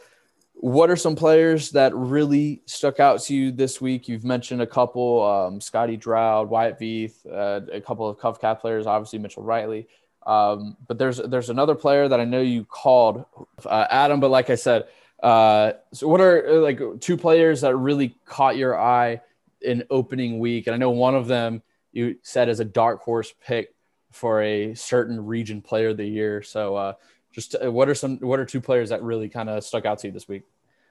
what 0.54 0.90
are 0.90 0.96
some 0.96 1.14
players 1.14 1.70
that 1.70 1.94
really 1.94 2.62
stuck 2.66 2.98
out 2.98 3.20
to 3.22 3.34
you 3.34 3.52
this 3.52 3.80
week? 3.80 4.08
You've 4.08 4.24
mentioned 4.24 4.60
a 4.60 4.66
couple, 4.66 5.24
um, 5.24 5.60
Scotty 5.60 5.96
Droud, 5.96 6.50
Wyatt 6.50 6.80
Veith, 6.80 7.24
uh, 7.30 7.60
a 7.72 7.80
couple 7.80 8.08
of 8.08 8.18
Covcath 8.18 8.60
players, 8.60 8.86
obviously 8.86 9.20
Mitchell 9.20 9.44
Riley. 9.44 9.86
Um, 10.28 10.76
but 10.86 10.98
there's 10.98 11.16
there's 11.16 11.48
another 11.48 11.74
player 11.74 12.06
that 12.06 12.20
I 12.20 12.24
know 12.24 12.42
you 12.42 12.64
called 12.64 13.24
uh, 13.64 13.86
Adam. 13.90 14.20
But 14.20 14.30
like 14.30 14.50
I 14.50 14.56
said, 14.56 14.84
uh, 15.22 15.72
so 15.92 16.06
what 16.06 16.20
are 16.20 16.46
uh, 16.46 16.60
like 16.60 16.80
two 17.00 17.16
players 17.16 17.62
that 17.62 17.74
really 17.74 18.14
caught 18.26 18.58
your 18.58 18.78
eye 18.78 19.22
in 19.62 19.84
opening 19.90 20.38
week? 20.38 20.66
And 20.66 20.74
I 20.74 20.76
know 20.76 20.90
one 20.90 21.14
of 21.14 21.26
them 21.26 21.62
you 21.92 22.16
said 22.22 22.50
as 22.50 22.60
a 22.60 22.64
dark 22.64 23.00
horse 23.00 23.32
pick 23.44 23.74
for 24.12 24.42
a 24.42 24.74
certain 24.74 25.24
region 25.24 25.62
player 25.62 25.88
of 25.88 25.96
the 25.96 26.06
year. 26.06 26.42
So 26.42 26.76
uh, 26.76 26.92
just 27.32 27.56
uh, 27.62 27.72
what 27.72 27.88
are 27.88 27.94
some 27.94 28.18
what 28.18 28.38
are 28.38 28.44
two 28.44 28.60
players 28.60 28.90
that 28.90 29.02
really 29.02 29.30
kind 29.30 29.48
of 29.48 29.64
stuck 29.64 29.86
out 29.86 29.98
to 30.00 30.08
you 30.08 30.12
this 30.12 30.28
week? 30.28 30.42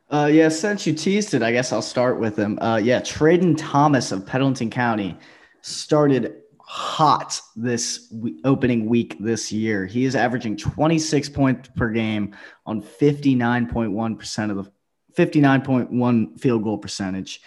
Uh, 0.09 0.29
yeah, 0.31 0.49
since 0.49 0.87
you 0.87 0.93
teased 0.93 1.35
it, 1.35 1.43
I 1.43 1.51
guess 1.51 1.71
I'll 1.71 1.81
start 1.83 2.19
with 2.19 2.35
him. 2.35 2.57
Uh, 2.59 2.77
yeah, 2.77 3.01
Traden 3.01 3.55
Thomas 3.55 4.11
of 4.11 4.25
Pendleton 4.25 4.71
County 4.71 5.15
started 5.61 6.41
hot 6.69 7.39
this 7.55 8.13
opening 8.43 8.87
week 8.87 9.15
this 9.21 9.53
year. 9.53 9.85
He 9.85 10.03
is 10.03 10.17
averaging 10.17 10.57
26 10.57 11.29
points 11.29 11.69
per 11.77 11.89
game 11.89 12.35
on 12.65 12.81
59.1% 12.81 14.51
of 14.51 14.57
the 14.57 14.71
59.1 15.17 16.39
field 16.39 16.63
goal 16.63 16.77
percentage. 16.77 17.41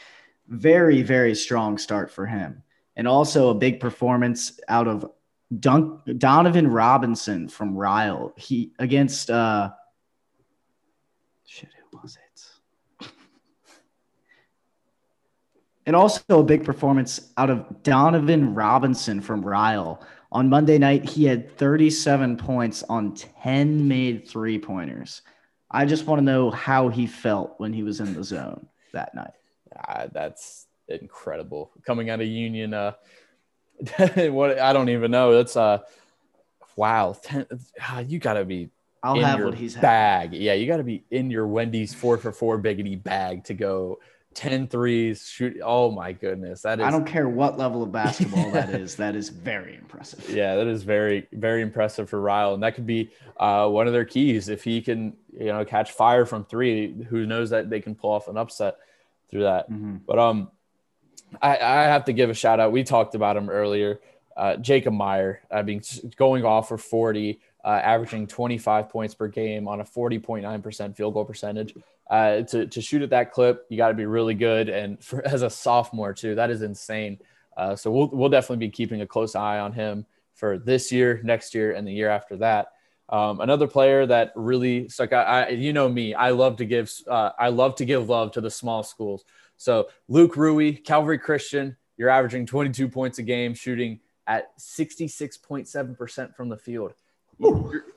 Very, 0.49 1.03
very 1.03 1.35
strong 1.35 1.77
start 1.77 2.11
for 2.11 2.25
him. 2.25 2.63
And 2.97 3.07
also 3.07 3.51
a 3.51 3.55
big 3.55 3.79
performance 3.79 4.59
out 4.69 4.89
of 4.89 5.05
Dunk, 5.59 6.01
Donovan 6.17 6.69
Robinson 6.69 7.47
from 7.47 7.77
Ryle. 7.77 8.33
He 8.39 8.73
against 8.79 9.29
uh 9.29 9.71
shit, 11.45 11.69
who 11.91 11.99
was 12.03 12.17
it? 12.17 12.50
And 15.91 15.97
also 15.97 16.23
a 16.39 16.45
big 16.45 16.63
performance 16.63 17.33
out 17.37 17.51
of 17.51 17.83
Donovan 17.83 18.55
Robinson 18.55 19.21
from 19.21 19.43
Ryle. 19.43 20.01
On 20.31 20.49
Monday 20.49 20.79
night, 20.79 21.05
he 21.05 21.25
had 21.25 21.59
37 21.59 22.37
points 22.37 22.85
on 22.85 23.13
10 23.13 23.89
made 23.89 24.29
three 24.29 24.57
pointers. 24.57 25.23
I 25.69 25.87
just 25.87 26.07
want 26.07 26.21
to 26.21 26.25
know 26.25 26.53
how 26.53 26.91
he 26.91 27.09
felt 27.09 27.55
when 27.59 27.73
he 27.73 27.83
was 27.83 27.99
in 27.99 28.15
the 28.15 28.23
zone 28.23 28.69
that 28.93 29.17
night. 29.17 29.33
Uh, 29.89 30.07
that's 30.13 30.69
incredible. 30.87 31.73
Coming 31.85 32.09
out 32.09 32.21
of 32.21 32.29
Union, 32.29 32.73
uh, 32.73 32.93
what 34.17 34.61
I 34.61 34.73
don't 34.73 34.91
even 34.91 35.11
know. 35.11 35.35
That's 35.35 35.57
uh, 35.57 35.79
wow. 36.77 37.17
Ten, 37.21 37.47
uh, 37.93 38.05
you 38.07 38.21
got 38.21 38.35
to 38.35 38.45
be. 38.45 38.71
I'll 39.03 39.17
in 39.17 39.25
have 39.25 39.41
your 39.41 39.49
what 39.49 39.59
he's 39.59 39.75
bag. 39.75 40.35
Yeah, 40.35 40.53
you 40.53 40.69
got 40.69 40.77
to 40.77 40.85
be 40.85 41.03
in 41.11 41.33
your 41.33 41.49
Wendy's 41.49 41.93
four 41.93 42.17
for 42.17 42.31
four 42.31 42.63
biggity 42.63 43.03
bag 43.03 43.43
to 43.47 43.55
go 43.55 43.99
10 44.41 44.69
threes, 44.69 45.29
shoot. 45.29 45.61
Oh 45.63 45.91
my 45.91 46.13
goodness. 46.13 46.63
That 46.63 46.81
is 46.81 46.87
I 46.87 46.91
don't 46.91 47.05
care 47.05 47.29
what 47.29 47.59
level 47.59 47.83
of 47.83 47.93
basketball 47.93 48.51
that 48.53 48.71
is. 48.71 48.97
That 48.97 49.15
is 49.15 49.29
very 49.29 49.77
impressive. 49.77 50.31
Yeah, 50.31 50.57
that 50.57 50.67
is 50.67 50.83
very, 50.83 51.29
very 51.31 51.61
impressive 51.61 52.09
for 52.09 52.19
Ryle. 52.19 52.55
And 52.55 52.63
that 52.63 52.75
could 52.75 52.87
be 52.87 53.11
uh, 53.37 53.69
one 53.69 53.87
of 53.87 53.93
their 53.93 54.07
keys. 54.07 54.49
If 54.49 54.65
he 54.65 54.81
can, 54.81 55.15
you 55.39 55.47
know, 55.49 55.63
catch 55.67 55.93
fire 55.93 56.25
from 56.25 56.47
three, 56.47 57.05
who 57.11 57.27
knows 57.27 57.51
that 57.51 57.69
they 57.69 57.81
can 57.81 57.95
pull 57.95 58.13
off 58.13 58.29
an 58.29 58.39
upset 58.39 58.79
through 59.31 59.43
that. 59.43 59.71
Mm-hmm. 59.71 59.97
But 60.07 60.19
um 60.19 60.51
I, 61.43 61.59
I 61.59 61.83
have 61.83 62.07
to 62.07 62.15
give 62.15 62.31
a 62.31 62.35
shout 62.35 62.61
out. 62.61 62.73
We 62.73 62.83
talked 62.83 63.15
about 63.15 63.37
him 63.37 63.51
earlier. 63.51 64.01
Uh, 64.37 64.57
Jacob 64.57 64.95
Meyer, 64.95 65.43
I 65.51 65.61
mean, 65.61 65.83
going 66.17 66.47
off 66.47 66.69
for 66.69 66.79
40, 66.79 67.41
uh, 67.65 67.69
averaging 67.83 68.27
25 68.27 68.89
points 68.89 69.15
per 69.15 69.29
game 69.29 69.69
on 69.69 69.81
a 69.81 69.85
40.9% 69.85 70.97
field 70.97 71.15
goal 71.15 71.25
percentage. 71.25 71.75
Uh, 72.09 72.43
to, 72.43 72.67
to 72.67 72.81
shoot 72.81 73.03
at 73.03 73.11
that 73.11 73.33
clip, 73.33 73.67
you 73.69 73.77
got 73.77 73.89
to 73.89 73.95
be 73.95 74.07
really 74.07 74.35
good. 74.35 74.69
And 74.69 75.03
for, 75.03 75.23
as 75.27 75.43
a 75.43 75.51
sophomore, 75.51 76.13
too, 76.13 76.35
that 76.35 76.51
is 76.51 76.63
insane. 76.63 77.19
Uh, 77.57 77.77
so 77.77 77.91
we'll, 77.91 78.09
we'll 78.09 78.29
definitely 78.29 78.67
be 78.67 78.71
keeping 78.71 79.03
a 79.03 79.07
close 79.07 79.35
eye 79.35 79.59
on 79.59 79.73
him 79.73 80.07
for 80.35 80.59
this 80.59 80.91
year, 80.91 81.21
next 81.23 81.55
year, 81.55 81.73
and 81.73 81.87
the 81.87 81.93
year 81.93 82.09
after 82.09 82.37
that. 82.39 82.69
Um, 83.09 83.41
another 83.41 83.67
player 83.67 84.07
that 84.07 84.33
really 84.37 84.89
stuck 84.89 85.13
out, 85.13 85.27
I, 85.27 85.49
you 85.49 85.73
know 85.73 85.89
me, 85.89 86.15
I 86.15 86.31
love 86.31 86.57
to 86.59 86.65
give, 86.65 86.93
uh, 87.09 87.31
I 87.39 87.49
love 87.49 87.75
to 87.77 87.85
give 87.85 88.09
love 88.09 88.33
to 88.33 88.41
the 88.41 88.51
small 88.51 88.83
schools. 88.83 89.25
So 89.57 89.89
Luke 90.09 90.37
Rui, 90.37 90.75
Calvary 90.75 91.19
Christian, 91.19 91.77
you're 91.97 92.09
averaging 92.09 92.47
22 92.47 92.89
points 92.89 93.19
a 93.19 93.23
game, 93.23 93.53
shooting 93.53 94.01
at 94.27 94.57
66.7% 94.59 96.35
from 96.35 96.49
the 96.49 96.57
field. 96.57 96.95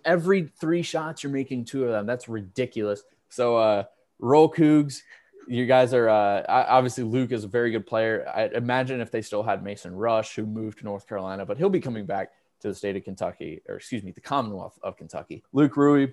Every 0.05 0.51
three 0.59 0.81
shots, 0.81 1.23
you're 1.23 1.31
making 1.31 1.65
two 1.65 1.85
of 1.85 1.91
them. 1.91 2.05
That's 2.05 2.27
ridiculous. 2.27 3.03
So, 3.29 3.57
uh, 3.57 3.83
roll 4.19 4.51
Cougs. 4.51 5.01
You 5.47 5.65
guys 5.65 5.93
are 5.93 6.07
uh, 6.07 6.43
obviously 6.47 7.03
Luke 7.03 7.33
is 7.33 7.43
a 7.43 7.49
very 7.49 7.71
good 7.71 7.85
player. 7.85 8.25
I 8.33 8.45
imagine 8.55 9.01
if 9.01 9.11
they 9.11 9.21
still 9.21 9.43
had 9.43 9.61
Mason 9.61 9.93
Rush, 9.93 10.35
who 10.35 10.45
moved 10.45 10.79
to 10.79 10.85
North 10.85 11.07
Carolina, 11.07 11.45
but 11.45 11.57
he'll 11.57 11.69
be 11.69 11.81
coming 11.81 12.05
back 12.05 12.31
to 12.61 12.69
the 12.69 12.75
state 12.75 12.95
of 12.95 13.03
Kentucky, 13.03 13.61
or 13.67 13.75
excuse 13.75 14.03
me, 14.03 14.11
the 14.11 14.21
Commonwealth 14.21 14.79
of 14.83 14.95
Kentucky. 14.95 15.43
Luke 15.51 15.75
Rui, 15.75 16.07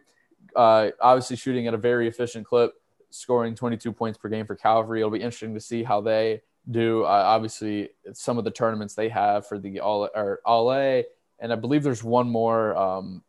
uh, 0.56 0.90
obviously 1.00 1.36
shooting 1.36 1.68
at 1.68 1.74
a 1.74 1.78
very 1.78 2.08
efficient 2.08 2.44
clip 2.44 2.74
scoring 3.10 3.54
22 3.54 3.92
points 3.92 4.18
per 4.18 4.28
game 4.28 4.46
for 4.46 4.56
Calvary. 4.56 5.00
It'll 5.00 5.10
be 5.10 5.18
interesting 5.18 5.54
to 5.54 5.60
see 5.60 5.84
how 5.84 6.00
they 6.00 6.42
do. 6.70 7.04
Uh, 7.04 7.22
obviously, 7.26 7.90
some 8.12 8.38
of 8.38 8.44
the 8.44 8.50
tournaments 8.50 8.94
they 8.94 9.08
have 9.08 9.46
for 9.46 9.58
the 9.58 9.80
all 9.80 10.08
or 10.14 10.40
all 10.44 10.72
A, 10.72 11.04
and 11.40 11.52
I 11.52 11.56
believe 11.56 11.82
there's 11.82 12.04
one 12.04 12.28
more 12.28 12.76
um, 12.76 13.22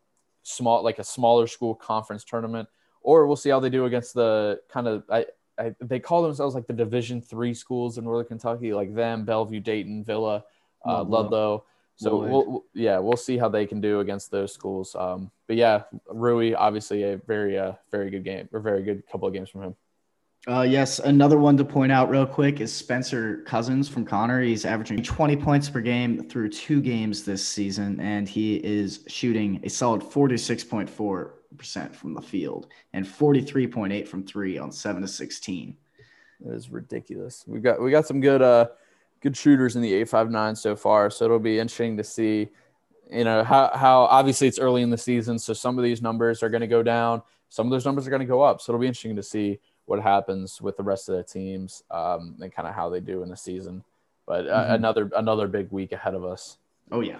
small, 0.43 0.84
like 0.84 1.00
a 1.00 1.04
smaller 1.04 1.47
school 1.47 1.76
conference 1.76 2.24
tournament. 2.24 2.67
Or 3.02 3.26
we'll 3.26 3.36
see 3.36 3.50
how 3.50 3.60
they 3.60 3.71
do 3.71 3.86
against 3.86 4.13
the 4.13 4.62
kind 4.69 4.88
of 4.88 5.04
I, 5.10 5.26
I 5.58 5.74
they 5.82 6.00
call 6.00 6.21
themselves 6.21 6.54
like 6.54 6.67
the 6.67 6.74
Division 6.74 7.19
three 7.21 7.54
schools 7.54 7.97
in 7.97 8.04
Northern 8.04 8.28
Kentucky, 8.28 8.74
like 8.74 8.93
them, 8.93 9.26
Bellevue, 9.26 9.60
Dayton, 9.60 10.04
Villa, 10.04 10.43
uh, 10.86 11.04
Ludlow. 11.04 11.65
So 11.95 12.17
we'll, 12.17 12.65
yeah, 12.74 12.97
we'll 12.97 13.17
see 13.17 13.38
how 13.38 13.47
they 13.47 13.67
can 13.67 13.80
do 13.80 14.00
against 14.00 14.32
those 14.32 14.52
schools. 14.52 14.95
Um, 14.95 15.30
but 15.47 15.56
yeah, 15.56 15.84
Rui, 16.12 16.54
obviously 16.56 17.04
a 17.04 17.17
very, 17.17 17.60
uh, 17.60 17.74
very 17.91 18.10
good 18.10 18.24
game 18.24 18.50
or 18.52 18.60
very 18.60 18.82
good 18.82 19.04
couple 19.12 19.28
of 19.28 19.36
games 19.36 19.50
from 19.50 19.62
him. 19.62 19.76
Uh, 20.47 20.63
yes, 20.63 20.97
another 20.97 21.38
one 21.38 21.56
to 21.56 21.63
point 21.63 21.91
out 21.91 22.10
real 22.10 22.25
quick 22.25 22.62
is 22.62 22.73
Spencer 22.73 23.43
Cousins 23.45 23.88
from 23.88 24.04
Conner. 24.04 24.41
He's 24.41 24.65
averaging 24.65 25.04
20 25.04 25.36
points 25.36 25.69
per 25.69 25.82
game 25.82 26.27
through 26.27 26.49
two 26.49 26.82
games 26.82 27.23
this 27.23 27.47
season, 27.47 27.99
and 27.99 28.27
he 28.27 28.56
is 28.56 29.04
shooting 29.08 29.60
a 29.63 29.69
solid 29.69 30.01
46.4% 30.01 31.93
from 31.93 32.15
the 32.15 32.21
field 32.21 32.67
and 32.93 33.06
43.8 33.06 34.08
from 34.08 34.25
three 34.25 34.58
on 34.58 34.71
seven 34.71 35.04
to 35.04 35.08
16. 35.08 35.77
That 36.39 36.56
is 36.56 36.71
ridiculous. 36.71 37.43
We've 37.45 37.62
got 37.62 37.80
we 37.80 37.91
got 37.91 38.08
some 38.08 38.19
good 38.19 38.41
uh 38.41 38.69
good 39.21 39.38
shooters 39.38 39.75
in 39.75 39.84
the 39.84 39.93
859 39.93 40.56
so 40.56 40.75
far. 40.75 41.12
So 41.12 41.25
it'll 41.25 41.37
be 41.37 41.60
interesting 41.60 41.98
to 41.98 42.04
see, 42.04 42.50
you 43.12 43.23
know, 43.23 43.44
how, 43.44 43.69
how 43.75 44.02
obviously 44.06 44.48
it's 44.48 44.58
early 44.58 44.81
in 44.81 44.89
the 44.89 44.98
season. 44.98 45.37
So 45.37 45.54
some 45.54 45.77
of 45.77 45.83
these 45.83 46.02
numbers 46.02 46.42
are 46.42 46.50
going 46.50 46.62
to 46.62 46.67
go 46.67 46.81
down. 46.81 47.21
Some 47.50 47.67
of 47.67 47.71
those 47.71 47.85
numbers 47.85 48.08
are 48.08 48.10
going 48.10 48.21
to 48.21 48.25
go 48.25 48.42
up. 48.42 48.60
So 48.60 48.71
it'll 48.71 48.81
be 48.81 48.87
interesting 48.87 49.15
to 49.17 49.23
see 49.23 49.60
what 49.86 50.02
happens 50.02 50.62
with 50.62 50.77
the 50.77 50.84
rest 50.84 51.10
of 51.10 51.15
the 51.15 51.23
teams 51.23 51.84
um, 51.92 52.36
and 52.42 52.54
kind 52.54 52.67
of 52.67 52.73
how 52.73 52.90
they 52.90 53.00
do 53.00 53.23
in 53.23 53.29
the 53.29 53.38
season. 53.38 53.84
But 54.25 54.48
uh, 54.48 54.63
mm-hmm. 54.63 54.73
another 54.73 55.12
another 55.15 55.48
big 55.48 55.71
week 55.71 55.92
ahead 55.92 56.13
of 56.13 56.23
us. 56.23 56.58
Oh 56.92 57.02
yeah. 57.02 57.17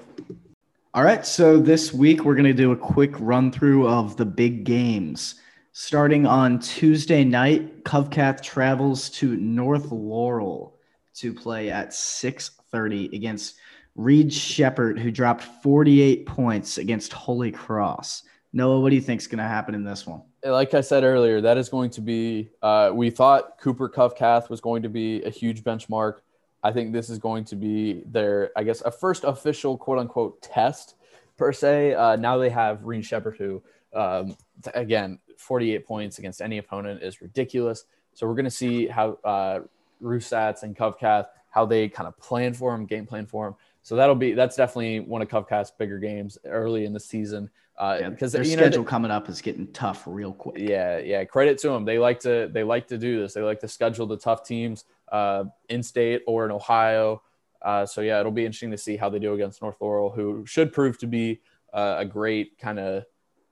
All 0.93 1.03
right. 1.03 1.26
So 1.26 1.57
this 1.57 1.93
week 1.93 2.24
we're 2.24 2.36
going 2.36 2.45
to 2.45 2.53
do 2.53 2.72
a 2.72 2.78
quick 2.78 3.12
run 3.20 3.51
through 3.51 3.88
of 3.88 4.18
the 4.18 4.26
big 4.26 4.64
games. 4.64 5.36
Starting 5.74 6.26
on 6.26 6.59
Tuesday 6.59 7.24
night, 7.24 7.86
Covcath 7.86 8.41
travels 8.41 9.09
to 9.12 9.38
North 9.38 9.91
Laurel 9.91 10.76
to 11.16 11.34
play 11.34 11.70
at 11.70 11.89
6:30 11.89 13.14
against 13.14 13.55
Reed 13.95 14.34
Sheppard, 14.34 14.99
who 14.99 15.12
dropped 15.12 15.43
48 15.43 16.26
points 16.26 16.78
against 16.78 17.14
Holy 17.14 17.51
Cross. 17.51 18.24
Noah, 18.54 18.80
what 18.82 18.89
do 18.89 18.95
you 18.95 19.02
think 19.02 19.22
is 19.22 19.28
going 19.28 19.38
to 19.38 19.45
happen 19.45 19.74
in 19.74 19.84
this 19.84 20.06
one? 20.06 20.22
Like 20.43 20.74
I 20.74 20.82
said 20.82 21.04
earlier, 21.04 21.39
that 21.41 21.58
is 21.58 21.70
going 21.70 21.89
to 21.91 22.02
be. 22.02 22.49
Uh, 22.62 22.91
we 22.93 23.10
thought 23.10 23.58
Cooper 23.60 23.88
Covcath 23.88 24.49
was 24.49 24.60
going 24.60 24.84
to 24.84 24.89
be 24.89 25.24
a 25.24 25.30
huge 25.30 25.64
benchmark. 25.64 26.16
I 26.64 26.72
think 26.72 26.91
this 26.91 27.10
is 27.10 27.18
going 27.18 27.45
to 27.45 27.56
be 27.56 28.04
their, 28.06 28.52
I 28.56 28.64
guess, 28.64 28.82
a 28.82 28.91
first 28.91 29.24
official 29.24 29.78
quote 29.78 29.99
unquote 29.99 30.41
test 30.41 30.95
per 31.38 31.54
se. 31.54 31.95
Uh, 31.95 32.18
now 32.18 32.38
they 32.38 32.49
have 32.49 32.84
Reed 32.84 33.06
Sheppard, 33.06 33.38
who, 33.38 33.64
um, 33.93 34.36
again, 34.74 35.20
48 35.38 35.86
points 35.88 36.20
against 36.20 36.41
any 36.41 36.58
opponent 36.58 37.02
is 37.02 37.22
ridiculous. 37.22 37.86
So 38.14 38.28
we're 38.28 38.36
going 38.36 38.45
to 38.45 38.52
see 38.52 38.88
how 38.88 39.18
uh, 39.24 39.62
Ruthsatz 40.04 40.64
and 40.64 40.76
Covcath, 40.76 41.28
how 41.49 41.66
they 41.66 41.88
kind 41.88 42.08
of 42.08 42.18
plan 42.20 42.54
for 42.54 42.76
him, 42.76 42.86
game 42.86 43.06
plan 43.06 43.26
for 43.26 43.47
him. 43.47 43.56
So 43.82 43.95
that'll 43.95 44.16
be 44.16 44.34
that's 44.34 44.56
definitely 44.56 44.99
one 44.99 45.22
of 45.22 45.30
Covcath's 45.30 45.72
bigger 45.72 45.97
games 45.97 46.38
early 46.45 46.86
in 46.86 46.93
the 46.93 46.99
season. 46.99 47.49
Uh, 47.82 48.11
because 48.11 48.32
their 48.32 48.43
schedule 48.43 48.84
know, 48.84 48.88
coming 48.88 49.09
up 49.09 49.27
is 49.27 49.41
getting 49.41 49.65
tough 49.73 50.03
real 50.05 50.34
quick. 50.34 50.55
Yeah, 50.59 50.99
yeah. 50.99 51.25
Credit 51.25 51.57
to 51.57 51.69
them. 51.69 51.84
They 51.84 51.97
like 51.97 52.19
to 52.19 52.47
they 52.53 52.63
like 52.63 52.88
to 52.89 52.97
do 52.97 53.19
this. 53.19 53.34
They 53.34 53.41
like 53.41 53.59
to 53.61 53.67
schedule 53.67 54.05
the 54.05 54.17
tough 54.17 54.45
teams 54.45 54.86
uh, 55.11 55.45
in 55.67 55.82
state 55.82 56.21
or 56.27 56.45
in 56.45 56.51
Ohio. 56.51 57.23
Uh, 57.59 57.88
so 57.88 58.01
yeah, 58.01 58.19
it'll 58.19 58.32
be 58.32 58.45
interesting 58.45 58.69
to 58.69 58.77
see 58.77 58.97
how 58.97 59.09
they 59.09 59.17
do 59.17 59.34
against 59.34 59.63
North 59.63 59.77
Laurel, 59.82 60.11
who 60.11 60.45
should 60.45 60.71
prove 60.71 60.99
to 60.99 61.07
be 61.07 61.41
uh, 61.73 61.95
a 61.97 62.05
great 62.05 62.59
kind 62.59 62.77
of 62.77 63.03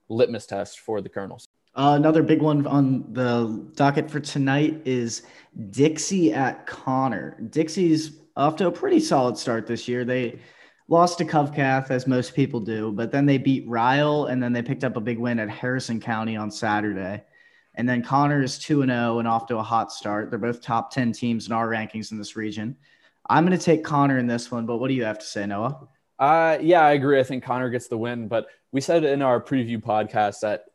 litmus 0.09 0.45
test 0.45 0.79
for 0.81 1.01
the 1.01 1.09
Colonels. 1.09 1.45
Uh, 1.73 1.95
another 1.97 2.21
big 2.21 2.43
one 2.43 2.67
on 2.67 3.11
the 3.13 3.67
docket 3.75 4.11
for 4.11 4.19
tonight 4.19 4.79
is 4.85 5.23
Dixie 5.71 6.33
at 6.33 6.67
Conner. 6.67 7.35
Dixie's 7.49 8.19
off 8.35 8.55
to 8.57 8.67
a 8.67 8.71
pretty 8.71 8.99
solid 8.99 9.39
start 9.39 9.65
this 9.65 9.87
year. 9.87 10.05
They 10.05 10.37
lost 10.89 11.19
to 11.19 11.25
Covcath, 11.25 11.91
as 11.91 12.07
most 12.07 12.33
people 12.33 12.59
do, 12.59 12.91
but 12.91 13.11
then 13.11 13.25
they 13.25 13.37
beat 13.37 13.67
Ryle 13.67 14.25
and 14.25 14.41
then 14.41 14.51
they 14.51 14.63
picked 14.63 14.83
up 14.83 14.97
a 14.97 15.01
big 15.01 15.19
win 15.19 15.39
at 15.39 15.49
Harrison 15.49 16.01
County 16.01 16.35
on 16.35 16.49
Saturday. 16.51 17.23
And 17.75 17.87
then 17.87 18.03
Conner 18.03 18.41
is 18.41 18.57
2 18.57 18.85
0 18.85 19.19
and 19.19 19.27
off 19.27 19.45
to 19.47 19.57
a 19.57 19.63
hot 19.63 19.91
start. 19.91 20.29
They're 20.29 20.39
both 20.39 20.61
top 20.61 20.91
10 20.91 21.13
teams 21.13 21.47
in 21.47 21.53
our 21.53 21.67
rankings 21.67 22.11
in 22.11 22.17
this 22.17 22.35
region. 22.35 22.75
I'm 23.29 23.45
going 23.45 23.57
to 23.57 23.63
take 23.63 23.83
Conner 23.83 24.17
in 24.17 24.25
this 24.25 24.51
one, 24.51 24.65
but 24.65 24.77
what 24.77 24.87
do 24.87 24.95
you 24.95 25.03
have 25.03 25.19
to 25.19 25.25
say, 25.25 25.45
Noah? 25.45 25.87
Uh, 26.17 26.57
yeah, 26.59 26.81
I 26.81 26.93
agree. 26.93 27.19
I 27.19 27.23
think 27.23 27.43
Conner 27.43 27.69
gets 27.69 27.87
the 27.87 27.97
win, 27.97 28.27
but 28.27 28.47
we 28.71 28.81
said 28.81 29.05
in 29.05 29.21
our 29.21 29.39
preview 29.39 29.81
podcast 29.81 30.41
that 30.41 30.65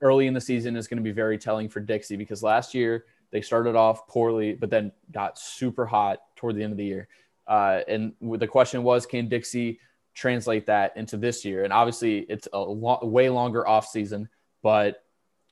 early 0.00 0.26
in 0.26 0.34
the 0.34 0.40
season 0.40 0.76
is 0.76 0.88
going 0.88 0.98
to 0.98 1.04
be 1.04 1.12
very 1.12 1.38
telling 1.38 1.68
for 1.68 1.80
Dixie 1.80 2.16
because 2.16 2.42
last 2.42 2.74
year 2.74 3.04
they 3.30 3.42
started 3.42 3.76
off 3.76 4.08
poorly, 4.08 4.54
but 4.54 4.70
then 4.70 4.92
got 5.12 5.38
super 5.38 5.84
hot 5.84 6.18
toward 6.34 6.56
the 6.56 6.62
end 6.62 6.72
of 6.72 6.78
the 6.78 6.84
year. 6.84 7.08
Uh, 7.46 7.80
and 7.88 8.12
the 8.20 8.46
question 8.46 8.82
was, 8.82 9.06
can 9.06 9.28
Dixie 9.28 9.80
translate 10.14 10.66
that 10.66 10.96
into 10.96 11.16
this 11.16 11.44
year? 11.44 11.64
And 11.64 11.72
obviously, 11.72 12.20
it's 12.28 12.48
a 12.52 12.58
lo- 12.58 13.00
way 13.02 13.28
longer 13.28 13.66
off 13.66 13.86
season, 13.86 14.28
but 14.62 15.04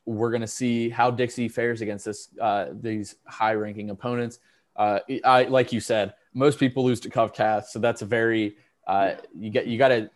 we're 0.07 0.31
going 0.31 0.41
to 0.41 0.47
see 0.47 0.89
how 0.89 1.11
Dixie 1.11 1.49
fares 1.49 1.81
against 1.81 2.05
this 2.05 2.29
uh, 2.41 2.67
these 2.73 3.17
high 3.27 3.55
ranking 3.55 3.91
opponents. 3.91 4.39
Uh, 4.77 4.99
I, 5.25 5.45
like 5.45 5.73
you 5.73 5.81
said, 5.81 6.15
most 6.35 6.59
people 6.59 6.85
lose 6.85 7.01
to 7.01 7.11
Covcath, 7.11 7.67
so 7.67 7.79
that's 7.79 8.03
a 8.03 8.07
very 8.07 8.57
uh, 8.87 9.13
you 9.39 9.51
get 9.51 9.67
you 9.67 9.79
got 9.79 9.89
to 9.89 10.11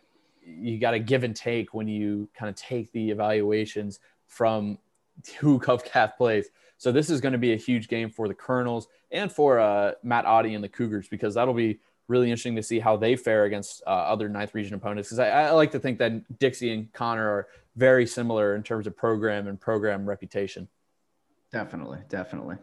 you 0.45 0.79
got 0.79 0.91
to 0.91 0.99
give 0.99 1.23
and 1.23 1.35
take 1.35 1.73
when 1.73 1.87
you 1.87 2.27
kind 2.33 2.49
of 2.49 2.55
take 2.55 2.91
the 2.91 3.09
evaluations 3.09 3.99
from 4.27 4.77
who 5.39 5.59
Covcath 5.59 6.17
plays. 6.17 6.49
So 6.79 6.93
this 6.93 7.09
is 7.09 7.19
going 7.19 7.33
to 7.33 7.37
be 7.37 7.51
a 7.51 7.57
huge 7.57 7.89
game 7.89 8.09
for 8.09 8.29
the 8.29 8.33
Colonels 8.33 8.87
and 9.11 9.29
for 9.29 9.59
uh, 9.59 9.91
Matt 10.01 10.25
Oddie 10.25 10.55
and 10.55 10.63
the 10.63 10.69
Cougars 10.69 11.09
because 11.09 11.35
that'll 11.35 11.53
be 11.53 11.79
really 12.07 12.31
interesting 12.31 12.55
to 12.55 12.63
see 12.63 12.79
how 12.79 12.95
they 12.95 13.17
fare 13.17 13.43
against 13.43 13.83
uh, 13.85 13.89
other 13.89 14.29
ninth 14.29 14.55
region 14.55 14.73
opponents. 14.75 15.09
Because 15.09 15.19
I, 15.19 15.29
I, 15.29 15.51
like 15.51 15.71
to 15.71 15.79
think 15.79 15.99
that 15.99 16.39
Dixie 16.39 16.73
and 16.73 16.91
Conner 16.93 17.27
are 17.27 17.47
very 17.75 18.07
similar 18.07 18.55
in 18.55 18.63
terms 18.63 18.87
of 18.87 18.95
program 18.95 19.47
and 19.47 19.59
program 19.59 20.07
reputation. 20.07 20.69
Definitely, 21.51 21.99
definitely. 22.07 22.55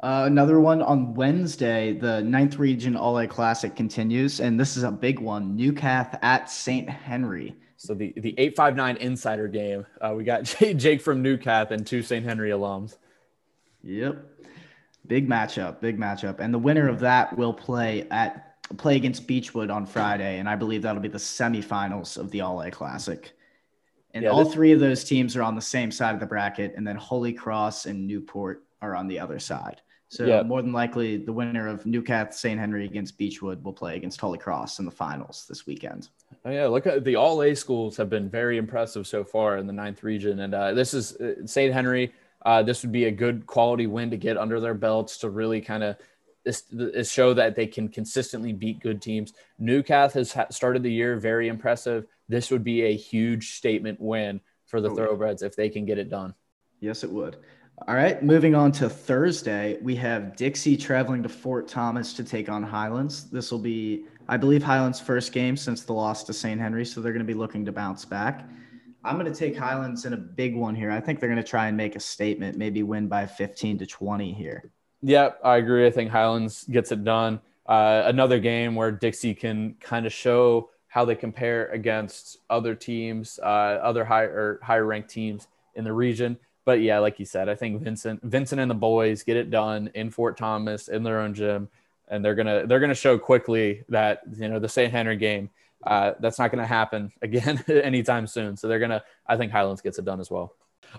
Uh, 0.00 0.24
another 0.26 0.58
one 0.58 0.80
on 0.80 1.12
Wednesday, 1.14 1.92
the 1.92 2.22
ninth 2.22 2.58
region 2.58 2.96
All 2.96 3.18
A 3.18 3.26
Classic 3.26 3.76
continues, 3.76 4.40
and 4.40 4.58
this 4.58 4.76
is 4.78 4.84
a 4.84 4.90
big 4.90 5.20
one. 5.20 5.54
Newcath 5.54 6.18
at 6.22 6.48
St. 6.48 6.88
Henry. 6.88 7.56
So 7.76 7.94
the 7.94 8.14
the 8.16 8.34
eight 8.38 8.56
five 8.56 8.74
nine 8.74 8.96
insider 8.96 9.48
game. 9.48 9.84
Uh, 10.00 10.14
we 10.16 10.24
got 10.24 10.44
Jake 10.76 11.02
from 11.02 11.22
Newcath 11.22 11.72
and 11.72 11.86
two 11.86 12.02
St. 12.02 12.24
Henry 12.24 12.50
alums. 12.50 12.96
Yep. 13.88 14.24
Big 15.06 15.28
matchup, 15.28 15.80
big 15.80 15.98
matchup. 15.98 16.40
And 16.40 16.52
the 16.52 16.58
winner 16.58 16.88
of 16.88 17.00
that 17.00 17.36
will 17.36 17.54
play 17.54 18.06
at 18.10 18.44
play 18.76 18.96
against 18.96 19.26
Beechwood 19.26 19.70
on 19.70 19.86
Friday, 19.86 20.38
and 20.38 20.46
I 20.46 20.54
believe 20.54 20.82
that'll 20.82 21.00
be 21.00 21.08
the 21.08 21.16
semifinals 21.16 22.18
of 22.18 22.30
the 22.30 22.42
All 22.42 22.60
A 22.60 22.70
Classic. 22.70 23.32
And 24.12 24.24
yeah, 24.24 24.30
all 24.30 24.44
this- 24.44 24.52
three 24.52 24.72
of 24.72 24.80
those 24.80 25.04
teams 25.04 25.36
are 25.36 25.42
on 25.42 25.54
the 25.54 25.62
same 25.62 25.90
side 25.90 26.12
of 26.12 26.20
the 26.20 26.26
bracket, 26.26 26.74
and 26.76 26.86
then 26.86 26.96
Holy 26.96 27.32
Cross 27.32 27.86
and 27.86 28.06
Newport 28.06 28.64
are 28.82 28.94
on 28.94 29.08
the 29.08 29.18
other 29.18 29.38
side. 29.38 29.80
So 30.10 30.26
yeah. 30.26 30.42
more 30.42 30.60
than 30.60 30.72
likely, 30.72 31.16
the 31.18 31.32
winner 31.32 31.66
of 31.68 31.84
Newcath 31.84 32.34
St. 32.34 32.58
Henry 32.58 32.84
against 32.84 33.18
Beechwood 33.18 33.62
will 33.62 33.74
play 33.74 33.96
against 33.96 34.20
Holy 34.20 34.38
Cross 34.38 34.78
in 34.78 34.84
the 34.84 34.90
finals 34.90 35.46
this 35.48 35.66
weekend. 35.66 36.08
Oh 36.44 36.50
yeah, 36.50 36.66
look 36.66 36.86
at 36.86 37.04
the 37.04 37.16
All 37.16 37.42
A 37.42 37.54
schools 37.54 37.96
have 37.96 38.10
been 38.10 38.28
very 38.28 38.58
impressive 38.58 39.06
so 39.06 39.24
far 39.24 39.56
in 39.56 39.66
the 39.66 39.72
ninth 39.72 40.02
region, 40.02 40.40
and 40.40 40.54
uh, 40.54 40.72
this 40.74 40.92
is 40.92 41.16
uh, 41.16 41.46
St. 41.46 41.72
Henry 41.72 42.12
uh, 42.44 42.62
this 42.62 42.82
would 42.82 42.92
be 42.92 43.06
a 43.06 43.10
good 43.10 43.46
quality 43.46 43.86
win 43.86 44.10
to 44.10 44.16
get 44.16 44.36
under 44.36 44.60
their 44.60 44.74
belts 44.74 45.18
to 45.18 45.30
really 45.30 45.60
kind 45.60 45.82
of 45.82 45.96
show 47.06 47.34
that 47.34 47.56
they 47.56 47.66
can 47.66 47.88
consistently 47.88 48.52
beat 48.52 48.80
good 48.80 49.02
teams. 49.02 49.32
Newcath 49.58 50.12
has 50.12 50.36
started 50.50 50.82
the 50.82 50.92
year 50.92 51.16
very 51.16 51.48
impressive. 51.48 52.06
This 52.28 52.50
would 52.50 52.64
be 52.64 52.82
a 52.82 52.96
huge 52.96 53.52
statement 53.52 54.00
win 54.00 54.40
for 54.66 54.80
the 54.80 54.90
oh, 54.90 54.94
Thoroughbreds 54.94 55.42
if 55.42 55.56
they 55.56 55.68
can 55.68 55.84
get 55.84 55.98
it 55.98 56.08
done. 56.08 56.34
Yes, 56.80 57.04
it 57.04 57.10
would. 57.10 57.36
All 57.86 57.94
right, 57.94 58.20
moving 58.22 58.54
on 58.56 58.72
to 58.72 58.88
Thursday, 58.88 59.78
we 59.82 59.94
have 59.96 60.34
Dixie 60.34 60.76
traveling 60.76 61.22
to 61.22 61.28
Fort 61.28 61.68
Thomas 61.68 62.12
to 62.14 62.24
take 62.24 62.48
on 62.48 62.62
Highlands. 62.62 63.30
This 63.30 63.52
will 63.52 63.60
be, 63.60 64.04
I 64.26 64.36
believe, 64.36 64.64
Highlands' 64.64 65.00
first 65.00 65.32
game 65.32 65.56
since 65.56 65.82
the 65.82 65.92
loss 65.92 66.24
to 66.24 66.32
St. 66.32 66.60
Henry, 66.60 66.84
so 66.84 67.00
they're 67.00 67.12
going 67.12 67.24
to 67.24 67.32
be 67.32 67.38
looking 67.38 67.64
to 67.64 67.72
bounce 67.72 68.04
back. 68.04 68.48
I'm 69.08 69.18
going 69.18 69.32
to 69.32 69.38
take 69.38 69.56
Highlands 69.56 70.04
in 70.04 70.12
a 70.12 70.18
big 70.18 70.54
one 70.54 70.74
here. 70.74 70.90
I 70.90 71.00
think 71.00 71.18
they're 71.18 71.30
going 71.30 71.42
to 71.42 71.48
try 71.48 71.68
and 71.68 71.76
make 71.76 71.96
a 71.96 72.00
statement, 72.00 72.58
maybe 72.58 72.82
win 72.82 73.08
by 73.08 73.26
15 73.26 73.78
to 73.78 73.86
20 73.86 74.34
here. 74.34 74.70
Yep, 75.02 75.40
I 75.42 75.56
agree. 75.56 75.86
I 75.86 75.90
think 75.90 76.10
Highlands 76.10 76.64
gets 76.64 76.92
it 76.92 77.04
done. 77.04 77.40
Uh, 77.64 78.02
another 78.04 78.38
game 78.38 78.74
where 78.74 78.90
Dixie 78.92 79.34
can 79.34 79.76
kind 79.80 80.04
of 80.04 80.12
show 80.12 80.68
how 80.88 81.06
they 81.06 81.14
compare 81.14 81.68
against 81.68 82.38
other 82.50 82.74
teams, 82.74 83.38
uh, 83.42 83.80
other 83.82 84.04
higher 84.04 84.58
higher 84.62 84.84
ranked 84.84 85.08
teams 85.08 85.48
in 85.74 85.84
the 85.84 85.92
region. 85.92 86.36
But 86.66 86.82
yeah, 86.82 86.98
like 86.98 87.18
you 87.18 87.24
said, 87.24 87.48
I 87.48 87.54
think 87.54 87.80
Vincent, 87.80 88.22
Vincent 88.22 88.60
and 88.60 88.70
the 88.70 88.74
boys 88.74 89.22
get 89.22 89.36
it 89.36 89.50
done 89.50 89.90
in 89.94 90.10
Fort 90.10 90.36
Thomas 90.36 90.88
in 90.88 91.02
their 91.02 91.20
own 91.20 91.32
gym, 91.32 91.68
and 92.08 92.22
they're 92.22 92.34
gonna 92.34 92.66
they're 92.66 92.80
gonna 92.80 92.94
show 92.94 93.18
quickly 93.18 93.84
that 93.88 94.22
you 94.36 94.48
know 94.48 94.58
the 94.58 94.68
St. 94.68 94.92
Henry 94.92 95.16
game 95.16 95.48
uh, 95.84 96.12
that's 96.20 96.38
not 96.38 96.50
going 96.50 96.62
to 96.62 96.66
happen 96.66 97.12
again 97.22 97.62
anytime 97.68 98.26
soon. 98.26 98.56
So 98.56 98.68
they're 98.68 98.78
going 98.78 98.90
to, 98.90 99.02
I 99.26 99.36
think 99.36 99.52
Highlands 99.52 99.80
gets 99.80 99.98
it 99.98 100.04
done 100.04 100.20
as 100.20 100.30
well. 100.30 100.54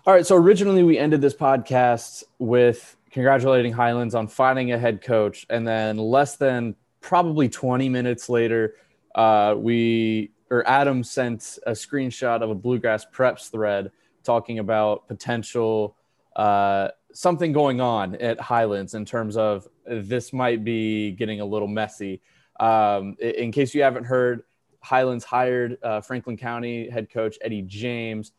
All 0.06 0.14
right. 0.14 0.26
So 0.26 0.36
originally 0.36 0.84
we 0.84 0.98
ended 0.98 1.22
this 1.22 1.34
podcast 1.34 2.24
with 2.38 2.96
congratulating 3.12 3.74
Highlands 3.74 4.14
on 4.14 4.28
finding 4.28 4.72
a 4.72 4.78
head 4.78 5.02
coach. 5.02 5.46
And 5.50 5.68
then 5.68 5.98
less 5.98 6.36
than 6.38 6.76
probably 7.02 7.50
20 7.50 7.90
minutes 7.90 8.30
later, 8.30 8.76
uh, 9.16 9.56
we, 9.58 10.32
or 10.52 10.68
Adam 10.68 11.04
sent 11.04 11.58
a 11.66 11.72
screenshot 11.72 12.42
of 12.42 12.50
a 12.52 12.56
Bluegrass 12.56 13.06
Preps 13.06 13.50
thread 13.50 13.92
talking 14.24 14.60
about 14.60 15.08
potential 15.08 15.96
uh, 16.36 16.90
something 17.14 17.52
going 17.52 17.82
on 17.82 18.16
at 18.16 18.40
Highlands 18.40 18.94
in 18.94 19.06
terms 19.06 19.38
of 19.38 19.68
this 19.86 20.32
might 20.32 20.64
be 20.64 21.12
getting 21.12 21.42
a 21.42 21.46
little 21.46 21.68
messy. 21.68 22.22
Um, 22.60 23.16
in 23.20 23.52
case 23.52 23.74
you 23.74 23.84
haven't 23.84 24.06
heard, 24.06 24.44
Highlands 24.90 25.24
hired 25.24 25.78
uh, 25.84 26.02
Franklin 26.02 26.36
County 26.36 26.90
head 26.90 27.12
coach 27.12 27.38
Eddie 27.42 27.62
James, 27.62 28.32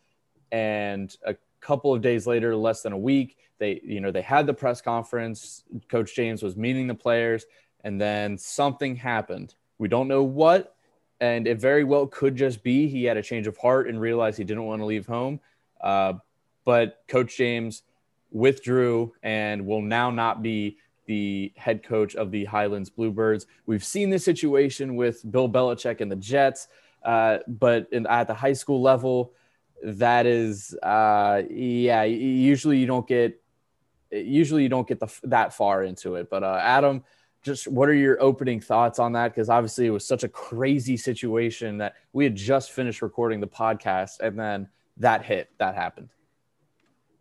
and 0.51 1.16
a 1.24 1.36
couple 1.61 1.94
of 1.94 2.03
days 2.03 2.26
later, 2.26 2.57
less 2.57 2.82
than 2.82 2.92
a 2.92 2.98
week, 2.98 3.36
they 3.59 3.80
you 3.84 4.01
know 4.01 4.11
they 4.11 4.20
had 4.20 4.48
the 4.48 4.53
press 4.53 4.80
conference. 4.80 5.62
Coach 5.88 6.16
James 6.16 6.42
was 6.42 6.57
meeting 6.57 6.88
the 6.88 6.94
players, 6.94 7.46
and 7.84 8.01
then 8.01 8.36
something 8.36 8.96
happened. 8.96 9.55
We 9.78 9.86
don't 9.86 10.09
know 10.09 10.24
what, 10.24 10.74
and 11.20 11.46
it 11.46 11.61
very 11.61 11.84
well 11.84 12.09
could 12.09 12.34
just 12.34 12.64
be 12.64 12.88
he 12.88 13.05
had 13.05 13.16
a 13.16 13.22
change 13.22 13.46
of 13.46 13.57
heart 13.57 13.88
and 13.88 14.01
realized 14.01 14.36
he 14.36 14.42
didn't 14.42 14.64
want 14.64 14.82
to 14.82 14.86
leave 14.86 15.07
home. 15.07 15.38
Uh, 15.80 16.14
but 16.64 17.05
Coach 17.07 17.36
James 17.36 17.82
withdrew 18.32 19.12
and 19.22 19.64
will 19.64 19.82
now 19.82 20.11
not 20.11 20.42
be 20.42 20.78
the 21.11 21.52
head 21.56 21.82
coach 21.82 22.14
of 22.14 22.30
the 22.30 22.44
Highlands 22.44 22.88
Bluebirds. 22.88 23.46
We've 23.66 23.82
seen 23.82 24.11
this 24.11 24.24
situation 24.24 24.94
with 24.94 25.28
Bill 25.28 25.48
Belichick 25.48 26.00
and 26.00 26.11
the 26.11 26.22
Jets, 26.32 26.68
uh, 27.04 27.38
but 27.48 27.88
in, 27.90 28.06
at 28.06 28.28
the 28.28 28.34
high 28.34 28.52
school 28.52 28.80
level, 28.80 29.32
that 29.82 30.24
is, 30.24 30.72
uh, 30.84 31.42
yeah, 31.50 32.04
usually 32.04 32.78
you 32.78 32.86
don't 32.86 33.08
get, 33.08 33.42
usually 34.12 34.62
you 34.62 34.68
don't 34.68 34.86
get 34.86 35.00
the, 35.00 35.08
that 35.24 35.52
far 35.52 35.82
into 35.82 36.14
it. 36.14 36.30
But 36.30 36.44
uh, 36.44 36.61
Adam, 36.62 37.02
just 37.42 37.66
what 37.66 37.88
are 37.88 37.94
your 37.94 38.22
opening 38.22 38.61
thoughts 38.61 39.00
on 39.00 39.12
that? 39.14 39.34
Because 39.34 39.48
obviously 39.48 39.86
it 39.86 39.90
was 39.90 40.06
such 40.06 40.22
a 40.22 40.28
crazy 40.28 40.96
situation 40.96 41.78
that 41.78 41.94
we 42.12 42.22
had 42.22 42.36
just 42.36 42.70
finished 42.70 43.02
recording 43.02 43.40
the 43.40 43.48
podcast, 43.48 44.20
and 44.20 44.38
then 44.38 44.68
that 44.98 45.24
hit 45.24 45.50
that 45.58 45.74
happened. 45.74 46.11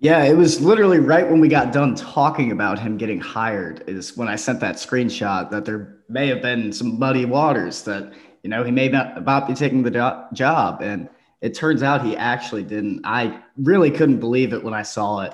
Yeah, 0.01 0.23
it 0.23 0.35
was 0.37 0.61
literally 0.61 0.99
right 0.99 1.29
when 1.29 1.41
we 1.41 1.49
got 1.49 1.73
done 1.73 1.93
talking 1.93 2.53
about 2.53 2.79
him 2.79 2.97
getting 2.97 3.19
hired 3.19 3.83
is 3.87 4.15
when 4.15 4.29
I 4.29 4.37
sent 4.37 4.61
that 4.61 4.75
screenshot 4.75 5.49
that 5.51 5.65
there 5.65 5.97
may 6.07 6.27
have 6.27 6.41
been 6.41 6.71
some 6.71 6.97
muddy 6.97 7.25
waters 7.25 7.83
that 7.83 8.13
you 8.41 8.49
know 8.49 8.63
he 8.63 8.71
may 8.71 8.87
not 8.87 9.17
about 9.17 9.45
be 9.45 9.53
taking 9.53 9.83
the 9.83 9.91
do- 9.91 10.35
job 10.35 10.81
and 10.81 11.09
it 11.41 11.53
turns 11.53 11.83
out 11.83 12.05
he 12.05 12.15
actually 12.15 12.63
didn't. 12.63 13.01
I 13.03 13.41
really 13.57 13.91
couldn't 13.91 14.19
believe 14.19 14.53
it 14.53 14.63
when 14.63 14.73
I 14.73 14.83
saw 14.83 15.21
it. 15.21 15.33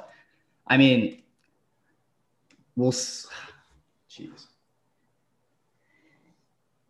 I 0.67 0.77
mean, 0.77 1.21
we'll 2.75 2.91
jeez. 2.91 4.45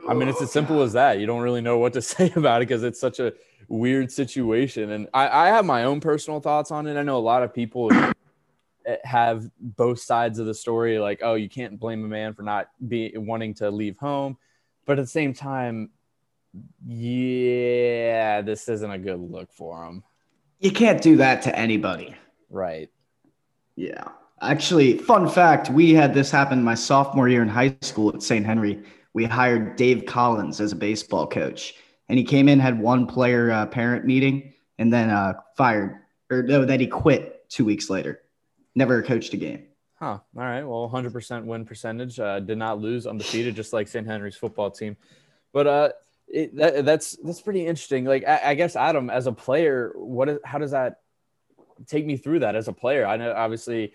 I 0.07 0.13
mean, 0.13 0.28
it's 0.30 0.41
as 0.41 0.51
simple 0.51 0.82
as 0.82 0.93
that. 0.93 1.19
You 1.19 1.26
don't 1.26 1.41
really 1.41 1.61
know 1.61 1.78
what 1.78 1.93
to 1.93 2.01
say 2.13 2.32
about 2.36 2.61
it 2.61 2.67
because 2.67 2.84
it's 2.84 2.99
such 2.99 3.19
a 3.19 3.34
weird 3.68 4.11
situation. 4.11 4.91
And 4.91 5.07
I, 5.13 5.28
I 5.28 5.47
have 5.47 5.66
my 5.66 5.84
own 5.84 5.99
personal 5.99 6.39
thoughts 6.39 6.72
on 6.72 6.88
it. 6.88 6.97
I 6.97 7.03
know 7.03 7.18
a 7.18 7.20
lot 7.20 7.43
of 7.43 7.53
people 7.53 7.91
have 9.03 9.49
both 9.59 9.99
sides 9.99 10.39
of 10.39 10.45
the 10.45 10.53
story 10.53 10.99
like, 10.99 11.22
oh, 11.24 11.36
you 11.36 11.49
can't 11.49 11.80
blame 11.80 12.03
a 12.05 12.07
man 12.07 12.34
for 12.34 12.43
not 12.43 12.70
be 12.88 13.13
wanting 13.16 13.53
to 13.55 13.70
leave 13.70 13.97
home. 13.97 14.38
But 14.86 14.99
at 14.99 15.03
the 15.03 15.09
same 15.09 15.34
time, 15.34 15.89
yeah, 16.86 18.41
this 18.41 18.70
isn't 18.70 18.91
a 18.91 18.99
good 18.99 19.20
look 19.20 19.51
for 19.51 19.86
him. 19.86 20.03
You 20.59 20.72
can't 20.72 21.01
do 21.01 21.18
that 21.18 21.41
to 21.43 21.57
anybody. 21.57 22.16
Right. 22.49 22.89
Yeah. 23.76 24.09
Actually, 24.41 24.97
fun 24.97 25.28
fact 25.28 25.70
we 25.70 25.93
had 25.93 26.13
this 26.13 26.32
happen 26.32 26.63
my 26.63 26.76
sophomore 26.76 27.28
year 27.28 27.41
in 27.41 27.47
high 27.47 27.76
school 27.82 28.13
at 28.13 28.22
St. 28.22 28.45
Henry. 28.45 28.84
We 29.13 29.26
hired 29.26 29.76
Dave 29.76 30.05
Collins 30.05 30.59
as 30.59 30.72
a 30.72 30.76
baseball 30.76 31.26
coach, 31.28 31.76
and 32.10 32.18
he 32.18 32.24
came 32.24 32.47
in, 32.47 32.60
had 32.60 32.80
one 32.80 33.08
player 33.08 33.51
uh, 33.51 33.66
parent 33.66 34.06
meeting, 34.06 34.53
and 34.78 34.91
then 34.91 35.10
uh, 35.10 35.34
fired, 35.58 35.99
or 36.30 36.43
no, 36.43 36.66
then 36.66 36.80
he 36.80 36.88
quit 36.88 37.49
two 37.49 37.66
weeks 37.66 37.89
later. 37.89 38.22
Never 38.76 39.01
coached 39.01 39.34
a 39.34 39.38
game. 39.38 39.64
Huh. 39.95 40.20
All 40.36 40.43
right. 40.43 40.64
Well, 40.64 40.89
100% 40.93 41.45
win 41.45 41.66
percentage. 41.66 42.20
Uh, 42.20 42.41
did 42.41 42.58
not 42.58 42.80
lose 42.80 43.08
undefeated, 43.08 43.56
just 43.56 43.72
like 43.72 43.88
St. 43.88 44.06
Henry's 44.06 44.36
football 44.36 44.70
team. 44.70 44.97
But 45.53 45.68
uh, 45.68 45.89
it, 46.28 46.56
that, 46.58 46.86
that's 46.86 47.16
that's 47.24 47.41
pretty 47.41 47.66
interesting. 47.66 48.03
Like 48.03 48.26
I, 48.28 48.41
I, 48.43 48.53
guess 48.56 48.76
Adam, 48.76 49.10
as 49.10 49.26
a 49.26 49.32
player, 49.32 49.93
what 49.95 50.28
is 50.28 50.39
how 50.43 50.58
does 50.58 50.72
that 50.72 50.99
take 51.88 52.06
me 52.06 52.18
through 52.18 52.39
that 52.39 52.56
as 52.56 52.68
a 52.68 52.74
player? 52.74 53.06
I 53.06 53.16
know 53.16 53.32
obviously 53.32 53.93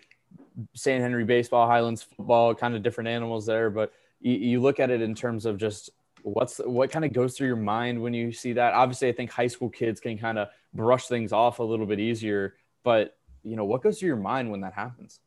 St. 0.74 1.02
Henry 1.02 1.24
baseball, 1.24 1.66
Highlands 1.66 2.02
football, 2.02 2.54
kind 2.54 2.74
of 2.74 2.82
different 2.82 3.08
animals 3.08 3.44
there, 3.44 3.68
but 3.68 3.92
you, 4.20 4.32
you 4.32 4.60
look 4.60 4.80
at 4.80 4.90
it 4.90 5.02
in 5.02 5.14
terms 5.14 5.44
of 5.44 5.58
just 5.58 5.90
what's 6.22 6.58
what 6.58 6.90
kind 6.90 7.04
of 7.04 7.12
goes 7.12 7.36
through 7.36 7.48
your 7.48 7.56
mind 7.56 8.00
when 8.00 8.14
you 8.14 8.32
see 8.32 8.52
that. 8.54 8.74
Obviously, 8.74 9.08
I 9.08 9.12
think 9.12 9.30
high 9.30 9.46
school 9.46 9.68
kids 9.68 10.00
can 10.00 10.18
kind 10.18 10.38
of 10.38 10.48
brush 10.74 11.06
things 11.06 11.32
off 11.32 11.58
a 11.58 11.62
little 11.62 11.86
bit 11.86 12.00
easier, 12.00 12.54
but 12.84 13.16
you 13.42 13.56
know 13.56 13.64
what 13.64 13.82
goes 13.82 13.98
through 13.98 14.08
your 14.08 14.16
mind 14.16 14.50
when 14.50 14.60
that 14.60 14.74
happens? 14.74 15.20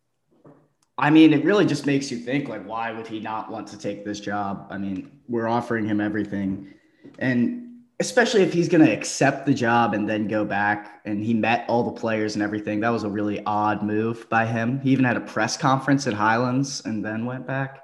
I 0.97 1.09
mean, 1.09 1.33
it 1.33 1.43
really 1.43 1.65
just 1.65 1.87
makes 1.87 2.11
you 2.11 2.17
think 2.17 2.49
like, 2.49 2.63
why 2.67 2.91
would 2.91 3.07
he 3.07 3.19
not 3.19 3.49
want 3.49 3.67
to 3.69 3.77
take 3.79 4.05
this 4.05 4.19
job? 4.19 4.67
I 4.69 4.77
mean, 4.77 5.11
we're 5.27 5.47
offering 5.47 5.85
him 5.85 5.99
everything 5.99 6.73
and 7.19 7.63
especially 7.99 8.41
if 8.41 8.51
he's 8.51 8.67
going 8.67 8.85
to 8.85 8.91
accept 8.91 9.45
the 9.45 9.53
job 9.53 9.93
and 9.93 10.09
then 10.09 10.27
go 10.27 10.43
back 10.43 11.01
and 11.05 11.23
he 11.23 11.33
met 11.33 11.65
all 11.67 11.83
the 11.83 11.99
players 11.99 12.33
and 12.33 12.43
everything 12.43 12.79
that 12.79 12.89
was 12.89 13.03
a 13.03 13.09
really 13.09 13.43
odd 13.45 13.83
move 13.83 14.27
by 14.29 14.45
him 14.45 14.79
he 14.81 14.91
even 14.91 15.05
had 15.05 15.17
a 15.17 15.21
press 15.21 15.55
conference 15.57 16.07
at 16.07 16.13
highlands 16.13 16.81
and 16.85 17.05
then 17.05 17.25
went 17.25 17.45
back 17.45 17.82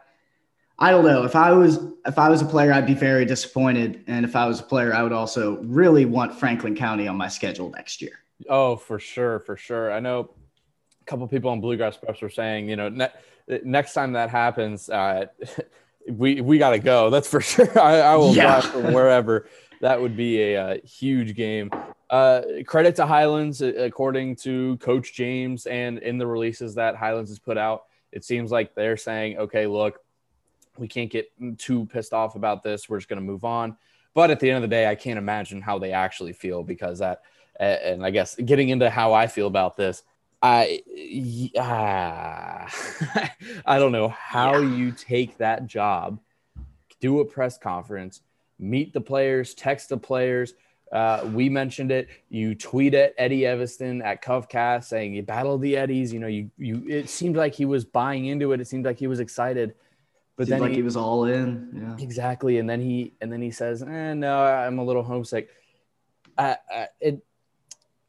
i 0.80 0.92
don't 0.92 1.06
know 1.06 1.24
if 1.24 1.36
i 1.36 1.52
was 1.52 1.80
if 2.06 2.18
i 2.18 2.30
was 2.30 2.42
a 2.42 2.46
player 2.46 2.74
i'd 2.74 2.86
be 2.86 2.94
very 2.94 3.26
disappointed 3.26 4.04
and 4.08 4.26
if 4.26 4.36
i 4.36 4.46
was 4.46 4.60
a 4.60 4.64
player 4.64 4.94
i 4.94 5.04
would 5.04 5.14
also 5.14 5.58
really 5.64 6.06
want 6.06 6.34
franklin 6.34 6.76
county 6.76 7.08
on 7.08 7.16
my 7.16 7.28
schedule 7.28 7.70
next 7.72 8.02
year 8.02 8.20
oh 8.50 8.76
for 8.76 9.00
sure 9.00 9.40
for 9.40 9.56
sure 9.56 9.92
i 9.92 10.00
know 10.00 10.30
a 11.02 11.06
couple 11.06 11.28
people 11.28 11.52
on 11.52 11.62
bluegrass 11.62 11.98
preps 11.98 12.22
were 12.22 12.30
saying 12.30 12.68
you 12.68 12.76
know 12.76 12.90
ne- 12.90 13.62
next 13.64 13.94
time 13.94 14.14
that 14.14 14.30
happens 14.30 14.90
uh, 14.90 15.26
we 16.10 16.42
we 16.42 16.58
got 16.58 16.72
to 16.72 16.80
go. 16.80 17.10
That's 17.10 17.28
for 17.28 17.42
sure. 17.42 17.80
I, 17.80 18.00
I 18.00 18.16
will 18.16 18.36
yeah. 18.36 18.60
drive 18.60 18.66
from 18.66 18.94
wherever. 18.94 19.48
That 19.82 20.02
would 20.02 20.18
be 20.18 20.42
a, 20.42 20.54
a 20.56 20.66
uh, 20.72 20.78
huge 20.84 21.36
game. 21.36 21.72
Uh, 22.10 22.42
credit 22.66 22.96
to 22.96 23.06
Highlands, 23.06 23.62
according 23.62 24.36
to 24.38 24.78
Coach 24.78 25.14
James, 25.14 25.68
and 25.68 26.00
in 26.00 26.18
the 26.18 26.28
releases 26.28 26.76
that 26.76 26.96
Highlands 26.96 27.30
has 27.30 27.40
put 27.40 27.58
out, 27.58 27.86
it 28.12 28.26
seems 28.26 28.52
like 28.52 28.74
they're 28.74 28.98
saying, 28.98 29.38
okay, 29.38 29.68
look, 29.68 30.00
we 30.80 30.88
can't 30.88 31.12
get 31.12 31.30
too 31.58 31.86
pissed 31.88 32.14
off 32.14 32.36
about 32.36 32.64
this. 32.64 32.90
We're 32.90 32.98
just 32.98 33.10
going 33.10 33.20
to 33.20 33.26
move 33.26 33.44
on. 33.44 33.78
But 34.14 34.32
at 34.32 34.40
the 34.40 34.50
end 34.50 34.64
of 34.64 34.70
the 34.70 34.76
day, 34.76 34.88
I 34.88 34.96
can't 34.96 35.20
imagine 35.20 35.62
how 35.62 35.80
they 35.80 35.92
actually 35.92 36.34
feel 36.34 36.64
because 36.64 37.00
that, 37.00 37.22
and 37.60 38.06
I 38.06 38.10
guess 38.10 38.36
getting 38.36 38.70
into 38.70 38.90
how 38.90 39.14
I 39.14 39.28
feel 39.28 39.48
about 39.48 39.78
this, 39.78 40.04
I 40.42 40.82
uh, 41.58 42.70
I 43.66 43.80
don't 43.80 43.92
know 43.92 44.10
how 44.10 44.58
yeah. 44.58 44.76
you 44.76 44.92
take 44.92 45.38
that 45.38 45.68
job, 45.68 46.20
do 47.02 47.20
a 47.20 47.26
press 47.26 47.58
conference, 47.58 48.22
meet 48.58 48.94
the 48.94 49.02
players, 49.02 49.54
text 49.54 49.90
the 49.90 49.98
players. 49.98 50.54
Uh, 50.92 51.30
we 51.34 51.50
mentioned 51.50 51.92
it. 51.92 52.08
You 52.30 52.56
tweet 52.56 52.94
at 52.94 53.14
Eddie 53.18 53.42
Eviston 53.42 54.04
at 54.04 54.24
Covcath 54.24 54.86
saying 54.86 55.14
you 55.14 55.22
battle 55.22 55.58
the 55.58 55.78
Eddies. 55.78 56.12
You 56.12 56.20
know, 56.20 56.28
you 56.28 56.50
you. 56.58 56.84
It 56.88 57.10
seemed 57.10 57.36
like 57.36 57.54
he 57.54 57.66
was 57.66 57.86
buying 57.86 58.26
into 58.26 58.54
it. 58.54 58.62
It 58.62 58.68
seemed 58.68 58.86
like 58.86 58.98
he 58.98 59.08
was 59.08 59.20
excited. 59.20 59.76
But 60.40 60.48
Seemed 60.48 60.54
then 60.54 60.62
like 60.62 60.70
he, 60.70 60.78
he, 60.78 60.84
was 60.84 60.96
all 60.96 61.26
in. 61.26 61.70
Yeah. 61.76 62.02
Exactly. 62.02 62.60
And 62.60 62.70
then 62.70 62.80
he 62.80 63.14
and 63.20 63.30
then 63.30 63.42
he 63.42 63.52
says, 63.52 63.84
eh, 63.84 64.14
"No, 64.14 64.42
I'm 64.42 64.80
a 64.80 64.86
little 64.86 65.04
homesick." 65.04 65.50
Uh, 66.38 66.56
it 67.02 67.22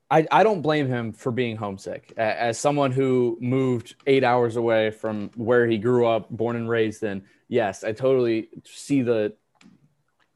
I, 0.09 0.29
I 0.31 0.45
don't 0.45 0.63
blame 0.63 0.87
him 0.87 1.13
for 1.13 1.33
being 1.33 1.57
homesick. 1.57 2.13
As 2.17 2.57
someone 2.57 2.93
who 2.93 3.37
moved 3.41 3.97
eight 4.07 4.23
hours 4.23 4.55
away 4.55 4.93
from 4.93 5.33
where 5.35 5.67
he 5.67 5.77
grew 5.77 6.07
up, 6.07 6.31
born 6.31 6.55
and 6.55 6.69
raised 6.69 7.03
in, 7.03 7.25
yes, 7.49 7.83
I 7.83 7.91
totally 7.91 8.51
see 8.65 9.03
the 9.03 9.35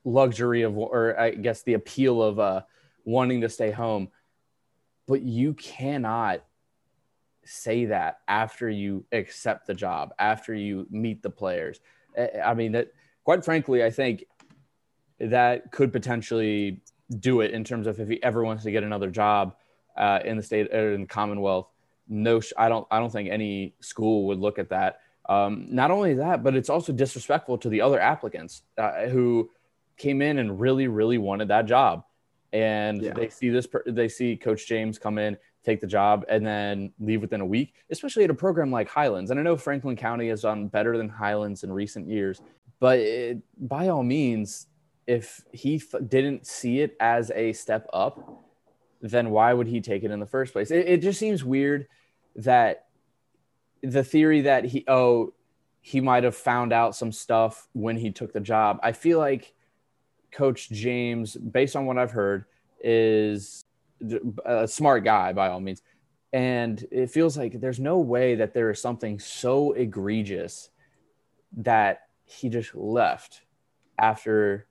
luxury 0.05 0.63
of, 0.63 0.77
or 0.77 1.17
I 1.17 1.31
guess 1.31 1.63
the 1.63 1.75
appeal 1.75 2.21
of 2.21 2.41
uh, 2.41 2.63
wanting 3.05 3.43
to 3.43 3.49
stay 3.49 3.71
home. 3.71 4.09
But 5.07 5.23
you 5.23 5.55
cannot 5.55 6.43
say 7.45 7.87
that 7.87 8.21
after 8.29 8.69
you 8.69 9.05
accept 9.13 9.67
the 9.67 9.75
job, 9.75 10.13
after 10.19 10.55
you 10.55 10.87
meet 10.91 11.23
the 11.23 11.31
players. 11.31 11.81
I 12.45 12.55
mean, 12.55 12.73
that 12.73 12.93
quite 13.25 13.45
frankly, 13.45 13.85
I 13.85 13.91
think 13.91 14.25
that 15.19 15.73
could 15.73 15.93
potentially 15.93 16.81
do 17.19 17.41
it 17.41 17.53
in 17.53 17.65
terms 17.65 17.87
of 17.87 18.01
if 18.01 18.09
he 18.09 18.23
ever 18.23 18.45
wants 18.45 18.65
to 18.65 18.71
get 18.71 18.83
another 18.83 19.11
job 19.11 19.57
uh, 19.97 20.21
in 20.25 20.37
the 20.37 20.43
state 20.43 20.73
or 20.73 20.95
in 20.95 21.03
the 21.03 21.07
Commonwealth. 21.07 21.69
No, 22.09 22.41
I 22.59 22.69
don't. 22.69 22.87
I 22.91 22.99
don't 22.99 23.11
think 23.11 23.31
any 23.31 23.75
school 23.81 24.27
would 24.27 24.39
look 24.39 24.59
at 24.59 24.69
that. 24.71 25.01
Um, 25.27 25.69
not 25.71 25.91
only 25.91 26.15
that, 26.15 26.43
but 26.43 26.55
it's 26.55 26.69
also 26.69 26.93
disrespectful 26.93 27.57
to 27.59 27.69
the 27.71 27.81
other 27.81 27.99
applicants 27.99 28.63
uh, 28.77 29.07
who 29.07 29.51
came 29.97 30.21
in 30.21 30.39
and 30.39 30.61
really, 30.61 30.87
really 30.87 31.17
wanted 31.17 31.49
that 31.49 31.65
job. 31.65 32.05
And 32.53 33.01
yeah. 33.01 33.15
they 33.15 33.31
see 33.31 33.49
this. 33.49 33.67
They 33.87 34.09
see 34.09 34.37
Coach 34.37 34.67
James 34.67 34.99
come 34.99 35.17
in, 35.17 35.39
take 35.65 35.81
the 35.81 35.87
job, 35.87 36.25
and 36.29 36.47
then 36.47 36.93
leave 37.01 37.21
within 37.21 37.41
a 37.41 37.47
week. 37.47 37.75
Especially 37.91 38.25
at 38.25 38.31
a 38.31 38.35
program 38.35 38.71
like 38.71 38.89
Highlands. 38.89 39.31
And 39.31 39.41
I 39.41 39.43
know 39.43 39.57
Franklin 39.57 39.97
County 39.97 40.29
has 40.29 40.43
done 40.43 40.69
better 40.69 40.97
than 40.97 41.09
Highlands 41.09 41.65
in 41.65 41.73
recent 41.73 42.09
years, 42.09 42.43
but 42.81 42.99
it, 42.99 43.39
by 43.59 43.89
all 43.89 44.03
means, 44.03 44.67
if 45.07 45.43
he 45.53 45.77
f- 45.77 46.01
didn't 46.09 46.47
see 46.47 46.81
it 46.81 46.97
as 47.01 47.31
a 47.31 47.53
step 47.53 47.87
up 47.93 48.45
then 49.05 49.31
why 49.31 49.53
would 49.53 49.67
he 49.67 49.83
take 49.83 50.03
it 50.03 50.11
in 50.11 50.19
the 50.19 50.27
first 50.27 50.53
place? 50.53 50.71
It, 50.71 50.89
it 50.89 51.03
just 51.03 51.19
seems 51.19 51.45
weird 51.45 51.87
that 52.37 52.87
the 53.83 54.03
theory 54.03 54.43
that 54.43 54.65
he, 54.65 54.85
oh, 54.89 55.35
he 55.83 56.01
might 56.01 56.25
have 56.25 56.35
found 56.35 56.73
out 56.73 56.97
some 56.97 57.13
stuff 57.13 57.69
when 57.75 57.99
he 57.99 58.11
took 58.11 58.33
the 58.33 58.41
job. 58.41 58.81
I 58.83 58.93
feel 58.93 59.19
like 59.19 59.53
Coach 60.33 60.71
James, 60.71 61.37
based 61.37 61.77
on 61.77 61.85
what 61.85 61.99
I've 61.99 62.13
heard, 62.13 62.47
is 62.81 63.63
a 64.45 64.69
smart 64.69 65.05
guy 65.05 65.33
by 65.33 65.49
all 65.49 65.61
means. 65.61 65.83
And 66.33 66.85
it 66.91 67.11
feels 67.11 67.37
like 67.37 67.61
there's 67.61 67.79
no 67.79 67.99
way 67.99 68.35
that 68.35 68.55
there 68.55 68.71
is 68.71 68.81
something 68.81 69.21
so 69.21 69.73
egregious 69.73 70.71
that 71.59 72.01
he 72.25 72.49
just 72.49 72.75
left 72.75 73.43
after 73.99 74.67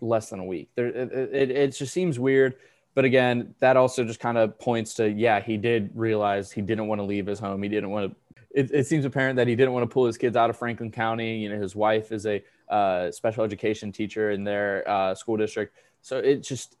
less 0.00 0.30
than 0.30 0.38
a 0.38 0.44
week. 0.44 0.70
There, 0.76 0.86
it, 0.86 1.12
it, 1.12 1.50
it 1.50 1.76
just 1.76 1.92
seems 1.92 2.18
weird. 2.18 2.54
But 2.94 3.04
again, 3.04 3.54
that 3.60 3.76
also 3.76 4.04
just 4.04 4.20
kind 4.20 4.38
of 4.38 4.58
points 4.58 4.94
to 4.94 5.08
yeah, 5.08 5.40
he 5.40 5.56
did 5.56 5.90
realize 5.94 6.50
he 6.50 6.62
didn't 6.62 6.86
want 6.86 7.00
to 7.00 7.04
leave 7.04 7.26
his 7.26 7.38
home. 7.38 7.62
He 7.62 7.68
didn't 7.68 7.90
want 7.90 8.10
to. 8.10 8.16
It, 8.50 8.70
it 8.72 8.86
seems 8.86 9.04
apparent 9.04 9.36
that 9.36 9.46
he 9.46 9.54
didn't 9.54 9.72
want 9.72 9.88
to 9.88 9.92
pull 9.92 10.06
his 10.06 10.16
kids 10.16 10.36
out 10.36 10.50
of 10.50 10.56
Franklin 10.56 10.90
County. 10.90 11.38
You 11.38 11.50
know, 11.50 11.60
his 11.60 11.76
wife 11.76 12.12
is 12.12 12.26
a 12.26 12.42
uh, 12.68 13.10
special 13.10 13.44
education 13.44 13.92
teacher 13.92 14.30
in 14.30 14.42
their 14.42 14.88
uh, 14.88 15.14
school 15.14 15.36
district. 15.36 15.74
So 16.02 16.18
it 16.18 16.42
just 16.42 16.76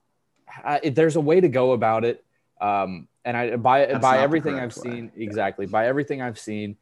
I, 0.64 0.90
there's 0.90 1.16
a 1.16 1.20
way 1.20 1.40
to 1.40 1.48
go 1.48 1.72
about 1.72 2.04
it. 2.04 2.24
Um, 2.60 3.08
and 3.24 3.36
I 3.36 3.56
by 3.56 3.86
That's 3.86 4.00
by 4.00 4.18
everything 4.18 4.54
I've 4.58 4.76
way. 4.76 4.82
seen, 4.82 5.12
exactly 5.16 5.66
by 5.66 5.86
everything 5.86 6.22
I've 6.22 6.38
seen, 6.38 6.76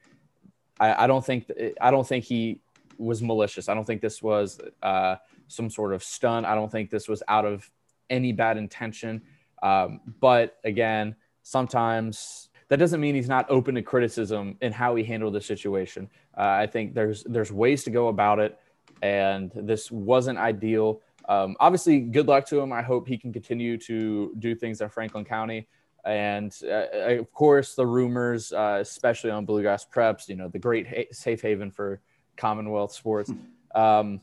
I, 0.79 1.05
I 1.05 1.07
don't 1.07 1.25
think 1.25 1.51
I 1.81 1.91
don't 1.91 2.07
think 2.07 2.25
he 2.25 2.61
was 2.99 3.23
malicious. 3.23 3.69
I 3.69 3.75
don't 3.75 3.85
think 3.85 4.01
this 4.01 4.23
was 4.23 4.59
uh, 4.83 5.17
some 5.49 5.71
sort 5.71 5.93
of 5.93 6.03
stun. 6.03 6.45
I 6.45 6.55
don't 6.55 6.71
think 6.71 6.91
this 6.91 7.09
was 7.09 7.23
out 7.29 7.45
of 7.45 7.69
any 8.09 8.33
bad 8.33 8.57
intention. 8.57 9.23
Um, 9.63 10.01
but 10.21 10.59
again, 10.65 11.17
sometimes 11.43 12.49
that 12.69 12.79
doesn't 12.79 13.01
mean 13.01 13.15
he's 13.15 13.29
not 13.29 13.47
open 13.49 13.75
to 13.75 13.83
criticism 13.83 14.57
in 14.61 14.73
how 14.73 14.95
he 14.95 15.05
handled 15.05 15.35
the 15.35 15.41
situation. 15.41 16.09
Uh, 16.37 16.43
I 16.43 16.67
think 16.67 16.95
there's 16.95 17.25
there's 17.25 17.53
ways 17.53 17.85
to 17.85 17.91
go 17.91 18.09
about 18.09 18.39
it, 18.39 18.59
and 19.03 19.51
this 19.55 19.91
wasn't 19.91 20.39
ideal. 20.39 21.01
Um, 21.29 21.57
obviously, 21.61 22.01
good 22.01 22.29
luck 22.29 22.47
to 22.47 22.61
him. 22.61 22.73
I 22.73 22.83
hope 22.83 23.09
he 23.09 23.19
can 23.19 23.33
continue 23.33 23.77
to 23.79 24.35
do 24.39 24.55
things 24.55 24.81
in 24.81 24.89
Franklin 24.89 25.25
County. 25.25 25.69
And 26.05 26.55
uh, 26.65 27.19
of 27.19 27.33
course, 27.33 27.75
the 27.75 27.87
rumors, 27.87 28.53
uh, 28.53 28.79
especially 28.81 29.31
on 29.31 29.45
Bluegrass 29.45 29.85
Preps, 29.85 30.29
you 30.29 30.37
know, 30.37 30.49
the 30.49 30.59
great 30.59 30.87
ha- 30.87 31.09
safe 31.11 31.43
haven 31.43 31.71
for 31.71 32.01
Commonwealth 32.37 32.93
sports, 32.93 33.33
um, 33.75 34.21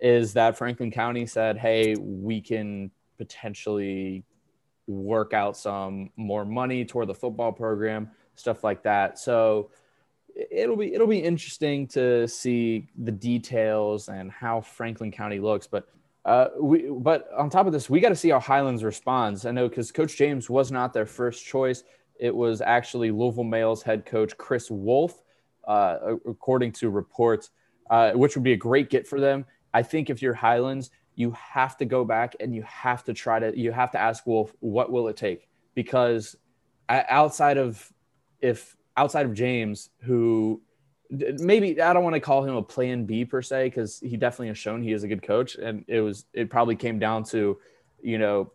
is 0.00 0.32
that 0.32 0.58
Franklin 0.58 0.90
County 0.90 1.24
said, 1.24 1.56
hey, 1.56 1.94
we 1.94 2.40
can 2.40 2.90
potentially 3.16 4.24
work 4.88 5.32
out 5.32 5.56
some 5.56 6.10
more 6.16 6.44
money 6.44 6.84
toward 6.84 7.08
the 7.08 7.14
football 7.14 7.52
program, 7.52 8.10
stuff 8.34 8.64
like 8.64 8.82
that. 8.82 9.18
So 9.18 9.70
it'll 10.50 10.76
be 10.76 10.92
it'll 10.92 11.06
be 11.06 11.20
interesting 11.20 11.86
to 11.88 12.26
see 12.26 12.88
the 12.98 13.12
details 13.12 14.08
and 14.08 14.32
how 14.32 14.60
Franklin 14.60 15.12
County 15.12 15.38
looks. 15.38 15.66
But 15.66 15.88
uh, 16.24 16.48
we 16.58 16.88
but 16.90 17.28
on 17.36 17.50
top 17.50 17.66
of 17.66 17.72
this, 17.72 17.90
we 17.90 18.00
got 18.00 18.08
to 18.08 18.16
see 18.16 18.30
how 18.30 18.40
Highlands 18.40 18.82
responds. 18.82 19.44
I 19.44 19.50
know 19.50 19.68
because 19.68 19.92
Coach 19.92 20.16
James 20.16 20.48
was 20.48 20.72
not 20.72 20.92
their 20.92 21.06
first 21.06 21.44
choice. 21.44 21.84
It 22.18 22.34
was 22.34 22.60
actually 22.60 23.10
Louisville 23.10 23.44
Males 23.44 23.82
head 23.82 24.06
coach 24.06 24.36
Chris 24.36 24.70
Wolfe, 24.70 25.22
uh, 25.66 25.98
according 26.26 26.72
to 26.72 26.88
reports, 26.90 27.50
uh, 27.90 28.12
which 28.12 28.36
would 28.36 28.44
be 28.44 28.52
a 28.52 28.56
great 28.56 28.88
get 28.88 29.06
for 29.06 29.20
them. 29.20 29.44
I 29.74 29.82
think 29.82 30.08
if 30.08 30.22
you're 30.22 30.34
Highlands, 30.34 30.90
you 31.16 31.32
have 31.32 31.76
to 31.78 31.84
go 31.84 32.04
back 32.04 32.36
and 32.40 32.54
you 32.54 32.62
have 32.62 33.04
to 33.04 33.12
try 33.12 33.38
to 33.38 33.56
you 33.58 33.72
have 33.72 33.90
to 33.92 34.00
ask 34.00 34.26
Wolfe 34.26 34.54
what 34.60 34.90
will 34.90 35.08
it 35.08 35.16
take 35.16 35.48
because 35.74 36.36
outside 36.88 37.58
of 37.58 37.92
if 38.40 38.76
outside 38.96 39.26
of 39.26 39.34
James 39.34 39.90
who 40.00 40.60
maybe 41.38 41.80
I 41.80 41.92
don't 41.92 42.04
want 42.04 42.14
to 42.14 42.20
call 42.20 42.44
him 42.44 42.54
a 42.56 42.62
plan 42.62 43.04
B 43.04 43.24
per 43.24 43.42
se 43.42 43.66
because 43.66 44.00
he 44.00 44.16
definitely 44.16 44.48
has 44.48 44.58
shown 44.58 44.82
he 44.82 44.92
is 44.92 45.04
a 45.04 45.08
good 45.08 45.22
coach 45.22 45.56
and 45.56 45.84
it 45.88 46.00
was 46.00 46.26
it 46.32 46.50
probably 46.50 46.76
came 46.76 46.98
down 46.98 47.24
to 47.24 47.58
you 48.02 48.18
know 48.18 48.52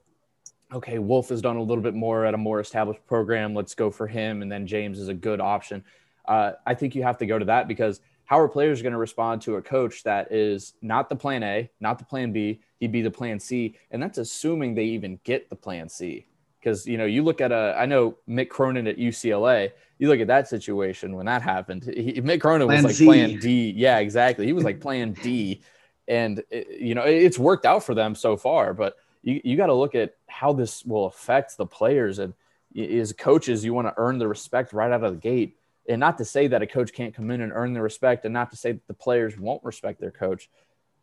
okay 0.74 1.00
Wolfe 1.00 1.30
has 1.30 1.42
done 1.42 1.58
a 1.58 1.62
little 1.62 1.84
bit 1.84 1.96
more 1.96 2.26
at 2.26 2.34
a 2.34 2.38
more 2.38 2.60
established 2.60 3.06
program 3.06 3.54
let's 3.54 3.76
go 3.76 3.90
for 3.90 4.08
him 4.08 4.42
and 4.42 4.52
then 4.52 4.68
James 4.68 5.00
is 5.00 5.08
a 5.08 5.14
good 5.14 5.42
option 5.42 5.84
uh, 6.30 6.54
I 6.66 6.76
think 6.76 6.96
you 6.96 7.04
have 7.04 7.18
to 7.18 7.26
go 7.26 7.40
to 7.40 7.46
that 7.46 7.68
because 7.68 8.02
how 8.26 8.40
are 8.40 8.48
players 8.48 8.84
going 8.84 8.94
to 8.94 9.00
respond 9.00 9.42
to 9.42 9.56
a 9.56 9.62
coach 9.62 10.04
that 10.04 10.32
is 10.32 10.76
not 10.84 11.10
the 11.10 11.16
plan 11.16 11.42
A, 11.42 11.68
not 11.80 11.98
the 11.98 12.06
plan 12.06 12.32
B? 12.32 12.62
He'd 12.80 12.92
be 12.92 13.02
the 13.02 13.10
plan 13.10 13.40
C. 13.40 13.76
And 13.90 14.02
that's 14.02 14.20
assuming 14.20 14.76
they 14.76 14.84
even 14.84 15.20
get 15.24 15.50
the 15.50 15.56
plan 15.56 15.90
C. 15.90 16.28
Because, 16.60 16.86
you 16.86 16.98
know, 16.98 17.06
you 17.06 17.24
look 17.24 17.42
at 17.42 17.52
a, 17.52 17.76
I 17.78 17.86
know 17.86 18.18
Mick 18.28 18.50
Cronin 18.50 18.88
at 18.88 18.98
UCLA, 18.98 19.72
you 19.98 20.08
look 20.08 20.20
at 20.20 20.28
that 20.28 20.48
situation 20.48 21.16
when 21.16 21.26
that 21.26 21.42
happened. 21.42 21.86
He, 21.86 22.22
Mick 22.22 22.42
Cronin 22.42 22.68
plan 22.68 22.84
was 22.84 22.92
like 22.92 22.96
Z. 22.96 23.06
plan 23.06 23.40
D. 23.40 23.74
Yeah, 23.76 24.00
exactly. 24.00 24.46
He 24.46 24.54
was 24.54 24.64
like 24.64 24.80
plan 24.80 25.14
D. 25.14 25.62
And, 26.08 26.44
it, 26.50 26.80
you 26.80 26.96
know, 26.96 27.04
it's 27.04 27.40
worked 27.40 27.66
out 27.66 27.84
for 27.84 27.94
them 27.94 28.16
so 28.16 28.36
far. 28.36 28.74
But 28.74 28.96
you, 29.24 29.42
you 29.44 29.58
got 29.58 29.68
to 29.68 29.74
look 29.74 29.96
at 29.96 30.16
how 30.28 30.54
this 30.54 30.84
will 30.84 31.06
affect 31.06 31.58
the 31.58 31.66
players. 31.66 32.20
And 32.20 32.34
as 32.78 33.14
coaches, 33.14 33.64
you 33.64 33.74
want 33.74 33.88
to 33.88 33.94
earn 33.98 34.18
the 34.18 34.28
respect 34.28 34.74
right 34.74 34.92
out 34.92 35.04
of 35.04 35.14
the 35.14 35.20
gate 35.20 35.58
and 35.88 36.00
not 36.00 36.18
to 36.20 36.26
say 36.26 36.48
that 36.48 36.62
a 36.62 36.68
coach 36.68 36.94
can't 36.94 37.14
come 37.14 37.32
in 37.32 37.42
and 37.42 37.52
earn 37.54 37.74
the 37.74 37.82
respect 37.82 38.26
and 38.26 38.34
not 38.34 38.52
to 38.52 38.58
say 38.58 38.74
that 38.74 38.88
the 38.88 38.94
players 38.94 39.38
won't 39.38 39.64
respect 39.64 40.00
their 40.00 40.12
coach 40.12 40.50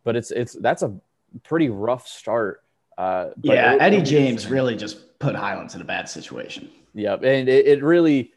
but 0.07 0.15
it's 0.15 0.31
it's 0.31 0.53
that's 0.53 0.83
a 0.83 0.95
pretty 1.43 1.67
rough 1.67 2.07
start 2.07 2.63
uh, 2.97 3.29
yeah 3.41 3.73
it, 3.73 3.81
eddie 3.81 4.01
james 4.01 4.47
really 4.47 4.75
just 4.75 5.19
put 5.19 5.35
highlands 5.35 5.75
in 5.75 5.81
a 5.81 5.85
bad 5.85 6.09
situation 6.09 6.69
yeah 6.93 7.13
and 7.13 7.49
it, 7.49 7.67
it 7.67 7.83
really 7.83 8.33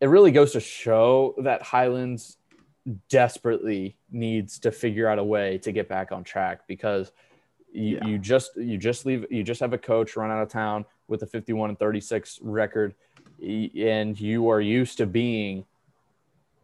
it 0.00 0.06
really 0.06 0.30
goes 0.30 0.52
to 0.52 0.60
show 0.60 1.34
that 1.38 1.62
highlands 1.62 2.36
desperately 3.08 3.96
needs 4.10 4.58
to 4.58 4.70
figure 4.70 5.08
out 5.08 5.18
a 5.18 5.24
way 5.24 5.58
to 5.58 5.72
get 5.72 5.88
back 5.88 6.12
on 6.12 6.22
track 6.22 6.66
because 6.66 7.12
you, 7.72 7.96
yeah. 7.96 8.06
you 8.06 8.18
just 8.18 8.56
you 8.56 8.76
just 8.76 9.06
leave 9.06 9.24
you 9.30 9.42
just 9.42 9.60
have 9.60 9.72
a 9.72 9.78
coach 9.78 10.16
run 10.16 10.30
out 10.30 10.42
of 10.42 10.48
town 10.48 10.84
with 11.08 11.22
a 11.22 11.26
51 11.26 11.70
and 11.70 11.78
36 11.78 12.38
record 12.42 12.94
and 13.40 14.20
you 14.20 14.48
are 14.48 14.60
used 14.60 14.98
to 14.98 15.06
being 15.06 15.64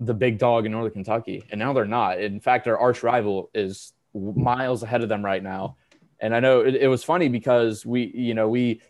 the 0.01 0.14
big 0.14 0.38
dog 0.38 0.66
in 0.66 0.72
Northern 0.72 0.93
Kentucky, 0.93 1.45
and 1.51 1.59
now 1.59 1.72
they're 1.72 1.84
not. 1.84 2.20
In 2.20 2.41
fact, 2.41 2.66
our 2.66 2.78
arch 2.78 3.03
rival 3.03 3.51
is 3.55 3.93
miles 4.14 4.82
ahead 4.82 5.03
of 5.03 5.09
them 5.09 5.24
right 5.24 5.43
now. 5.43 5.76
And 6.21 6.35
I 6.35 6.41
know 6.41 6.61
it, 6.61 6.75
it 6.75 6.89
was 6.89 7.03
funny 7.03 7.29
because 7.29 7.85
we, 7.87 8.12
you 8.14 8.35
know, 8.35 8.49
we 8.49 8.83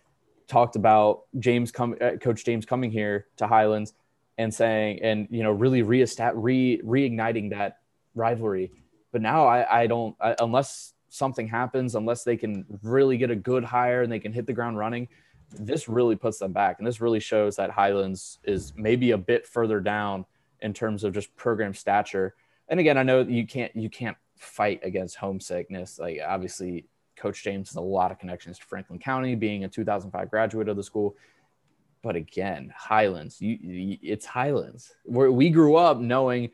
talked 0.48 0.76
about 0.76 1.22
James 1.38 1.70
come, 1.70 1.96
uh, 2.00 2.12
Coach 2.20 2.44
James 2.44 2.66
coming 2.66 2.90
here 2.90 3.26
to 3.36 3.46
Highlands 3.46 3.94
and 4.38 4.52
saying, 4.52 5.00
and 5.02 5.28
you 5.30 5.42
know, 5.42 5.52
really 5.52 5.82
re 5.82 6.04
re 6.34 6.80
reigniting 6.84 7.50
that 7.50 7.78
rivalry. 8.14 8.72
But 9.12 9.22
now 9.22 9.46
I, 9.46 9.82
I 9.82 9.86
don't, 9.86 10.16
I, 10.20 10.36
unless 10.40 10.94
something 11.08 11.48
happens, 11.48 11.94
unless 11.94 12.24
they 12.24 12.36
can 12.36 12.64
really 12.82 13.16
get 13.16 13.30
a 13.30 13.36
good 13.36 13.64
hire 13.64 14.02
and 14.02 14.10
they 14.10 14.20
can 14.20 14.32
hit 14.32 14.46
the 14.46 14.52
ground 14.52 14.78
running 14.78 15.08
this 15.52 15.88
really 15.88 16.16
puts 16.16 16.38
them 16.38 16.52
back. 16.52 16.78
And 16.78 16.86
this 16.86 17.00
really 17.00 17.20
shows 17.20 17.56
that 17.56 17.70
Highlands 17.70 18.38
is 18.44 18.72
maybe 18.76 19.10
a 19.12 19.18
bit 19.18 19.46
further 19.46 19.80
down 19.80 20.24
in 20.60 20.72
terms 20.72 21.04
of 21.04 21.12
just 21.12 21.34
program 21.36 21.74
stature. 21.74 22.34
And 22.68 22.78
again, 22.78 22.96
I 22.96 23.02
know 23.02 23.20
you 23.22 23.46
can't 23.46 23.74
you 23.74 23.90
can't 23.90 24.16
fight 24.36 24.80
against 24.82 25.16
homesickness. 25.16 25.98
Like 25.98 26.20
obviously, 26.26 26.86
Coach 27.20 27.42
James 27.44 27.68
has 27.68 27.76
a 27.76 27.80
lot 27.80 28.10
of 28.10 28.18
connections 28.18 28.58
to 28.58 28.64
Franklin 28.64 28.98
County, 28.98 29.34
being 29.34 29.64
a 29.64 29.68
2005 29.68 30.30
graduate 30.30 30.68
of 30.68 30.76
the 30.76 30.82
school. 30.82 31.16
But 32.02 32.16
again, 32.16 32.72
Highlands, 32.74 33.40
you, 33.42 33.58
you, 33.60 33.98
it's 34.02 34.24
Highlands. 34.24 34.94
Where 35.04 35.30
we 35.30 35.50
grew 35.50 35.76
up 35.76 35.98
knowing 35.98 36.50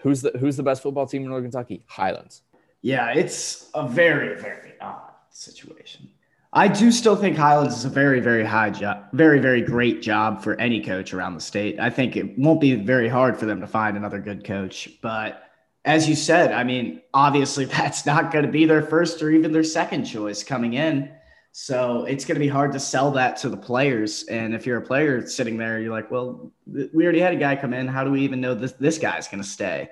who's 0.00 0.22
the 0.22 0.30
who's 0.38 0.56
the 0.56 0.62
best 0.62 0.82
football 0.82 1.06
team 1.06 1.22
in 1.22 1.28
Northern 1.28 1.50
Kentucky. 1.50 1.82
Highlands. 1.86 2.42
Yeah, 2.80 3.12
it's 3.12 3.70
a 3.74 3.88
very 3.88 4.40
very 4.40 4.74
odd 4.80 5.10
situation. 5.30 6.08
I 6.52 6.68
do 6.68 6.90
still 6.90 7.14
think 7.14 7.36
Highlands 7.36 7.76
is 7.76 7.84
a 7.84 7.90
very, 7.90 8.20
very 8.20 8.44
high 8.44 8.70
job, 8.70 9.04
very, 9.12 9.38
very 9.38 9.60
great 9.60 10.00
job 10.00 10.42
for 10.42 10.58
any 10.58 10.82
coach 10.82 11.12
around 11.12 11.34
the 11.34 11.42
state. 11.42 11.78
I 11.78 11.90
think 11.90 12.16
it 12.16 12.38
won't 12.38 12.60
be 12.60 12.74
very 12.74 13.06
hard 13.06 13.36
for 13.36 13.44
them 13.44 13.60
to 13.60 13.66
find 13.66 13.98
another 13.98 14.18
good 14.18 14.44
coach. 14.44 14.88
But 15.02 15.42
as 15.88 16.08
you 16.08 16.14
said, 16.14 16.52
I 16.52 16.62
mean, 16.64 17.02
obviously 17.14 17.64
that's 17.78 18.06
not 18.06 18.32
going 18.32 18.44
to 18.44 18.50
be 18.50 18.64
their 18.64 18.82
first 18.82 19.22
or 19.22 19.30
even 19.30 19.52
their 19.52 19.64
second 19.64 20.04
choice 20.04 20.44
coming 20.44 20.74
in. 20.74 21.10
So 21.52 22.04
it's 22.04 22.24
going 22.24 22.36
to 22.36 22.40
be 22.40 22.48
hard 22.48 22.72
to 22.72 22.80
sell 22.80 23.10
that 23.12 23.36
to 23.38 23.48
the 23.48 23.56
players. 23.56 24.22
And 24.24 24.54
if 24.54 24.64
you're 24.64 24.78
a 24.78 24.86
player 24.86 25.26
sitting 25.26 25.56
there, 25.56 25.80
you're 25.80 25.92
like, 25.92 26.10
well, 26.10 26.52
we 26.66 27.02
already 27.02 27.20
had 27.20 27.32
a 27.32 27.36
guy 27.36 27.56
come 27.56 27.74
in. 27.74 27.88
How 27.88 28.04
do 28.04 28.12
we 28.12 28.20
even 28.20 28.40
know 28.40 28.54
this, 28.54 28.72
this 28.72 28.98
guy's 28.98 29.26
going 29.26 29.42
to 29.42 29.48
stay? 29.48 29.88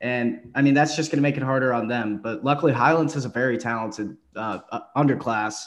And 0.00 0.50
I 0.54 0.62
mean, 0.62 0.72
that's 0.72 0.96
just 0.96 1.10
going 1.10 1.18
to 1.18 1.22
make 1.22 1.36
it 1.36 1.42
harder 1.42 1.74
on 1.74 1.88
them. 1.88 2.20
But 2.22 2.42
luckily, 2.42 2.72
Highlands 2.72 3.12
has 3.12 3.26
a 3.26 3.28
very 3.28 3.58
talented 3.58 4.16
uh, 4.34 4.60
underclass 4.96 5.66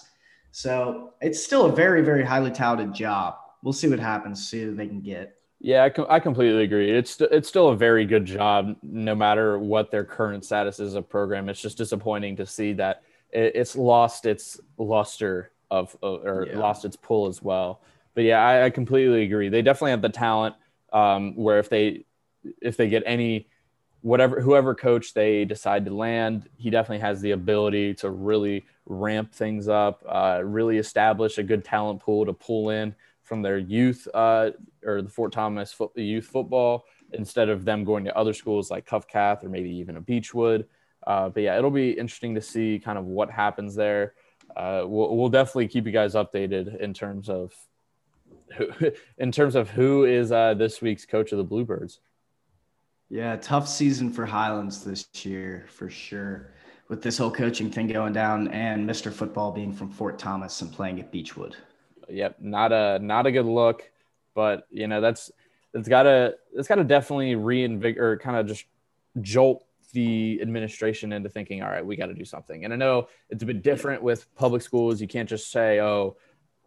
so 0.54 1.14
it's 1.20 1.44
still 1.44 1.66
a 1.66 1.72
very, 1.72 2.04
very 2.04 2.24
highly 2.24 2.52
touted 2.52 2.94
job. 2.94 3.38
We'll 3.64 3.74
see 3.74 3.90
what 3.90 3.98
happens, 3.98 4.48
see 4.48 4.68
what 4.68 4.78
they 4.78 4.86
can 4.86 5.02
get. 5.02 5.36
Yeah, 5.64 5.86
I, 5.86 5.90
com- 5.92 6.08
I 6.10 6.20
completely 6.20 6.64
agree. 6.64 6.92
It's 6.92 7.22
it's 7.22 7.48
still 7.48 7.70
a 7.70 7.76
very 7.76 8.04
good 8.04 8.26
job, 8.26 8.76
no 8.84 9.16
matter 9.16 9.58
what 9.58 9.92
their 9.92 10.04
current 10.04 10.44
status 10.44 10.78
is 10.82 10.94
of 10.96 11.08
program. 11.08 11.48
It's 11.48 11.62
just 11.62 11.78
disappointing 11.78 12.36
to 12.36 12.46
see 12.46 12.74
that 12.74 13.04
it, 13.32 13.54
it's 13.56 13.78
lost 13.78 14.26
its 14.26 14.60
luster 14.78 15.52
of, 15.72 15.96
or 16.02 16.48
yeah. 16.50 16.60
lost 16.60 16.84
its 16.84 16.98
pull 16.98 17.28
as 17.28 17.42
well. 17.42 17.80
But 18.14 18.26
yeah, 18.26 18.46
I, 18.46 18.66
I 18.66 18.70
completely 18.72 19.24
agree. 19.24 19.48
They 19.48 19.62
definitely 19.62 19.92
have 19.92 20.02
the 20.02 20.10
talent. 20.10 20.56
Um, 20.92 21.34
where 21.38 21.60
if 21.60 21.70
they 21.70 22.04
if 22.62 22.76
they 22.76 22.90
get 22.90 23.04
any 23.06 23.48
whatever 24.02 24.42
whoever 24.42 24.76
coach 24.76 25.14
they 25.14 25.46
decide 25.46 25.86
to 25.86 25.96
land, 25.96 26.50
he 26.58 26.72
definitely 26.72 27.00
has 27.00 27.22
the 27.22 27.32
ability 27.32 27.94
to 27.96 28.10
really 28.10 28.66
ramp 28.86 29.34
things 29.34 29.70
up, 29.70 30.04
uh, 30.10 30.42
really 30.44 30.78
establish 30.78 31.38
a 31.38 31.44
good 31.44 31.64
talent 31.64 32.02
pool 32.02 32.26
to 32.26 32.34
pull 32.34 32.70
in 32.70 32.94
from 33.24 33.42
their 33.42 33.58
youth 33.58 34.06
uh, 34.14 34.52
or 34.86 35.02
the 35.02 35.10
Fort 35.10 35.32
Thomas 35.32 35.74
fo- 35.74 35.92
youth 35.96 36.26
football 36.26 36.86
instead 37.14 37.50
of 37.50 37.66
them 37.66 37.84
going 37.84 38.06
to 38.06 38.18
other 38.18 38.34
schools 38.34 38.72
like 38.72 38.88
Covcath 38.88 39.44
or 39.44 39.50
maybe 39.50 39.70
even 39.70 39.98
a 39.98 40.02
Beechwood. 40.02 40.68
Uh, 41.06 41.30
but 41.30 41.44
yeah, 41.44 41.58
it'll 41.58 41.72
be 41.72 41.92
interesting 41.92 42.36
to 42.36 42.42
see 42.42 42.80
kind 42.84 42.98
of 42.98 43.06
what 43.06 43.30
happens 43.30 43.76
there. 43.76 44.14
Uh, 44.56 44.84
we'll, 44.86 45.16
we'll 45.16 45.30
definitely 45.30 45.68
keep 45.68 45.86
you 45.86 45.92
guys 45.92 46.16
updated 46.16 46.80
in 46.80 46.94
terms 46.94 47.30
of 47.30 47.54
who, 48.58 48.68
in 49.18 49.32
terms 49.32 49.56
of 49.56 49.70
who 49.70 50.06
is 50.06 50.32
uh, 50.32 50.54
this 50.54 50.82
week's 50.82 51.06
coach 51.06 51.32
of 51.32 51.38
the 51.38 51.44
Bluebirds. 51.44 52.00
Yeah, 53.10 53.36
tough 53.36 53.68
season 53.68 54.12
for 54.12 54.26
Highlands 54.26 54.84
this 54.84 55.08
year 55.24 55.66
for 55.70 55.90
sure 55.90 56.54
with 56.88 57.02
this 57.02 57.18
whole 57.18 57.32
coaching 57.32 57.72
thing 57.72 57.88
going 57.88 58.14
down 58.14 58.48
and 58.50 58.88
Mr. 58.88 59.12
Football 59.12 59.52
being 59.52 59.74
from 59.74 59.90
Fort 59.90 60.20
Thomas 60.20 60.62
and 60.62 60.72
playing 60.72 61.00
at 61.00 61.12
Beechwood. 61.12 61.56
Yep, 62.10 62.38
not 62.40 62.72
a 62.72 63.00
not 63.00 63.26
a 63.26 63.32
good 63.32 63.46
look, 63.46 63.90
but 64.34 64.68
you 64.72 64.88
know 64.88 65.02
that's 65.02 65.32
it's 65.74 65.88
got 65.88 66.04
to 66.04 66.36
it's 66.54 66.68
got 66.68 66.76
to 66.76 66.84
definitely 66.84 67.36
reinvigorate 67.36 67.98
or 67.98 68.18
kind 68.18 68.38
of 68.38 68.48
just 68.48 68.66
jolt 69.22 69.66
the 69.94 70.40
administration 70.42 71.14
into 71.14 71.30
thinking, 71.30 71.62
all 71.62 71.70
right, 71.70 71.86
we 71.86 71.96
got 71.96 72.08
to 72.08 72.14
do 72.14 72.26
something. 72.26 72.66
And 72.66 72.74
I 72.74 72.76
know 72.76 73.08
it's 73.30 73.44
a 73.44 73.46
bit 73.46 73.62
different 73.62 74.02
with 74.02 74.34
public 74.36 74.62
schools. 74.62 75.00
You 75.00 75.08
can't 75.08 75.30
just 75.30 75.52
say, 75.52 75.80
oh, 75.80 76.18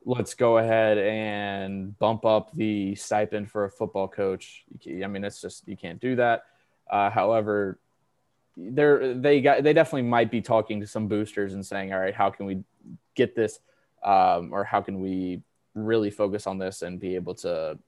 let's 0.04 0.34
go 0.34 0.58
ahead 0.58 0.96
and 0.98 1.98
bump 1.98 2.24
up 2.24 2.54
the 2.54 2.94
stipend 2.94 3.50
for 3.50 3.64
a 3.64 3.70
football 3.70 4.06
coach. 4.06 4.64
I 4.86 5.06
mean, 5.08 5.24
it's 5.24 5.40
just 5.40 5.66
you 5.66 5.76
can't 5.76 6.00
do 6.00 6.16
that. 6.16 6.44
Uh, 6.88 7.10
however, 7.10 7.80
they're 8.56 9.14
they 9.14 9.40
got 9.40 9.64
they 9.64 9.72
definitely 9.72 10.02
might 10.02 10.30
be 10.30 10.40
talking 10.40 10.80
to 10.80 10.86
some 10.86 11.08
boosters 11.08 11.54
and 11.54 11.66
saying, 11.66 11.92
all 11.92 11.98
right, 11.98 12.14
how 12.14 12.30
can 12.30 12.46
we 12.46 12.62
get 13.16 13.34
this, 13.34 13.58
um, 14.04 14.50
or 14.52 14.62
how 14.62 14.80
can 14.80 15.00
we 15.00 15.42
really 15.76 16.10
focus 16.10 16.46
on 16.46 16.58
this 16.58 16.82
and 16.82 16.98
be 16.98 17.14
able 17.14 17.34
to 17.36 17.78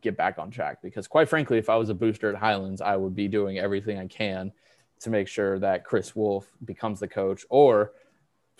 get 0.00 0.16
back 0.16 0.38
on 0.38 0.50
track? 0.50 0.82
Because 0.82 1.06
quite 1.06 1.28
frankly, 1.28 1.58
if 1.58 1.68
I 1.68 1.76
was 1.76 1.90
a 1.90 1.94
booster 1.94 2.30
at 2.30 2.36
Highlands, 2.36 2.80
I 2.80 2.96
would 2.96 3.14
be 3.14 3.28
doing 3.28 3.58
everything 3.58 3.98
I 3.98 4.06
can 4.06 4.52
to 5.00 5.10
make 5.10 5.28
sure 5.28 5.58
that 5.58 5.84
Chris 5.84 6.16
Wolfe 6.16 6.50
becomes 6.64 7.00
the 7.00 7.08
coach 7.08 7.44
or 7.50 7.92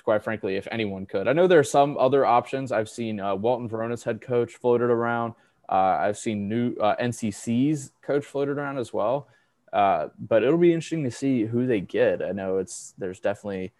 quite 0.02 0.22
frankly, 0.22 0.56
if 0.56 0.68
anyone 0.70 1.06
could. 1.06 1.26
I 1.26 1.32
know 1.32 1.46
there 1.46 1.58
are 1.58 1.64
some 1.64 1.96
other 1.96 2.26
options. 2.26 2.70
I've 2.70 2.90
seen 2.90 3.18
uh, 3.18 3.34
Walton 3.34 3.68
Verona's 3.68 4.04
head 4.04 4.20
coach 4.20 4.52
floated 4.52 4.90
around. 4.90 5.32
Uh, 5.66 5.96
I've 5.98 6.18
seen 6.18 6.46
new 6.46 6.74
uh, 6.76 6.94
NCC's 6.96 7.92
coach 8.02 8.24
floated 8.24 8.58
around 8.58 8.76
as 8.76 8.92
well. 8.92 9.28
Uh, 9.72 10.08
but 10.18 10.44
it'll 10.44 10.58
be 10.58 10.72
interesting 10.72 11.02
to 11.04 11.10
see 11.10 11.44
who 11.44 11.66
they 11.66 11.80
get. 11.80 12.22
I 12.22 12.30
know 12.32 12.58
it's 12.58 12.94
there's 12.96 13.18
definitely 13.18 13.72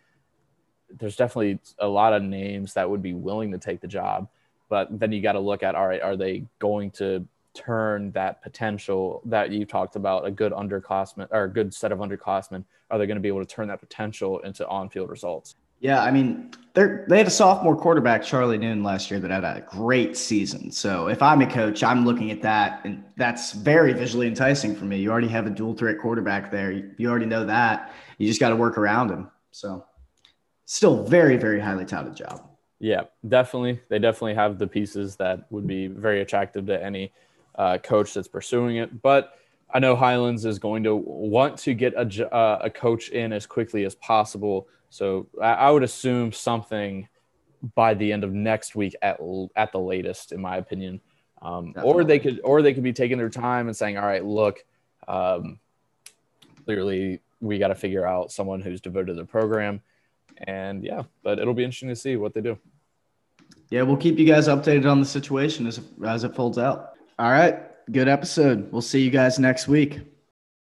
there's 0.90 1.14
definitely 1.14 1.60
a 1.78 1.86
lot 1.86 2.12
of 2.12 2.22
names 2.22 2.74
that 2.74 2.90
would 2.90 3.02
be 3.02 3.14
willing 3.14 3.52
to 3.52 3.58
take 3.58 3.80
the 3.80 3.86
job, 3.86 4.28
but 4.74 4.88
then 4.98 5.12
you 5.12 5.22
got 5.22 5.34
to 5.34 5.38
look 5.38 5.62
at 5.62 5.76
all 5.76 5.86
right, 5.86 6.02
are 6.02 6.16
they 6.16 6.44
going 6.58 6.90
to 6.90 7.24
turn 7.54 8.10
that 8.10 8.42
potential 8.42 9.22
that 9.24 9.52
you 9.52 9.64
talked 9.64 9.94
about 9.94 10.26
a 10.26 10.32
good 10.32 10.50
underclassman 10.50 11.28
or 11.30 11.44
a 11.44 11.48
good 11.48 11.72
set 11.72 11.92
of 11.92 12.00
underclassmen 12.00 12.64
are 12.90 12.98
they 12.98 13.06
going 13.06 13.14
to 13.14 13.20
be 13.20 13.28
able 13.28 13.38
to 13.38 13.46
turn 13.46 13.68
that 13.68 13.78
potential 13.78 14.40
into 14.40 14.66
on-field 14.66 15.08
results 15.08 15.54
yeah, 15.80 16.02
I 16.02 16.10
mean, 16.10 16.50
they 16.72 16.86
they 17.08 17.18
had 17.18 17.26
a 17.26 17.30
sophomore 17.30 17.76
quarterback, 17.76 18.22
Charlie 18.22 18.56
Noon, 18.56 18.82
last 18.82 19.10
year 19.10 19.20
that 19.20 19.30
had 19.30 19.44
a 19.44 19.60
great 19.68 20.16
season. 20.16 20.70
So 20.70 21.08
if 21.08 21.20
I'm 21.20 21.42
a 21.42 21.46
coach, 21.46 21.82
I'm 21.82 22.06
looking 22.06 22.30
at 22.30 22.40
that, 22.40 22.80
and 22.84 23.04
that's 23.18 23.52
very 23.52 23.92
visually 23.92 24.26
enticing 24.26 24.74
for 24.74 24.86
me. 24.86 24.96
You 24.96 25.10
already 25.10 25.28
have 25.28 25.46
a 25.46 25.50
dual 25.50 25.74
threat 25.74 25.98
quarterback 26.00 26.50
there. 26.50 26.72
You 26.96 27.10
already 27.10 27.26
know 27.26 27.44
that. 27.44 27.92
You 28.16 28.26
just 28.26 28.40
got 28.40 28.48
to 28.48 28.56
work 28.56 28.78
around 28.78 29.10
him. 29.10 29.30
So 29.50 29.84
still 30.64 31.04
very, 31.04 31.36
very 31.36 31.60
highly 31.60 31.84
touted 31.84 32.16
job. 32.16 32.53
Yeah, 32.84 33.04
definitely. 33.26 33.80
They 33.88 33.98
definitely 33.98 34.34
have 34.34 34.58
the 34.58 34.66
pieces 34.66 35.16
that 35.16 35.50
would 35.50 35.66
be 35.66 35.86
very 35.86 36.20
attractive 36.20 36.66
to 36.66 36.82
any 36.82 37.12
uh, 37.54 37.78
coach 37.78 38.12
that's 38.14 38.28
pursuing 38.28 38.76
it. 38.76 39.00
But 39.00 39.38
I 39.72 39.78
know 39.78 39.96
Highlands 39.96 40.44
is 40.44 40.58
going 40.58 40.84
to 40.84 40.94
want 40.94 41.56
to 41.60 41.72
get 41.72 41.94
a, 41.94 42.34
uh, 42.34 42.58
a 42.62 42.70
coach 42.70 43.08
in 43.08 43.32
as 43.32 43.46
quickly 43.46 43.84
as 43.84 43.94
possible 43.94 44.68
so 44.94 45.26
I, 45.42 45.72
would 45.72 45.82
assume 45.82 46.30
something 46.30 47.08
by 47.74 47.94
the 47.94 48.12
end 48.12 48.22
of 48.22 48.32
next 48.32 48.76
week 48.76 48.94
at 49.02 49.18
at 49.56 49.72
the 49.72 49.80
latest, 49.80 50.30
in 50.30 50.40
my 50.40 50.58
opinion. 50.58 51.00
Um, 51.42 51.74
or 51.82 52.04
they 52.04 52.20
could 52.20 52.40
or 52.44 52.62
they 52.62 52.72
could 52.72 52.84
be 52.84 52.92
taking 52.92 53.18
their 53.18 53.28
time 53.28 53.66
and 53.66 53.76
saying, 53.76 53.98
"All 53.98 54.06
right, 54.06 54.24
look, 54.24 54.64
um, 55.08 55.58
clearly 56.64 57.22
we 57.40 57.58
got 57.58 57.68
to 57.68 57.74
figure 57.74 58.06
out 58.06 58.30
someone 58.30 58.60
who's 58.60 58.80
devoted 58.80 59.08
to 59.08 59.14
the 59.14 59.24
program." 59.24 59.82
And 60.38 60.84
yeah, 60.84 61.02
but 61.24 61.40
it'll 61.40 61.54
be 61.54 61.64
interesting 61.64 61.88
to 61.88 61.96
see 61.96 62.14
what 62.14 62.32
they 62.32 62.40
do. 62.40 62.56
Yeah, 63.70 63.82
we'll 63.82 63.96
keep 63.96 64.18
you 64.18 64.26
guys 64.26 64.48
updated 64.48 64.90
on 64.90 65.00
the 65.00 65.06
situation 65.06 65.66
as 65.66 65.80
as 66.06 66.24
it 66.24 66.34
folds 66.34 66.58
out. 66.58 66.92
All 67.18 67.30
right, 67.30 67.58
good 67.90 68.08
episode. 68.08 68.70
We'll 68.72 68.82
see 68.82 69.00
you 69.00 69.10
guys 69.10 69.38
next 69.38 69.68
week. 69.68 70.00